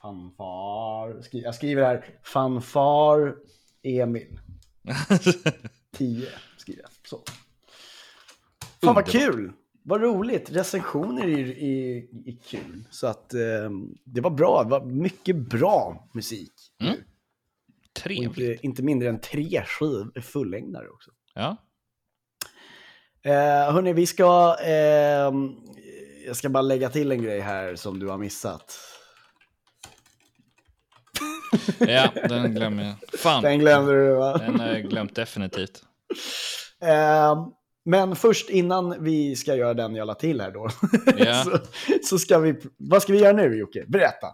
Fanfar. 0.03 1.23
Jag 1.31 1.55
skriver 1.55 1.83
här. 1.83 2.05
Fanfar 2.23 3.35
Emil. 3.83 4.41
10 5.97 6.29
skriver 6.57 6.83
jag. 6.83 6.91
Så. 7.09 7.23
Fan 8.83 8.95
vad 8.95 9.07
kul! 9.07 9.53
Vad 9.83 10.01
roligt. 10.01 10.51
Recensioner 10.51 11.29
är, 11.29 11.59
är, 11.59 11.97
är 12.29 12.37
kul. 12.49 12.85
Så 12.91 13.07
att 13.07 13.35
eh, 13.35 13.71
det 14.05 14.21
var 14.21 14.31
bra. 14.31 14.63
Det 14.63 14.71
var 14.71 14.85
mycket 14.85 15.37
bra 15.37 16.09
musik. 16.15 16.53
Och 16.81 18.03
Trevligt. 18.03 18.39
inte, 18.39 18.67
inte 18.67 18.83
mindre 18.83 19.09
än 19.09 19.21
tre 19.21 19.63
skiv 19.67 20.21
fullängdare 20.23 20.89
också. 20.89 21.11
Ja. 21.35 21.57
Eh, 23.23 23.73
hörni, 23.73 23.93
vi 23.93 24.07
ska... 24.07 24.57
Eh, 24.65 25.33
jag 26.27 26.37
ska 26.37 26.49
bara 26.49 26.63
lägga 26.63 26.91
till 26.91 27.13
en 27.13 27.23
grej 27.23 27.41
här 27.41 27.77
som 27.77 27.99
du 27.99 28.09
har 28.09 28.19
missat. 28.19 28.79
ja, 31.79 32.11
den 32.29 32.55
glömmer 32.55 32.85
jag. 32.85 33.21
Fan, 33.21 33.43
Den 33.43 33.59
glömde 33.59 33.93
du 33.93 34.15
va? 34.15 34.39
den 34.39 34.61
har 34.61 34.69
jag 34.69 34.83
glömt 34.83 35.15
definitivt. 35.15 35.86
Eh, 36.83 37.47
men 37.85 38.17
först 38.17 38.51
innan 38.51 39.05
vi 39.05 39.37
ska 39.37 39.55
göra 39.55 39.75
den 39.75 39.95
jag 39.95 40.07
la 40.07 40.15
till 40.15 40.41
här 40.41 40.51
då. 40.51 40.69
Ja. 41.17 41.45
så, 41.45 41.59
så 42.05 42.19
ska 42.19 42.39
vi... 42.39 42.61
Vad 42.77 43.03
ska 43.03 43.13
vi 43.13 43.19
göra 43.19 43.33
nu 43.33 43.59
Jocke? 43.59 43.85
Berätta. 43.89 44.27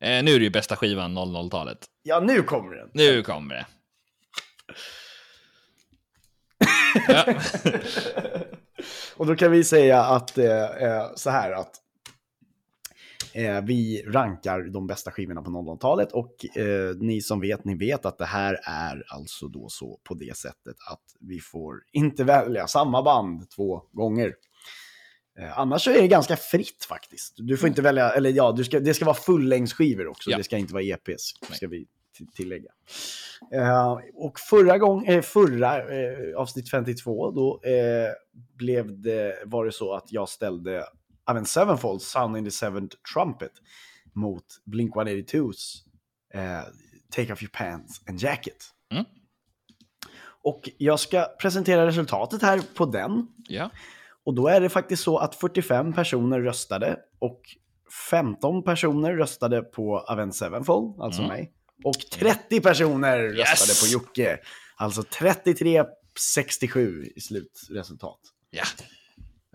Eh, 0.00 0.22
nu 0.22 0.34
är 0.34 0.38
det 0.38 0.44
ju 0.44 0.50
bästa 0.50 0.76
skivan 0.76 1.18
00-talet. 1.18 1.78
Ja, 2.02 2.20
nu 2.20 2.42
kommer 2.42 2.76
den. 2.76 2.90
Nu 2.92 3.22
kommer 3.22 3.54
det. 3.54 3.66
Och 9.16 9.26
då 9.26 9.36
kan 9.36 9.50
vi 9.52 9.64
säga 9.64 10.00
att 10.04 10.38
eh, 10.38 10.64
eh, 10.64 11.06
så 11.16 11.30
här 11.30 11.52
att 11.52 11.70
eh, 13.36 13.64
vi 13.64 14.02
rankar 14.06 14.60
de 14.62 14.86
bästa 14.86 15.10
skivorna 15.10 15.42
på 15.42 15.50
00-talet 15.50 16.12
och 16.12 16.56
eh, 16.56 16.96
ni 16.96 17.20
som 17.20 17.40
vet, 17.40 17.64
ni 17.64 17.74
vet 17.74 18.06
att 18.06 18.18
det 18.18 18.24
här 18.24 18.60
är 18.64 19.04
alltså 19.08 19.48
då 19.48 19.68
så 19.68 20.00
på 20.04 20.14
det 20.14 20.36
sättet 20.36 20.76
att 20.90 21.02
vi 21.20 21.40
får 21.40 21.74
inte 21.92 22.24
välja 22.24 22.66
samma 22.66 23.02
band 23.02 23.50
två 23.50 23.82
gånger. 23.92 24.34
Eh, 25.38 25.58
annars 25.58 25.82
så 25.84 25.90
är 25.90 26.02
det 26.02 26.08
ganska 26.08 26.36
fritt 26.36 26.84
faktiskt. 26.88 27.34
Du 27.36 27.56
får 27.56 27.68
inte 27.68 27.82
välja, 27.82 28.10
eller 28.10 28.30
ja, 28.30 28.56
ska, 28.56 28.80
det 28.80 28.94
ska 28.94 29.04
vara 29.04 29.16
fullängdsskivor 29.16 30.06
också, 30.06 30.30
Ja. 30.30 30.36
det 30.36 30.44
ska 30.44 30.56
inte 30.58 30.74
vara 30.74 30.84
EPs, 30.84 31.32
ska 31.52 31.68
vi 31.68 31.86
tillägga. 32.36 32.70
Eh, 33.52 33.98
och 34.14 34.38
förra 34.40 34.78
gången, 34.78 35.14
eh, 35.14 35.22
förra 35.22 35.78
eh, 35.78 36.36
avsnitt 36.36 36.70
52, 36.70 37.30
då 37.30 37.60
eh, 37.70 38.10
blev 38.54 39.00
det, 39.00 39.42
var 39.44 39.64
det 39.64 39.72
så 39.72 39.94
att 39.94 40.12
jag 40.12 40.28
ställde 40.28 40.84
Avenged 41.26 41.48
Sevenfold, 41.48 42.02
Sound 42.02 42.36
in 42.36 42.44
the 42.44 42.50
Seventh 42.50 42.96
Trumpet, 43.14 43.52
mot 44.12 44.44
Blink-182s 44.64 45.74
eh, 46.34 46.60
Take 47.10 47.32
Off 47.32 47.42
Your 47.42 47.50
Pants 47.52 48.00
and 48.08 48.20
Jacket. 48.20 48.56
Mm. 48.92 49.04
Och 50.42 50.70
jag 50.78 51.00
ska 51.00 51.24
presentera 51.40 51.86
resultatet 51.86 52.42
här 52.42 52.60
på 52.74 52.86
den. 52.86 53.26
ja. 53.48 53.70
Och 54.24 54.34
då 54.34 54.48
är 54.48 54.60
det 54.60 54.68
faktiskt 54.68 55.02
så 55.02 55.18
att 55.18 55.34
45 55.34 55.92
personer 55.92 56.40
röstade 56.40 56.98
och 57.18 57.40
15 58.10 58.64
personer 58.64 59.12
röstade 59.12 59.62
på 59.62 59.98
Avenged 59.98 60.34
Sevenfold, 60.34 61.00
alltså 61.00 61.22
mig. 61.22 61.52
Och 61.84 61.94
30 62.12 62.60
personer 62.60 63.18
röstade 63.18 63.72
på 63.82 63.86
Jocke. 63.92 64.38
Alltså 64.76 65.02
33-67 65.02 65.84
i 67.16 67.20
slutresultat. 67.20 68.20
Ja. 68.50 68.64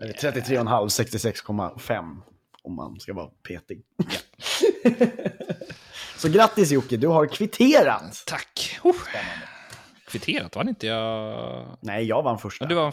Eller 0.02 0.12
33,5, 0.12 0.86
66,5 0.88 2.20
om 2.62 2.74
man 2.74 3.00
ska 3.00 3.12
vara 3.12 3.26
petig. 3.48 3.82
Så 6.16 6.28
grattis 6.28 6.70
Jocke, 6.70 6.96
du 6.96 7.06
har 7.06 7.26
kvitterat. 7.26 8.22
Tack. 8.26 8.80
Uh. 8.84 8.92
Kvitterat, 10.08 10.56
vann 10.56 10.68
inte 10.68 10.86
jag? 10.86 11.78
Nej, 11.80 12.04
jag 12.04 12.22
vann 12.22 12.38
första. 12.38 12.64
Ja, 12.64 12.68
du 12.68 12.74
vann, 12.74 12.92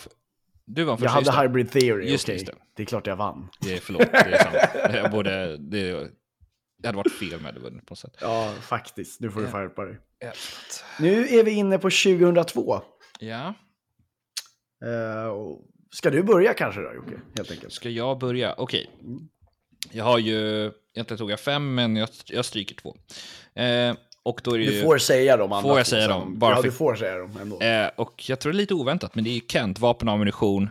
du 0.66 0.84
vann 0.84 0.98
jag 1.02 1.14
första. 1.14 1.32
hade 1.32 1.60
just 1.60 1.74
det. 1.74 1.80
hybrid 1.80 1.84
theory, 2.00 2.12
Just 2.12 2.26
okej. 2.26 2.36
just 2.36 2.46
det. 2.46 2.54
Det 2.76 2.84
är 2.84 2.88
klart 2.88 3.08
jag 3.08 3.16
vann. 3.16 3.50
Det 3.62 3.74
är, 3.74 3.80
förlåt, 3.80 4.12
det 4.12 4.18
är 4.18 4.44
sant. 4.44 4.94
Jag, 4.96 5.12
borde, 5.16 5.58
det, 5.58 6.12
det 6.78 6.88
hade 6.88 6.98
varit 6.98 7.12
fel 7.14 7.42
med 7.42 7.54
det 7.54 7.60
på 7.60 7.70
något 7.70 8.00
sätt. 8.00 8.18
Ja, 8.22 8.54
faktiskt. 8.62 9.20
Nu 9.22 9.32
får 9.32 9.42
du 9.42 9.48
skärpa 9.48 9.86
dig. 9.86 9.98
Ja. 10.20 10.32
Nu 11.00 11.28
är 11.28 11.44
vi 11.44 11.52
inne 11.52 11.78
på 11.78 11.90
2002. 11.90 12.82
ja. 13.20 13.54
Eh, 14.86 15.28
och 15.28 15.62
ska 15.94 16.10
du 16.10 16.24
börja 16.24 16.54
kanske 16.54 16.82
då, 16.82 16.94
Jocke? 16.94 17.20
Helt 17.38 17.52
enkelt. 17.52 17.74
Ska 17.74 17.90
jag 17.90 18.20
börja? 18.20 18.54
Okej. 18.58 18.90
Jag 19.92 20.04
har 20.04 20.18
ju, 20.18 20.72
egentligen 20.96 21.18
tog 21.18 21.32
jag 21.32 21.40
fem, 21.40 21.76
men 21.76 21.96
jag, 21.96 22.10
jag 22.26 22.46
stryker 22.46 22.76
två. 22.76 22.96
Eh, 23.62 23.96
och 24.24 24.42
då 24.44 24.54
är 24.54 24.58
det 24.58 24.64
ju, 24.66 24.72
Du 24.72 24.82
får 24.82 24.98
säga 24.98 25.38
dem. 25.38 25.52
andra 25.52 25.70
Får 25.70 25.78
jag 25.80 25.88
säga 25.88 26.08
dem? 26.08 26.40
Bara 26.40 26.52
ja, 26.52 26.56
för- 26.56 26.64
du 26.64 26.72
får 26.72 26.96
säga 26.96 27.18
dem 27.18 27.38
ändå. 27.42 27.60
Eh, 27.62 27.90
och 27.96 28.24
jag 28.30 28.40
tror 28.40 28.52
det 28.52 28.56
är 28.56 28.58
lite 28.58 28.74
oväntat, 28.74 29.16
men 29.16 29.24
det 29.24 29.30
är 29.38 29.40
Kent, 29.40 29.80
vapen 29.80 30.08
och 30.08 30.14
ammunition. 30.14 30.64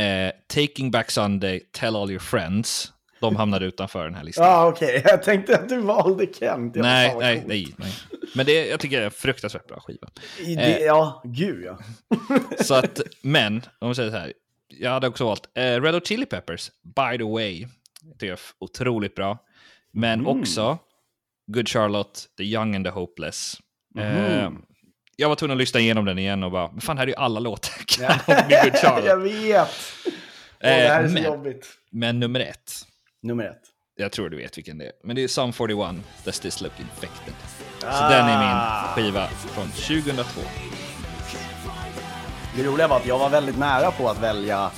Eh, 0.00 0.32
Taking 0.54 0.90
Back 0.90 1.10
Sunday, 1.10 1.60
Tell 1.72 1.96
All 1.96 2.10
Your 2.10 2.20
Friends. 2.20 2.92
De 3.20 3.36
hamnade 3.36 3.66
utanför 3.66 4.04
den 4.04 4.14
här 4.14 4.24
listan. 4.24 4.44
Ja, 4.46 4.68
okej. 4.68 5.02
Jag 5.06 5.22
tänkte 5.22 5.56
att 5.58 5.68
du 5.68 5.80
valde 5.80 6.26
Kent. 6.38 6.76
Ja, 6.76 6.82
nej, 6.82 7.16
nej, 7.18 7.44
nej, 7.46 7.74
nej. 7.78 7.92
Men 8.34 8.46
det, 8.46 8.66
jag 8.66 8.80
tycker 8.80 8.96
det 8.96 9.02
är 9.02 9.06
en 9.06 9.10
fruktansvärt 9.10 9.66
bra 9.66 9.80
skiva. 9.80 10.08
I 10.38 10.54
det, 10.54 10.62
Eh. 10.80 10.82
Ja, 10.86 11.22
gud 11.24 11.64
ja. 11.64 11.78
Så 12.64 12.74
att, 12.74 13.00
men, 13.22 13.62
om 13.78 13.88
vi 13.88 13.94
säger 13.94 14.10
så 14.10 14.16
här. 14.16 14.32
Jag 14.68 14.90
hade 14.90 15.08
också 15.08 15.24
valt 15.24 15.48
eh, 15.54 15.62
Red 15.82 15.94
Hot 15.94 16.06
Chili 16.06 16.26
Peppers, 16.26 16.70
By 16.82 17.18
the 17.18 17.24
way. 17.24 17.66
Det 18.02 18.12
tycker 18.12 18.26
jag 18.26 18.34
är 18.34 18.40
otroligt 18.58 19.14
bra. 19.14 19.38
Men 19.92 20.20
Mm. 20.20 20.26
också 20.40 20.78
Good 21.46 21.68
Charlotte, 21.68 22.26
The 22.36 22.42
Young 22.44 22.76
and 22.76 22.84
the 22.84 22.90
Hopeless. 22.90 23.56
Eh, 23.98 24.50
jag 25.16 25.28
var 25.28 25.36
tvungen 25.36 25.52
att 25.56 25.58
lyssna 25.58 25.80
igenom 25.80 26.04
den 26.04 26.18
igen 26.18 26.42
och 26.42 26.50
bara, 26.50 26.70
men 26.72 26.80
fan 26.80 26.98
här 26.98 27.04
är 27.04 27.08
ju 27.08 27.14
alla 27.14 27.40
låtar 27.40 27.72
med 28.48 28.62
Good 28.64 28.80
Charlotte. 28.80 29.04
jag 29.06 29.16
vet. 29.16 29.68
Åh, 30.06 30.12
det 30.58 30.68
här 30.68 31.02
är 31.04 31.08
så 31.08 31.14
men- 31.14 31.24
jobbigt. 31.24 31.68
Men 31.90 32.20
nummer 32.20 32.40
ett, 32.40 32.72
Nummer 33.22 33.44
ett. 33.44 33.62
jag 33.96 34.12
tror 34.12 34.30
du 34.30 34.36
vet 34.36 34.58
vilken 34.58 34.78
det 34.78 34.84
är. 34.86 34.92
Men 35.04 35.16
det 35.16 35.22
är 35.22 35.28
Sum 35.28 35.52
41, 35.52 35.96
Does 36.24 36.40
This 36.40 36.60
Look 36.60 36.80
Infected. 36.80 37.34
Så 37.80 37.86
den 38.08 38.26
är 38.28 38.38
min 38.46 38.94
skiva 39.04 39.26
från 39.26 39.64
2002. 39.70 40.40
Det 42.56 42.62
roliga 42.64 42.88
var 42.88 42.96
att 42.96 43.06
jag 43.06 43.18
var 43.18 43.28
väldigt 43.30 43.58
nära 43.58 43.90
på 43.90 44.08
att 44.08 44.18
välja 44.22 44.70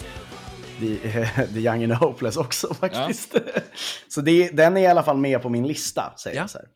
The, 0.81 0.97
The 1.55 1.59
Young 1.61 1.83
and 1.85 1.93
Hopeless 1.93 2.37
också 2.37 2.75
faktiskt. 2.75 3.35
Så 4.09 4.21
det, 4.21 4.49
den 4.57 4.77
är 4.77 4.81
i 4.81 4.87
alla 4.87 5.03
fall 5.03 5.17
med 5.17 5.43
på 5.43 5.49
min 5.49 5.67
lista, 5.67 6.13
säger 6.17 6.37
Ja. 6.37 6.43
jag 6.43 6.51
så 6.51 6.59
här. 6.59 6.67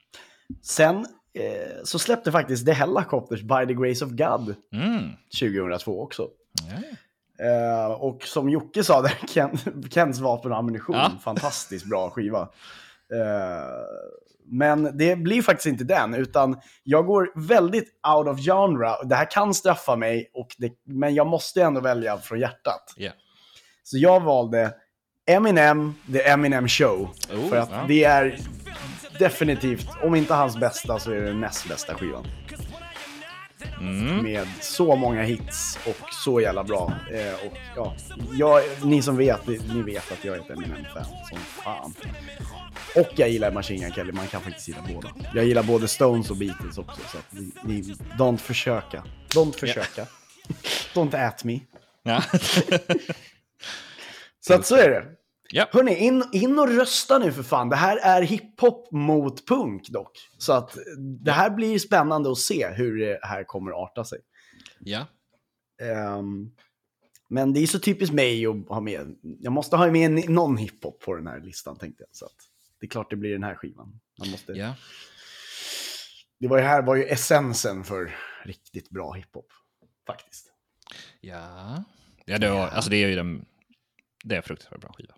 Sen 0.63 0.97
eh, 1.35 1.83
så 1.85 1.99
släppte 1.99 2.33
faktiskt 2.33 2.67
The 2.67 2.73
Hellacopters 2.73 3.43
By 3.43 3.67
the 3.67 3.75
Grace 3.75 4.05
of 4.05 4.11
God 4.11 4.55
Mm. 4.73 5.11
2002 5.41 6.03
också. 6.03 6.29
Ja. 6.69 6.77
Eh, 7.47 7.87
och 7.93 8.23
som 8.23 8.51
Jocke 8.51 8.85
sa, 8.85 9.03
där, 9.03 9.15
Ken, 9.29 9.59
Kens 9.91 10.19
vapen 10.19 10.53
och 10.53 10.59
ammunition, 10.59 10.97
Ja. 10.97 11.11
fantastiskt 11.23 11.87
bra 11.87 12.11
skiva. 12.11 12.41
Eh, 13.13 13.69
men 14.47 14.99
det 14.99 15.17
blir 15.17 15.43
faktiskt 15.43 15.67
inte 15.67 15.85
den, 15.85 16.15
utan 16.15 16.61
jag 16.83 17.07
går 17.07 17.33
väldigt 17.35 17.89
out 18.17 18.29
of 18.29 18.41
genre. 18.41 19.05
Det 19.05 19.15
här 19.15 19.31
kan 19.31 19.55
straffa 19.55 19.97
mig, 19.97 20.31
och 20.35 20.49
det, 20.59 20.73
men 20.87 21.15
jag 21.15 21.27
måste 21.27 21.63
ändå 21.63 21.81
välja 21.81 22.19
från 22.19 22.41
hjärtat. 22.41 22.95
Ja. 22.97 23.11
Så 23.83 23.99
jag 23.99 24.21
valde 24.21 24.75
Eminem, 25.27 25.95
The 26.13 26.29
Eminem 26.29 26.69
Show. 26.69 27.11
Oh, 27.33 27.49
för 27.49 27.57
att 27.57 27.71
ja. 27.71 27.85
det 27.89 28.05
är 28.05 28.39
definitivt, 29.19 29.89
om 30.03 30.15
inte 30.15 30.35
hans 30.35 30.57
bästa, 30.57 30.99
så 30.99 31.11
är 31.11 31.17
det 31.17 31.27
den 31.27 31.41
näst 31.41 31.69
bästa 31.69 31.95
skivan. 31.95 32.27
Mm. 33.81 34.23
Med 34.23 34.49
så 34.61 34.97
många 34.97 35.23
hits 35.23 35.79
och 35.87 36.15
så 36.15 36.41
jävla 36.41 36.65
bra. 36.65 36.93
Eh, 37.13 37.47
och, 37.47 37.57
ja, 37.77 37.95
jag, 38.33 38.63
ni 38.85 39.03
som 39.03 39.17
vet, 39.17 39.47
ni 39.47 39.83
vet 39.83 40.13
att 40.13 40.25
jag 40.25 40.37
är 40.37 40.41
ett 40.41 40.51
Eminem-fan 40.51 41.05
som 41.05 41.39
fan. 41.39 41.95
Och 42.97 43.09
jag 43.17 43.29
gillar 43.29 43.53
Machine 43.53 43.81
Gun 43.81 43.93
Kelly, 43.93 44.13
man 44.13 44.27
kan 44.27 44.41
faktiskt 44.41 44.69
gilla 44.69 44.85
båda. 44.95 45.09
Jag 45.35 45.45
gillar 45.45 45.63
både 45.63 45.89
Stones 45.89 46.31
och 46.31 46.37
Beatles 46.37 46.79
också, 46.79 47.01
så 47.13 47.19
att 47.19 47.33
ni, 47.33 47.53
ni 47.65 47.83
don't 48.19 48.37
försöka. 48.37 49.05
Don't 49.35 49.59
försöka. 49.59 50.07
don't 50.95 51.27
at 51.27 51.45
me. 51.45 51.61
Ja. 52.03 52.23
Så 54.41 54.55
att 54.55 54.67
så 54.67 54.77
är 54.77 54.91
det. 54.91 55.05
Ja. 55.51 55.69
Hörni, 55.73 55.97
in, 55.97 56.25
in 56.33 56.59
och 56.59 56.69
rösta 56.69 57.19
nu 57.19 57.33
för 57.33 57.43
fan. 57.43 57.69
Det 57.69 57.77
här 57.77 57.97
är 57.97 58.23
hiphop 58.23 58.93
mot 58.93 59.47
punk 59.47 59.89
dock. 59.89 60.19
Så 60.39 60.53
att 60.53 60.79
det 61.25 61.33
här 61.33 61.51
blir 61.51 61.79
spännande 61.79 62.31
att 62.31 62.39
se 62.39 62.69
hur 62.69 62.99
det 62.99 63.19
här 63.23 63.45
kommer 63.45 63.71
att 63.71 63.91
arta 63.91 64.05
sig. 64.05 64.19
ja. 64.79 65.07
Ehm, 65.83 66.51
men 67.29 67.53
det 67.53 67.61
är 67.61 67.67
så 67.67 67.79
typiskt 67.79 68.15
mig 68.15 68.47
att 68.47 68.69
ha 68.69 68.81
med. 68.81 69.17
Jag 69.41 69.53
måste 69.53 69.77
ha 69.77 69.91
med 69.91 70.31
någon 70.31 70.57
hiphop 70.57 71.01
på 71.01 71.15
den 71.15 71.27
här 71.27 71.41
listan 71.41 71.79
tänkte 71.79 72.03
jag. 72.03 72.09
Så 72.13 72.25
att 72.25 72.37
det 72.81 72.87
är 72.87 72.91
klart 72.91 73.11
det 73.11 73.17
blir 73.17 73.33
den 73.33 73.43
här 73.43 73.55
skivan. 73.55 74.01
Man 74.19 74.31
måste, 74.31 74.53
ja. 74.53 74.75
Det 76.39 76.49
var 76.49 76.59
ju 76.59 76.65
här 76.65 76.83
var 76.83 76.97
ju 76.97 77.05
essensen 77.05 77.85
för 77.85 78.17
riktigt 78.45 78.91
bra 78.91 79.13
hiphop. 79.13 79.53
Faktiskt. 80.07 80.53
Ja. 81.21 81.85
Ja, 82.25 82.39
det, 82.39 82.51
var, 82.51 82.69
alltså 82.69 82.91
det 82.91 82.97
är 82.97 83.09
ju 83.09 83.15
den... 83.15 83.45
Det 84.25 84.37
är 84.37 84.43
fruktansvärt 84.43 84.81
bra 84.81 84.93
skiva. 84.93 85.15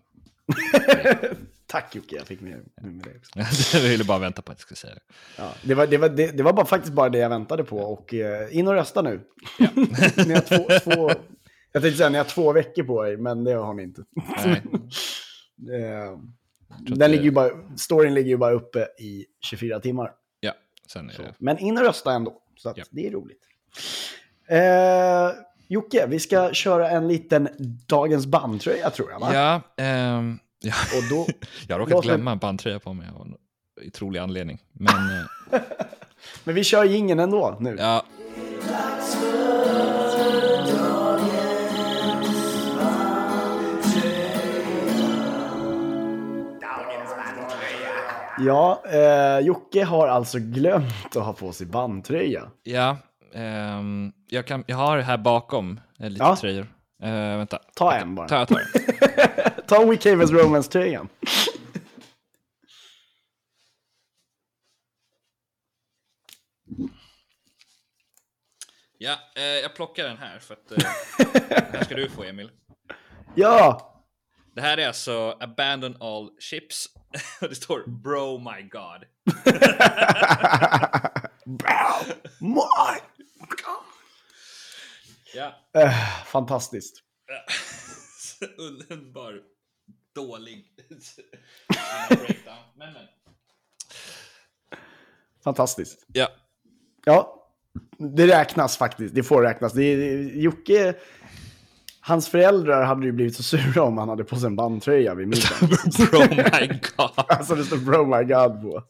Tack 1.67 1.95
Jocke, 1.97 2.17
jag 2.17 2.27
fick 2.27 2.41
med, 2.41 2.65
med 2.83 3.05
det 3.05 3.43
också. 3.45 3.77
jag 3.77 3.83
ville 3.89 4.05
bara 4.05 4.19
vänta 4.19 4.43
på 4.43 4.53
att 4.53 4.59
jag 4.59 4.63
skulle 4.63 4.77
säga 4.77 4.95
det. 4.95 5.01
Ja, 5.37 5.53
det, 5.63 5.75
var, 5.75 5.87
det, 5.87 5.97
var, 5.99 6.09
det, 6.09 6.37
det 6.37 6.43
var 6.43 6.53
bara, 6.53 6.67
faktiskt 6.67 6.95
bara 6.95 7.09
det 7.09 7.19
jag 7.19 7.29
väntade 7.29 7.65
på. 7.65 7.79
Och 7.79 8.15
eh, 8.15 8.57
in 8.59 8.69
och 8.69 8.75
rösta 8.75 9.03
nu. 9.03 9.21
ni 10.27 10.35
har 10.35 10.41
två, 10.41 10.91
två, 10.91 11.11
jag 11.73 11.83
tänkte 11.83 11.99
säga 11.99 12.09
ni 12.09 12.19
har 12.19 12.25
två 12.25 12.53
veckor 12.53 12.83
på 12.83 13.07
er, 13.09 13.17
men 13.17 13.45
det 13.45 13.53
har 13.53 13.75
ni 13.75 13.83
inte. 13.83 14.03
Nej. 14.45 14.63
Eh, 15.81 16.19
den 16.79 16.99
det- 16.99 17.09
ligger 17.09 17.25
ju 17.25 17.31
bara, 17.31 17.51
storyn 17.77 18.15
ligger 18.15 18.29
ju 18.31 18.37
bara 18.37 18.53
uppe 18.53 18.89
i 18.99 19.27
24 19.41 19.81
timmar. 19.81 20.13
Ja, 20.41 20.53
sen 20.93 21.11
är 21.11 21.15
Så. 21.15 21.23
det... 21.23 21.35
Men 21.39 21.59
in 21.59 21.79
och 21.79 21.85
rösta 21.85 22.13
ändå, 22.13 22.43
så 22.57 22.73
Ja. 22.77 22.85
det 22.91 23.07
är 23.07 23.11
roligt. 23.11 23.43
Eh, 24.49 25.31
Jocke, 25.71 26.07
vi 26.07 26.21
ska 26.21 26.53
köra 26.53 26.91
en 26.91 27.09
liten 27.09 27.49
Dagens 27.87 28.27
bandtröja 28.27 28.91
tror 28.91 29.11
jag, 29.11 29.21
va? 29.21 29.35
Ja, 29.35 29.61
ehm, 29.85 30.39
ja. 30.61 30.75
Och 30.97 31.09
då, 31.11 31.27
jag 31.69 31.75
har 31.79 31.81
råkat 31.81 32.05
glömma 32.05 32.33
en 32.33 32.39
bandtröja 32.39 32.79
på 32.79 32.93
mig 32.93 33.09
av 33.17 33.27
en 33.27 33.35
otrolig 33.87 34.21
anledning. 34.21 34.59
Men 34.73 35.21
eh, 35.53 35.61
men 36.45 36.55
vi 36.55 36.65
kör 36.65 36.95
ingen 36.95 37.19
ändå 37.19 37.57
nu. 37.61 37.77
ja, 37.79 38.05
Ja, 48.41 48.83
eh, 48.93 49.39
Jocke 49.47 49.85
har 49.85 50.09
alltså 50.09 50.39
glömt 50.39 51.17
att 51.17 51.25
ha 51.25 51.33
på 51.33 51.53
sig 51.53 51.67
bandtröja. 51.67 52.51
ja 52.63 52.97
ehm, 53.35 54.13
jag, 54.29 54.47
kan, 54.47 54.65
jag 54.67 54.77
har 54.77 54.99
här 54.99 55.19
bakom 55.19 55.81
eh, 55.99 56.11
lite 56.11 56.25
Ja. 56.25 56.37
tröjor. 56.37 56.67
Eh, 57.03 57.11
vänta, 57.37 57.59
Ta 57.75 57.93
en 57.95 58.15
bara. 58.15 58.29
ta, 58.29 58.45
den. 58.45 58.59
Ta 59.67 59.85
We 59.85 59.97
Cavens 59.97 60.31
Romance-tröjan. 60.31 61.09
Ja, 68.99 69.19
eh, 69.37 69.43
jag 69.43 69.75
plockar 69.75 70.05
den 70.05 70.17
här 70.19 70.39
för 70.39 70.55
att 70.55 70.71
eh, 70.73 70.79
den 71.49 71.65
här 71.73 71.85
ska 71.85 71.95
du 71.95 72.11
få 72.11 72.25
Emil. 72.25 72.51
Ja! 73.35 73.85
Det 74.55 74.61
här 74.61 74.79
är 74.79 74.87
alltså 74.87 75.37
Abandon 75.41 75.97
All 76.01 76.31
Ships. 76.41 76.87
Det 77.41 77.55
står 77.55 77.87
Bro 77.87 78.39
My 78.39 78.63
God. 78.63 79.05
My. 82.41 83.18
Ja, 85.35 85.55
Eh, 85.75 86.25
fantastiskt. 86.25 87.03
underbar 88.59 89.41
dålig. 90.15 90.65
Men, 92.77 92.93
men. 92.93 93.07
Fantastiskt. 95.45 96.07
Ja, 96.13 96.29
Ja, 97.05 97.49
det 97.99 98.27
räknas 98.27 98.77
faktiskt. 98.77 99.15
Det 99.15 99.23
får 99.23 99.43
räknas. 99.43 99.73
Det 99.73 99.83
är, 99.83 100.19
Jocke, 100.37 100.95
hans 102.09 102.29
föräldrar 102.29 102.85
hade 102.85 103.07
ju 103.07 103.13
blivit 103.13 103.37
så 103.37 103.43
sura 103.43 103.83
om 103.83 103.99
han 103.99 104.09
hade 104.09 104.25
på 104.25 104.37
sig 104.37 104.47
en 104.47 104.57
bandtröja 104.57 105.15
vid 105.15 105.29
middagen. 105.29 105.69
Bro 106.11 106.21
My 106.21 106.67
God. 106.97 107.11
alltså 107.17 107.55
det 107.55 107.65
står 107.65 107.77
bro 107.77 108.05
my 108.07 108.25
god 108.25 108.63
på. 108.63 108.83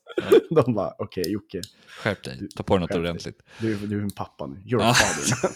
De 0.55 0.75
bara, 0.75 0.93
okej 0.99 1.33
Jocke, 1.33 1.61
Skärp 2.03 2.25
dig, 2.25 2.49
ta 2.57 2.63
på 2.63 2.75
dig 2.77 2.81
något 2.81 2.95
ordentligt. 2.97 3.39
du, 3.59 3.77
du 3.77 3.99
är 3.99 4.03
en 4.03 4.11
pappa 4.11 4.47
nu. 4.47 4.57
You're 4.57 4.81
Ja. 4.83 4.91
a 4.91 4.95
father. 4.95 5.51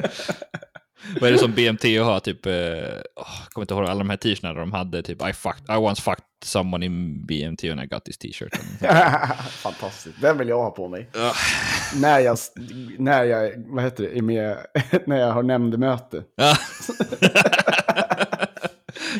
Vad 1.20 1.28
är 1.28 1.32
det 1.32 1.38
som 1.38 1.52
BMT 1.52 1.84
har? 1.98 2.20
Typ, 2.20 2.46
eh, 2.46 2.52
jag 2.52 3.04
kommer 3.52 3.62
inte 3.64 3.74
ihåg 3.74 3.84
alla 3.84 3.98
de 3.98 4.10
här 4.10 4.16
t-shirtarna 4.16 4.60
de 4.60 4.72
hade. 4.72 5.02
Typ 5.02 5.28
I, 5.28 5.32
fucked, 5.32 5.74
I 5.76 5.78
once 5.78 6.02
fucked 6.02 6.24
someone 6.44 6.86
in 6.86 7.26
BMT 7.26 7.70
and 7.72 7.80
I 7.80 7.86
got 7.86 8.04
this 8.04 8.18
t-shirt. 8.18 8.56
Fantastiskt. 9.50 10.20
Den 10.20 10.38
vill 10.38 10.48
jag 10.48 10.62
ha 10.62 10.70
på 10.70 10.88
mig. 10.88 11.10
När 12.00 12.18
jag, 12.18 12.38
när 12.98 13.24
jag, 13.24 13.52
vad 13.66 13.84
heter 13.84 14.04
det, 14.04 14.18
är 14.18 14.22
med, 14.22 14.58
när 15.06 15.20
jag 15.20 15.32
har 15.32 15.42
nämndemöte. 15.42 16.24
Ja. 16.36 16.56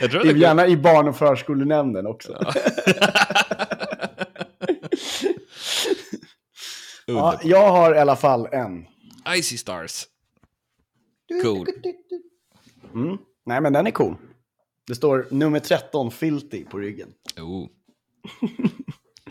jag 0.00 0.10
tror 0.10 0.24
det 0.24 0.38
Gärna 0.38 0.66
i 0.66 0.76
barn 0.76 1.08
och 1.08 1.16
förskolenämnden 1.16 2.06
också. 2.06 2.52
Ja, 7.06 7.40
jag 7.42 7.70
har 7.70 7.94
i 7.94 7.98
alla 7.98 8.16
fall 8.16 8.48
en. 8.52 8.86
Icy 9.36 9.56
Stars. 9.56 10.06
Cool. 11.42 11.66
Mm. 12.94 13.18
Nej, 13.46 13.60
men 13.60 13.72
den 13.72 13.86
är 13.86 13.90
cool. 13.90 14.16
Det 14.86 14.94
står 14.94 15.26
nummer 15.30 15.60
13, 15.60 16.10
Filthy, 16.10 16.64
på 16.64 16.78
ryggen. 16.78 17.08
Oh. 17.40 17.68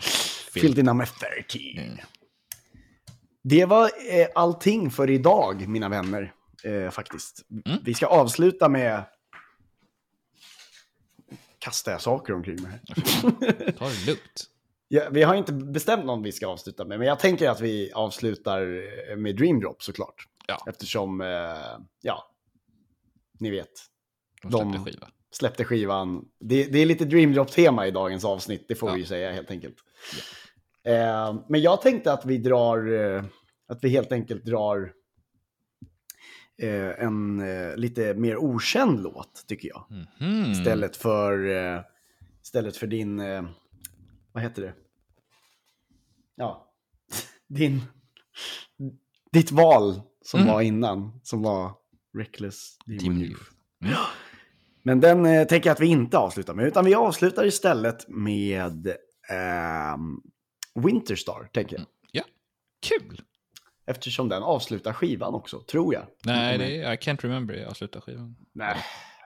Filthy 0.52 0.82
number 0.82 1.06
13. 1.06 1.98
Det 3.42 3.64
var 3.64 3.84
eh, 3.84 4.26
allting 4.34 4.90
för 4.90 5.10
idag, 5.10 5.68
mina 5.68 5.88
vänner. 5.88 6.34
Eh, 6.64 6.90
faktiskt. 6.90 7.42
Vi 7.84 7.94
ska 7.94 8.06
avsluta 8.06 8.68
med... 8.68 9.04
Kastar 11.58 11.92
jag 11.92 12.00
saker 12.00 12.32
omkring 12.32 12.62
mig 12.62 12.70
här? 12.70 12.80
Ta 13.78 13.88
det 13.88 14.06
lugnt. 14.06 14.44
Ja, 14.88 15.08
vi 15.10 15.22
har 15.22 15.34
inte 15.34 15.52
bestämt 15.52 16.04
någon 16.04 16.22
vi 16.22 16.32
ska 16.32 16.46
avsluta 16.46 16.84
med, 16.84 16.98
men 16.98 17.08
jag 17.08 17.18
tänker 17.18 17.48
att 17.48 17.60
vi 17.60 17.92
avslutar 17.92 18.60
eh, 19.10 19.16
med 19.16 19.36
Dream 19.36 19.60
Drop 19.60 19.82
såklart. 19.82 20.28
Ja. 20.46 20.64
Eftersom, 20.66 21.20
eh, 21.20 21.26
ja, 22.00 22.30
ni 23.40 23.50
vet, 23.50 23.70
De 24.42 24.50
De- 24.50 24.72
släppte 24.72 24.90
skiva. 24.90 25.08
Släppte 25.36 25.64
skivan. 25.64 26.24
Det, 26.40 26.64
det 26.64 26.78
är 26.78 26.86
lite 26.86 27.04
Dream 27.04 27.32
Drop-tema 27.32 27.86
i 27.86 27.90
dagens 27.90 28.24
avsnitt, 28.24 28.64
det 28.68 28.74
får 28.74 28.88
Ja. 28.88 28.94
vi 28.94 29.00
ju 29.00 29.06
säga 29.06 29.32
helt 29.32 29.50
enkelt. 29.50 29.76
Eh, 30.84 31.34
men 31.48 31.62
jag 31.62 31.82
tänkte 31.82 32.12
att 32.12 32.24
vi 32.26 32.38
drar, 32.38 32.92
eh, 32.92 33.24
att 33.68 33.84
vi 33.84 33.88
helt 33.88 34.12
enkelt 34.12 34.44
drar 34.44 34.92
eh, 36.62 37.04
en 37.04 37.40
eh, 37.40 37.76
lite 37.76 38.14
mer 38.14 38.36
okänd 38.36 39.02
låt, 39.02 39.44
tycker 39.46 39.68
jag. 39.68 39.86
Mhm. 40.20 40.50
Istället 40.52 40.96
för, 40.96 41.48
eh, 41.48 41.80
istället 42.42 42.76
för 42.76 42.86
din, 42.86 43.20
eh, 43.20 43.42
vad 44.32 44.42
heter 44.42 44.62
det? 44.62 44.74
Ja, 46.36 46.72
din, 47.48 47.80
ditt 49.32 49.52
val 49.52 50.00
som 50.22 50.40
Mm. 50.40 50.52
var 50.52 50.60
innan, 50.62 51.20
som 51.22 51.42
var 51.42 51.72
Reckless 52.18 52.76
Demon 52.86 53.22
Youth. 53.22 53.42
Men 54.86 55.00
den 55.00 55.26
eh, 55.26 55.46
tänker 55.46 55.68
jag 55.70 55.74
att 55.74 55.80
vi 55.80 55.86
inte 55.86 56.18
avslutar 56.18 56.54
med, 56.54 56.66
utan 56.66 56.84
vi 56.84 56.94
avslutar 56.94 57.44
istället 57.46 58.08
med 58.08 58.96
ehm, 59.30 60.20
Winterstar, 60.74 61.48
tänker 61.52 61.76
jag. 61.76 61.86
Ja, 62.12 62.22
kul. 62.86 63.20
Eftersom 63.86 64.28
den 64.28 64.42
avslutar 64.42 64.92
skivan 64.92 65.34
också, 65.34 65.60
tror 65.60 65.94
jag. 65.94 66.02
Nej, 66.24 66.58
det 66.58 66.82
är, 66.82 66.92
I 66.92 66.96
can't 66.96 67.20
remember. 67.22 67.54
Jag 67.54 67.76
slutar 67.76 68.00
skivan. 68.00 68.36
Nej, 68.52 68.76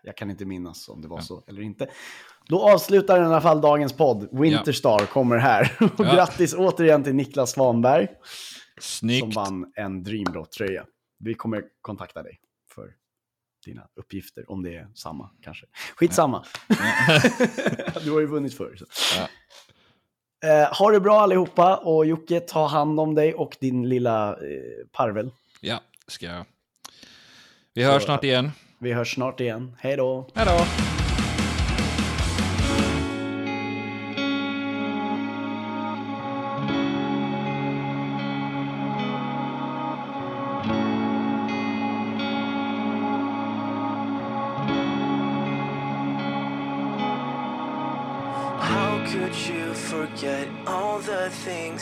jag 0.03 0.17
kan 0.17 0.31
inte 0.31 0.45
minnas 0.45 0.89
om 0.89 1.03
det 1.03 1.09
var 1.09 1.21
så 1.21 1.45
eller 1.47 1.63
inte. 1.63 1.89
Då 2.49 2.69
avslutar 2.71 3.23
i 3.23 3.25
alla 3.25 3.41
fall 3.41 3.61
dagens 3.61 3.93
podd. 3.93 4.29
Winterstar 4.33 5.07
kommer 5.07 5.37
här. 5.37 5.77
Och 5.81 5.91
Ja. 6.07 6.15
grattis 6.15 6.55
återigen 6.55 7.05
till 7.05 7.15
Niklas 7.15 7.51
Svanberg 7.53 8.07
som 8.07 9.09
Snyggt. 9.09 9.37
vann 9.37 9.73
en 9.77 10.03
Dreamrot-tröja. 10.03 10.85
Vi 11.19 11.35
kommer 11.35 11.65
kontakta 11.81 12.23
dig 12.23 12.41
för 12.75 12.95
dina 13.65 13.89
uppgifter, 13.95 14.51
om 14.51 14.63
det 14.63 14.77
är 14.77 14.89
samma 14.95 15.31
kanske. 15.43 15.67
Skitsamma. 15.97 16.45
du 18.05 18.11
har 18.11 18.21
ju 18.21 18.27
vunnit 18.27 18.55
förr. 18.55 18.77
Så. 18.77 18.87
Ja. 19.19 19.29
Eh, 20.49 20.75
ha 20.79 20.91
det 20.91 21.01
bra 21.01 21.21
allihopa 21.21 21.77
och 21.77 22.07
Jocke, 22.07 22.41
ta 22.41 22.67
hand 22.67 23.01
om 23.01 23.15
dig 23.15 23.35
och 23.35 23.57
din 23.61 23.89
lilla 23.89 24.31
eh, 24.31 24.87
parvel. 24.93 25.31
Ja, 25.61 25.81
ska 26.07 26.27
jag. 26.27 26.45
Vi 27.75 27.85
hörs 27.85 28.03
snart 28.03 28.25
igen. 28.25 28.51
Vi 28.79 28.93
hörs 28.93 29.15
snart 29.15 29.41
igen. 29.41 29.77
Hej 29.79 29.97
då! 29.97 30.31
Hej 30.35 30.47
då! 30.47 30.98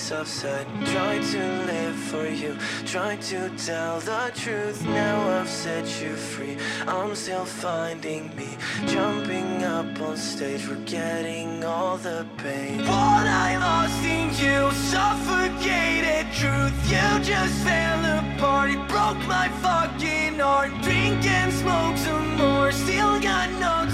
Things 0.06 0.12
I've 0.12 0.28
said? 0.28 0.66
Try 0.86 1.18
to 1.18 1.38
live 1.66 1.96
for 1.96 2.26
you, 2.28 2.56
try 2.84 3.16
to 3.16 3.50
tell 3.56 4.00
the 4.00 4.30
truth. 4.34 4.84
Now 4.86 5.40
I've 5.40 5.48
set 5.48 5.84
you 6.00 6.14
free. 6.14 6.56
I'm 6.86 7.14
still 7.14 7.44
finding 7.44 8.34
me, 8.36 8.48
jumping 8.86 9.62
up 9.64 10.00
on 10.00 10.16
stage, 10.16 10.62
forgetting 10.62 11.64
all 11.64 11.96
the 11.96 12.26
pain. 12.38 12.78
What 12.80 13.26
I 13.26 13.58
lost 13.58 14.04
in 14.04 14.28
you, 14.42 14.70
suffocated 14.90 16.26
truth. 16.32 16.76
You 16.90 17.24
just 17.24 17.54
fell 17.64 18.02
apart, 18.18 18.70
it 18.70 18.88
broke 18.88 19.22
my 19.26 19.48
fucking 19.62 20.38
heart. 20.38 20.70
Drink 20.82 21.24
and 21.24 21.52
smoke 21.52 21.96
some 21.96 22.36
more, 22.36 22.72
still 22.72 23.20
got 23.20 23.50
notes 23.60 23.85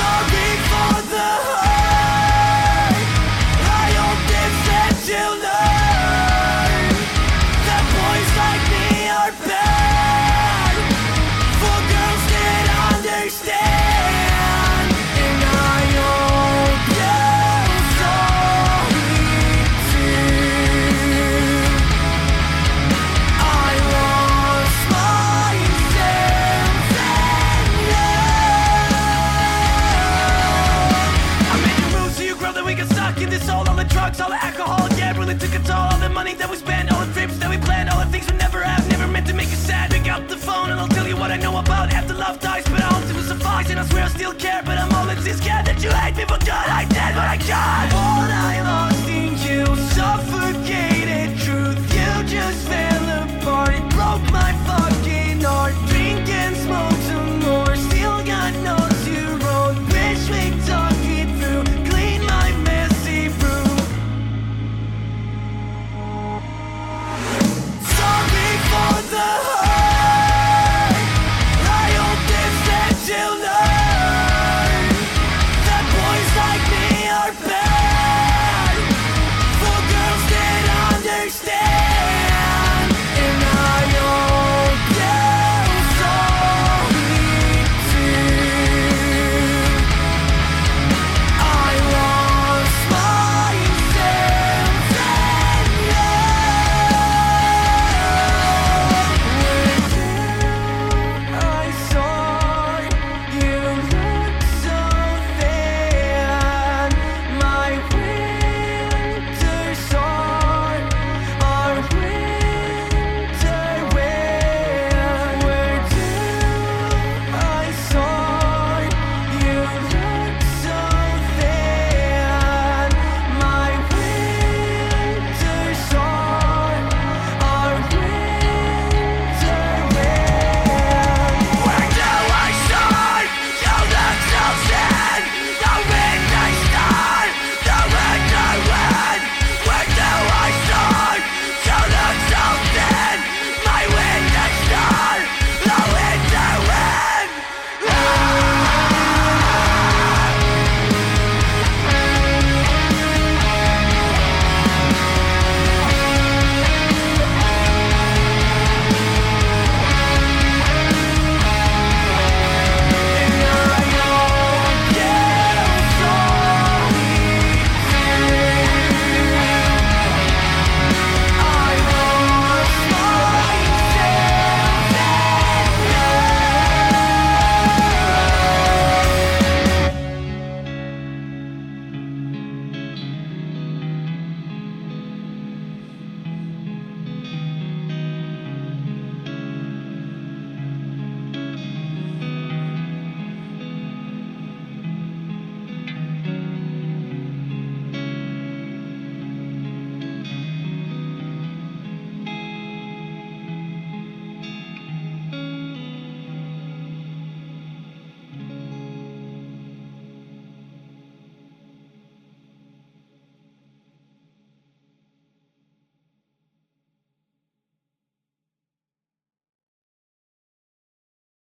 Sorry 0.00 0.48
for 0.70 1.02
the 1.12 1.69